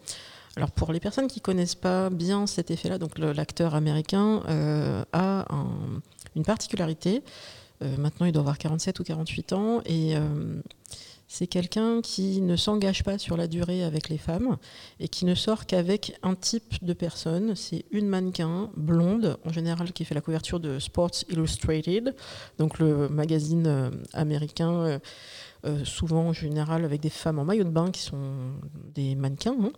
Alors 0.57 0.71
pour 0.71 0.91
les 0.91 0.99
personnes 0.99 1.27
qui 1.27 1.39
connaissent 1.39 1.75
pas 1.75 2.09
bien 2.09 2.45
cet 2.47 2.71
effet-là, 2.71 2.97
donc 2.97 3.17
l'acteur 3.17 3.75
américain 3.75 4.41
a 5.13 5.45
une 6.35 6.43
particularité. 6.43 7.21
maintenant, 7.97 8.25
il 8.25 8.31
doit 8.31 8.41
avoir 8.41 8.57
47 8.57 8.99
ou 8.99 9.03
48 9.03 9.53
ans 9.53 9.81
et 9.85 10.15
c'est 11.33 11.47
quelqu'un 11.47 12.01
qui 12.01 12.41
ne 12.41 12.57
s'engage 12.57 13.05
pas 13.05 13.17
sur 13.17 13.37
la 13.37 13.47
durée 13.47 13.85
avec 13.85 14.09
les 14.09 14.17
femmes 14.17 14.57
et 14.99 15.07
qui 15.07 15.23
ne 15.23 15.33
sort 15.33 15.65
qu'avec 15.65 16.19
un 16.23 16.35
type 16.35 16.83
de 16.83 16.91
personne. 16.91 17.55
C'est 17.55 17.85
une 17.91 18.09
mannequin 18.09 18.69
blonde, 18.75 19.37
en 19.45 19.53
général, 19.53 19.93
qui 19.93 20.03
fait 20.03 20.13
la 20.13 20.19
couverture 20.19 20.59
de 20.59 20.77
Sports 20.77 21.23
Illustrated, 21.29 22.13
donc 22.57 22.79
le 22.79 23.07
magazine 23.07 23.65
euh, 23.65 23.89
américain. 24.11 24.73
Euh, 24.73 24.99
euh, 25.63 25.85
souvent 25.85 26.23
en 26.23 26.33
général 26.33 26.85
avec 26.85 27.01
des 27.01 27.11
femmes 27.11 27.37
en 27.37 27.45
maillot 27.45 27.65
de 27.65 27.69
bain 27.69 27.91
qui 27.91 28.01
sont 28.01 28.55
des 28.95 29.13
mannequins. 29.13 29.55
Hein. 29.61 29.71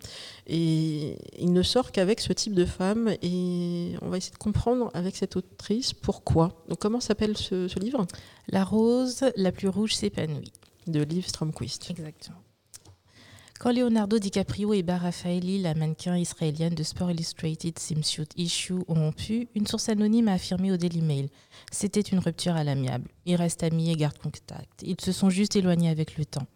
et 0.47 1.17
il 1.37 1.51
ne 1.51 1.61
sort 1.61 1.91
qu'avec 1.91 2.21
ce 2.21 2.31
type 2.31 2.53
de 2.53 2.63
femme. 2.63 3.11
Et 3.21 3.93
on 4.01 4.07
va 4.07 4.17
essayer 4.17 4.31
de 4.31 4.37
comprendre 4.37 4.89
avec 4.93 5.17
cette 5.17 5.35
autrice 5.35 5.93
pourquoi. 5.93 6.63
Donc 6.69 6.79
comment 6.79 7.01
s'appelle 7.01 7.37
ce, 7.37 7.67
ce 7.67 7.79
livre? 7.79 8.07
La 8.47 8.63
rose 8.63 9.25
la 9.35 9.51
plus 9.51 9.67
rouge 9.67 9.93
s'épanouit 9.93 10.53
de 10.87 11.01
Liv 11.01 11.27
Stromquist. 11.27 11.89
Exactement. 11.89 12.37
Quand 13.59 13.71
Leonardo 13.71 14.19
DiCaprio 14.19 14.73
et 14.73 14.83
Bara 14.83 15.13
Faeli, 15.13 15.61
la 15.61 15.73
mannequin 15.73 16.17
israélienne 16.17 16.75
de 16.75 16.83
Sport 16.83 17.11
Illustrated 17.11 17.79
Swimsuit 17.79 18.27
Issue, 18.35 18.73
ont 18.89 18.95
rompu, 18.95 19.47
une 19.55 19.65
source 19.67 19.87
anonyme 19.87 20.27
a 20.27 20.33
affirmé 20.33 20.71
au 20.71 20.75
Daily 20.75 21.01
Mail 21.01 21.29
C'était 21.71 22.01
une 22.01 22.19
rupture 22.19 22.55
à 22.55 22.65
l'amiable. 22.65 23.09
Ils 23.25 23.37
restent 23.37 23.63
amis 23.63 23.89
et 23.89 23.95
gardent 23.95 24.17
contact. 24.17 24.81
Ils 24.81 24.99
se 24.99 25.13
sont 25.13 25.29
juste 25.29 25.55
éloignés 25.55 25.89
avec 25.89 26.17
le 26.17 26.25
temps. 26.25 26.47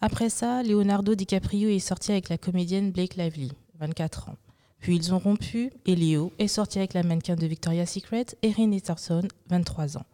Après 0.00 0.30
ça, 0.30 0.62
Leonardo 0.62 1.16
DiCaprio 1.16 1.68
est 1.70 1.80
sorti 1.80 2.12
avec 2.12 2.28
la 2.28 2.38
comédienne 2.38 2.92
Blake 2.92 3.16
Lively, 3.16 3.50
24 3.80 4.28
ans. 4.28 4.36
Puis 4.78 4.94
ils 4.94 5.12
ont 5.14 5.18
rompu 5.18 5.72
et 5.86 5.96
Leo 5.96 6.30
est 6.38 6.46
sorti 6.46 6.78
avec 6.78 6.94
la 6.94 7.02
mannequin 7.02 7.36
de 7.36 7.46
Victoria's 7.46 7.90
Secret, 7.90 8.26
Erin 8.42 8.70
Etterson, 8.70 9.22
23 9.48 9.96
ans. 9.96 10.04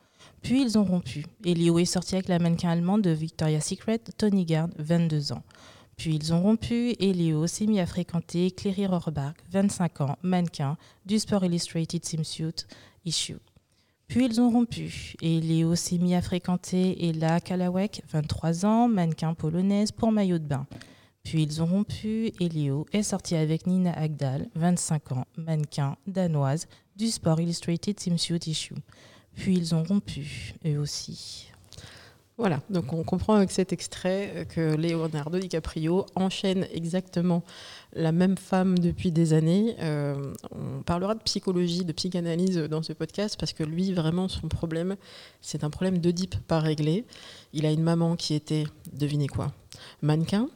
Puis 0.43 0.63
ils 0.63 0.79
ont 0.79 0.85
rompu 0.85 1.25
et 1.45 1.55
Leo 1.55 1.79
est 1.79 1.85
sorti 1.85 2.15
avec 2.15 2.29
la 2.29 2.39
mannequin 2.39 2.71
allemande 2.71 3.03
de 3.03 3.11
Victoria's 3.11 3.67
Secret, 3.67 4.01
Tony 4.17 4.45
Gard, 4.45 4.69
22 4.79 5.33
ans. 5.33 5.43
Puis 6.01 6.15
ils 6.15 6.33
ont 6.33 6.41
rompu 6.41 6.95
et 6.99 7.13
Léo 7.13 7.47
s'est 7.47 7.67
mis 7.67 7.79
à 7.79 7.85
fréquenter 7.85 8.51
Clary 8.51 8.87
Rohrbach, 8.87 9.35
25 9.51 10.01
ans, 10.01 10.17
mannequin 10.23 10.79
du 11.05 11.19
Sport 11.19 11.45
Illustrated 11.45 12.03
Swimsuit 12.07 12.65
Issue. 13.05 13.37
Puis 14.09 14.25
ils 14.25 14.41
ont 14.41 14.49
rompu 14.49 15.15
et 15.21 15.43
Léo 15.43 15.75
s'est 15.75 15.99
mis 15.99 16.15
à 16.15 16.23
fréquenter 16.23 17.07
Ella 17.07 17.39
Kalawek, 17.39 18.03
23 18.11 18.65
ans, 18.65 18.89
mannequin 18.89 19.35
polonaise 19.35 19.93
pour 19.93 20.11
maillot 20.11 20.39
de 20.39 20.47
bain. 20.47 20.67
Puis 21.23 21.43
ils 21.43 21.61
ont 21.61 21.67
rompu 21.67 22.33
et 22.41 22.49
Léo 22.49 22.87
est 22.95 23.03
sorti 23.03 23.37
avec 23.37 23.67
Nina 23.67 23.93
Agdal, 23.93 24.49
25 24.55 25.13
ans, 25.13 25.27
mannequin 25.37 25.99
danoise 26.07 26.67
du 26.97 27.09
Sport 27.09 27.43
Illustrated 27.43 28.01
Swimsuit 28.01 28.41
Issue. 28.47 28.75
Puis 29.37 29.57
ils 29.57 29.75
ont 29.75 29.83
rompu, 29.83 30.55
eux 30.67 30.79
aussi. 30.79 31.47
Voilà, 32.41 32.63
donc 32.71 32.95
on 32.95 33.03
comprend 33.03 33.35
avec 33.35 33.51
cet 33.51 33.71
extrait 33.75 34.47
que 34.49 34.75
Leonardo 34.75 35.39
DiCaprio 35.39 36.07
enchaîne 36.15 36.67
exactement 36.73 37.45
la 37.93 38.13
même 38.13 38.39
femme 38.39 38.79
depuis 38.79 39.13
des 39.13 39.35
années. 39.35 39.77
Euh, 39.81 40.33
on 40.51 40.83
parlera 40.83 41.15
de 41.15 41.21
psychologie, 41.21 41.85
de 41.85 41.93
psychanalyse 41.93 42.57
dans 42.57 42.83
ce 42.83 42.95
podcast 42.95 43.37
parce 43.39 43.53
que 43.53 43.63
lui, 43.63 43.93
vraiment, 43.93 44.29
son 44.29 44.49
problème, 44.49 44.97
c'est 45.43 45.65
un 45.65 45.71
problème 45.71 45.99
d'Oedipe 45.99 46.37
pas 46.47 46.61
réglé. 46.61 47.05
Il 47.53 47.67
a 47.67 47.73
une 47.73 47.83
maman 47.83 48.17
qui 48.17 48.35
était, 48.35 48.65
devinez 48.93 49.27
quoi, 49.27 49.53
mannequin, 50.03 50.49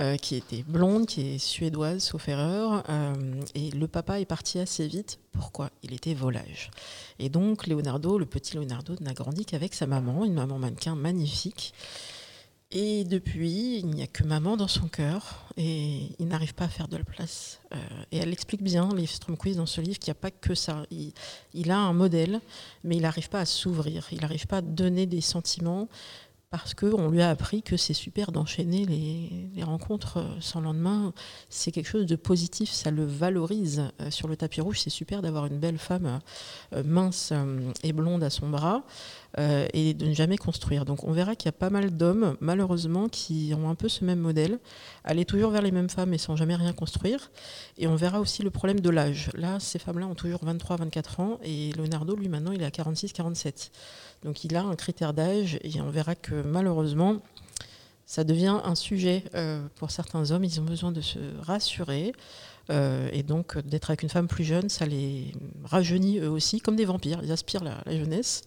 euh, 0.00 0.16
qui 0.16 0.36
était 0.36 0.62
blonde, 0.62 1.06
qui 1.06 1.34
est 1.34 1.38
suédoise, 1.38 2.02
sauf 2.02 2.28
erreur. 2.28 2.84
Euh, 2.88 3.14
et 3.54 3.70
le 3.70 3.88
papa 3.88 4.20
est 4.20 4.24
parti 4.24 4.58
assez 4.58 4.86
vite. 4.86 5.18
Pourquoi? 5.32 5.70
Il 5.82 5.92
était 5.92 6.14
volage. 6.14 6.70
Et 7.18 7.28
donc, 7.28 7.66
Leonardo, 7.66 8.18
le 8.18 8.26
petit 8.26 8.56
Leonardo, 8.56 8.94
n'a 9.00 9.12
grandi 9.12 9.44
qu'avec 9.44 9.74
sa 9.74 9.86
maman, 9.86 10.24
une 10.24 10.34
maman 10.34 10.58
mannequin 10.58 10.94
magnifique. 10.94 11.74
Et 12.76 13.04
depuis, 13.04 13.78
il 13.78 13.86
n'y 13.86 14.02
a 14.02 14.08
que 14.08 14.24
maman 14.24 14.56
dans 14.56 14.66
son 14.66 14.88
cœur 14.88 15.46
et 15.56 16.08
il 16.18 16.26
n'arrive 16.26 16.54
pas 16.54 16.64
à 16.64 16.68
faire 16.68 16.88
de 16.88 16.96
la 16.96 17.04
place. 17.04 17.60
Euh, 17.72 17.76
et 18.10 18.18
elle 18.18 18.32
explique 18.32 18.64
bien, 18.64 18.92
Liv 18.96 19.10
Stromquist, 19.10 19.58
dans 19.58 19.66
ce 19.66 19.80
livre, 19.80 20.00
qu'il 20.00 20.10
n'y 20.10 20.18
a 20.18 20.20
pas 20.20 20.32
que 20.32 20.56
ça. 20.56 20.84
Il, 20.90 21.70
a 21.70 21.78
un 21.78 21.92
modèle, 21.92 22.40
mais 22.82 22.96
il 22.96 23.02
n'arrive 23.02 23.28
pas 23.28 23.38
à 23.38 23.44
s'ouvrir. 23.44 24.08
Il 24.10 24.22
n'arrive 24.22 24.48
pas 24.48 24.56
à 24.56 24.60
donner 24.60 25.06
des 25.06 25.20
sentiments 25.20 25.88
parce 26.58 26.74
qu'on 26.74 27.10
lui 27.10 27.20
a 27.20 27.30
appris 27.30 27.62
que 27.62 27.76
c'est 27.76 27.94
super 27.94 28.30
d'enchaîner 28.30 28.84
les, 28.84 29.64
rencontres 29.64 30.18
euh, 30.18 30.40
sans 30.40 30.60
lendemain. 30.60 31.12
C'est 31.48 31.72
quelque 31.72 31.88
chose 31.88 32.06
de 32.06 32.16
positif, 32.16 32.70
ça 32.70 32.90
le 32.90 33.04
valorise. 33.04 33.90
Euh, 34.00 34.10
sur 34.10 34.28
le 34.28 34.36
tapis 34.36 34.60
rouge, 34.60 34.80
c'est 34.80 34.90
super 34.90 35.22
d'avoir 35.22 35.46
une 35.46 35.58
belle 35.58 35.78
femme 35.78 36.20
euh, 36.72 36.82
mince 36.84 37.32
et 37.82 37.92
blonde 37.92 38.22
à 38.22 38.30
son 38.30 38.48
bras 38.48 38.84
et 39.36 39.94
de 39.94 40.06
ne 40.06 40.14
jamais 40.14 40.36
construire. 40.36 40.84
Donc 40.84 41.04
on 41.04 41.12
verra 41.12 41.34
qu'il 41.34 41.46
y 41.46 41.48
a 41.48 41.52
pas 41.52 41.70
mal 41.70 41.90
d'hommes, 41.90 42.36
malheureusement, 42.40 43.08
qui 43.08 43.52
ont 43.56 43.68
un 43.68 43.74
peu 43.74 43.88
ce 43.88 44.04
même 44.04 44.20
modèle, 44.20 44.58
aller 45.02 45.24
toujours 45.24 45.50
vers 45.50 45.62
les 45.62 45.72
mêmes 45.72 45.90
femmes 45.90 46.14
et 46.14 46.18
sans 46.18 46.36
jamais 46.36 46.54
rien 46.54 46.72
construire. 46.72 47.30
Et 47.76 47.86
on 47.86 47.96
verra 47.96 48.20
aussi 48.20 48.42
le 48.42 48.50
problème 48.50 48.80
de 48.80 48.90
l'âge. 48.90 49.30
Là, 49.34 49.58
ces 49.58 49.78
femmes-là 49.78 50.06
ont 50.06 50.14
toujours 50.14 50.44
23-24 50.44 51.20
ans 51.20 51.38
et 51.42 51.72
Leonardo, 51.72 52.14
lui, 52.14 52.28
maintenant, 52.28 52.52
il 52.52 52.62
est 52.62 52.66
à 52.66 52.70
46-47. 52.70 53.70
Donc 54.24 54.44
il 54.44 54.56
a 54.56 54.62
un 54.62 54.76
critère 54.76 55.12
d'âge 55.12 55.58
et 55.62 55.80
on 55.80 55.90
verra 55.90 56.14
que 56.14 56.34
malheureusement, 56.42 57.20
ça 58.06 58.24
devient 58.24 58.60
un 58.64 58.74
sujet 58.74 59.24
euh, 59.34 59.66
pour 59.76 59.90
certains 59.90 60.30
hommes. 60.30 60.44
Ils 60.44 60.60
ont 60.60 60.64
besoin 60.64 60.92
de 60.92 61.00
se 61.00 61.18
rassurer. 61.40 62.12
Euh, 62.70 63.10
et 63.12 63.22
donc 63.22 63.58
d'être 63.58 63.90
avec 63.90 64.02
une 64.02 64.08
femme 64.08 64.26
plus 64.26 64.44
jeune, 64.44 64.70
ça 64.70 64.86
les 64.86 65.32
rajeunit 65.64 66.20
eux 66.20 66.30
aussi, 66.30 66.60
comme 66.60 66.76
des 66.76 66.86
vampires. 66.86 67.20
Ils 67.22 67.32
aspirent 67.32 67.64
la 67.64 67.82
jeunesse. 67.86 68.42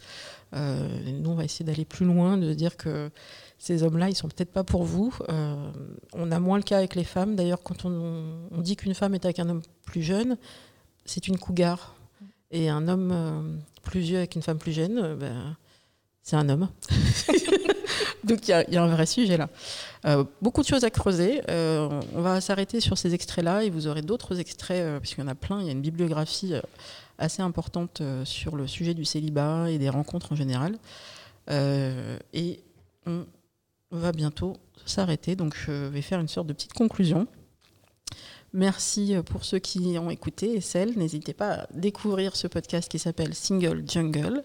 Euh, 0.56 0.88
nous, 1.12 1.30
on 1.30 1.36
va 1.36 1.44
essayer 1.44 1.66
d'aller 1.66 1.86
plus 1.86 2.06
loin, 2.06 2.38
de 2.38 2.54
dire 2.54 2.78
que 2.78 3.10
ces 3.58 3.84
hommes-là, 3.84 4.10
ils 4.10 4.16
sont 4.16 4.28
peut-être 4.28 4.52
pas 4.52 4.64
pour 4.64 4.84
vous. 4.84 5.14
on 6.14 6.32
a 6.32 6.40
moins 6.40 6.58
le 6.58 6.64
cas 6.64 6.78
avec 6.78 6.96
les 6.96 7.04
femmes. 7.04 7.36
D'ailleurs, 7.36 7.64
quand 7.64 7.86
on, 7.86 8.62
dit 8.62 8.76
qu'une 8.76 8.94
femme 8.94 9.16
est 9.16 9.26
avec 9.26 9.40
un 9.40 9.50
homme 9.50 9.62
plus 9.86 10.04
jeune, 10.04 10.38
c'est 11.06 11.28
une 11.28 11.38
cougar. 11.38 11.96
Et 12.52 12.70
un 12.70 12.88
homme 12.88 13.60
plus 13.84 14.00
vieux 14.00 14.18
avec 14.18 14.36
une 14.36 14.42
femme 14.42 14.58
plus 14.58 14.72
jeune, 14.72 15.16
ben, 15.16 15.58
c'est 16.22 16.36
un 16.36 16.48
homme. 16.50 16.70
Donc 18.28 18.48
il 18.48 18.66
y, 18.70 18.78
a 18.78 18.84
un 18.84 18.88
vrai 18.88 19.06
sujet 19.06 19.38
là. 19.38 19.50
Euh, 20.06 20.26
beaucoup 20.42 20.62
de 20.62 20.68
choses 20.68 20.84
à 20.84 20.90
creuser. 20.90 21.42
Euh, 21.50 22.02
on 22.14 22.22
va 22.22 22.42
s'arrêter 22.42 22.82
sur 22.82 22.98
ces 22.98 23.14
extraits-là 23.14 23.64
et 23.64 23.70
vous 23.70 23.88
aurez 23.88 24.02
d'autres 24.02 24.40
extraits, 24.40 24.82
euh, 24.82 25.00
puisqu'il 25.00 25.22
y 25.22 25.24
en 25.24 25.30
a 25.30 25.36
plein. 25.36 25.62
Il 25.62 25.66
y 25.66 25.70
a 25.70 25.72
une 25.72 25.82
bibliographie 25.82 26.54
assez 27.18 27.42
importante 27.42 28.02
sur 28.24 28.56
le 28.56 28.68
sujet 28.68 28.94
du 28.94 29.06
célibat 29.06 29.70
et 29.70 29.78
des 29.78 29.90
rencontres 29.90 30.32
en 30.34 30.36
général. 30.36 30.78
et 31.50 32.64
on 33.06 33.26
va 33.92 34.12
bientôt 34.12 34.58
s'arrêter. 34.86 35.36
Donc 35.36 35.56
je 35.56 35.72
vais 35.72 36.02
faire 36.02 36.20
une 36.20 36.28
sorte 36.28 36.48
de 36.48 36.54
petite 36.54 36.74
conclusion. 36.74 37.28
Merci 38.54 39.16
pour 39.26 39.44
ceux 39.44 39.60
qui 39.60 39.98
ont 40.00 40.10
écouté 40.10 40.54
et 40.54 40.62
celles. 40.62 40.98
N'hésitez 40.98 41.34
pas 41.34 41.52
à 41.52 41.68
découvrir 41.74 42.36
ce 42.36 42.48
podcast 42.48 42.90
qui 42.90 43.00
s'appelle 43.00 43.34
Single 43.34 43.84
Jungle 43.88 44.44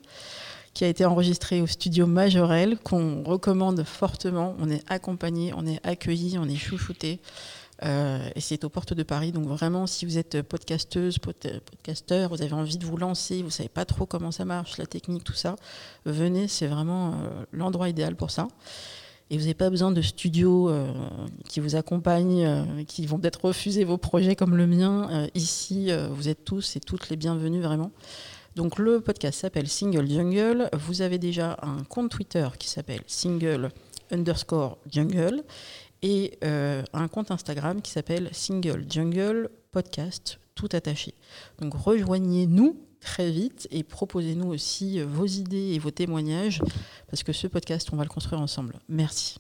qui 0.75 0.85
a 0.85 0.89
été 0.89 1.05
enregistré 1.05 1.61
au 1.61 1.67
studio 1.67 2.07
Majorel, 2.07 2.79
qu'on 2.79 3.23
recommande 3.23 3.85
fortement. 3.85 4.57
On 4.59 4.71
est 4.71 4.83
accompagné, 4.91 5.53
on 5.55 5.67
est 5.67 5.85
accueilli, 5.87 6.39
on 6.39 6.49
est 6.49 6.57
chouchouté. 6.57 7.21
Euh, 7.85 8.29
et 8.35 8.41
c'est 8.41 8.65
aux 8.65 8.69
portes 8.69 8.95
de 8.95 9.03
Paris. 9.03 9.33
Donc 9.33 9.47
vraiment, 9.47 9.87
si 9.87 10.05
vous 10.05 10.19
êtes 10.19 10.43
podcasteuse, 10.43 11.19
podcasteur, 11.19 12.31
vous 12.31 12.43
avez 12.43 12.53
envie 12.53 12.79
de 12.79 12.87
vous 12.87 12.97
lancer, 12.97 13.43
vous 13.43 13.51
savez 13.51 13.69
pas 13.69 13.85
trop 13.85 14.07
comment 14.07 14.31
ça 14.31 14.45
marche, 14.45 14.79
la 14.79 14.87
technique, 14.87 15.25
tout 15.25 15.33
ça, 15.33 15.57
venez, 16.05 16.49
c'est 16.49 16.67
vraiment 16.67 17.13
euh, 17.13 17.45
l'endroit 17.53 17.89
idéal 17.89 18.17
pour 18.17 18.31
ça. 18.31 18.49
Et 19.31 19.37
vous 19.37 19.43
n'avez 19.43 19.55
pas 19.55 19.71
besoin 19.71 19.93
de 19.93 20.03
studios 20.03 20.69
euh, 20.69 20.93
qui 21.49 21.61
vous 21.61 21.75
accompagnent, 21.75 22.85
qui 22.87 23.07
vont 23.07 23.19
peut-être 23.19 23.47
refuser 23.47 23.83
vos 23.83 23.97
projets 23.97 24.37
comme 24.37 24.57
le 24.57 24.67
mien. 24.67 25.27
ici, 25.35 25.91
vous 26.11 26.29
êtes 26.29 26.45
tous 26.45 26.77
et 26.77 26.81
toutes 26.81 27.09
les 27.09 27.17
bienvenus 27.17 27.63
vraiment. 27.63 27.93
Donc 28.57 28.79
le 28.79 29.01
podcast 29.01 29.41
s'appelle 29.41 29.69
Single 29.69 30.07
Jungle. 30.07 30.69
Vous 30.75 31.01
avez 31.01 31.19
déjà 31.19 31.57
un 31.63 31.83
compte 31.85 32.11
Twitter 32.11 32.47
qui 32.59 32.69
s'appelle 32.69 33.01
Single 33.07 33.71
underscore 34.11 34.77
Jungle 34.91 35.43
et 36.03 36.39
euh, 36.45 36.83
un 36.93 37.09
compte 37.09 37.31
Instagram 37.31 37.81
qui 37.81 37.91
s'appelle 37.91 38.29
Single 38.33 38.85
Jungle 38.89 39.51
Podcast, 39.71 40.39
tout 40.55 40.69
attaché. 40.73 41.15
Donc 41.61 41.75
rejoignez-nous 41.75 42.77
très 43.01 43.31
vite 43.31 43.69
et 43.71 43.83
proposez-nous 43.83 44.49
aussi 44.49 45.01
vos 45.03 45.27
idées 45.27 45.75
et 45.75 45.79
vos 45.79 45.91
témoignages, 45.91 46.63
parce 47.09 47.23
que 47.23 47.33
ce 47.33 47.47
podcast, 47.47 47.89
on 47.93 47.97
va 47.97 48.05
le 48.05 48.09
construire 48.09 48.41
ensemble. 48.41 48.79
Merci. 48.89 49.39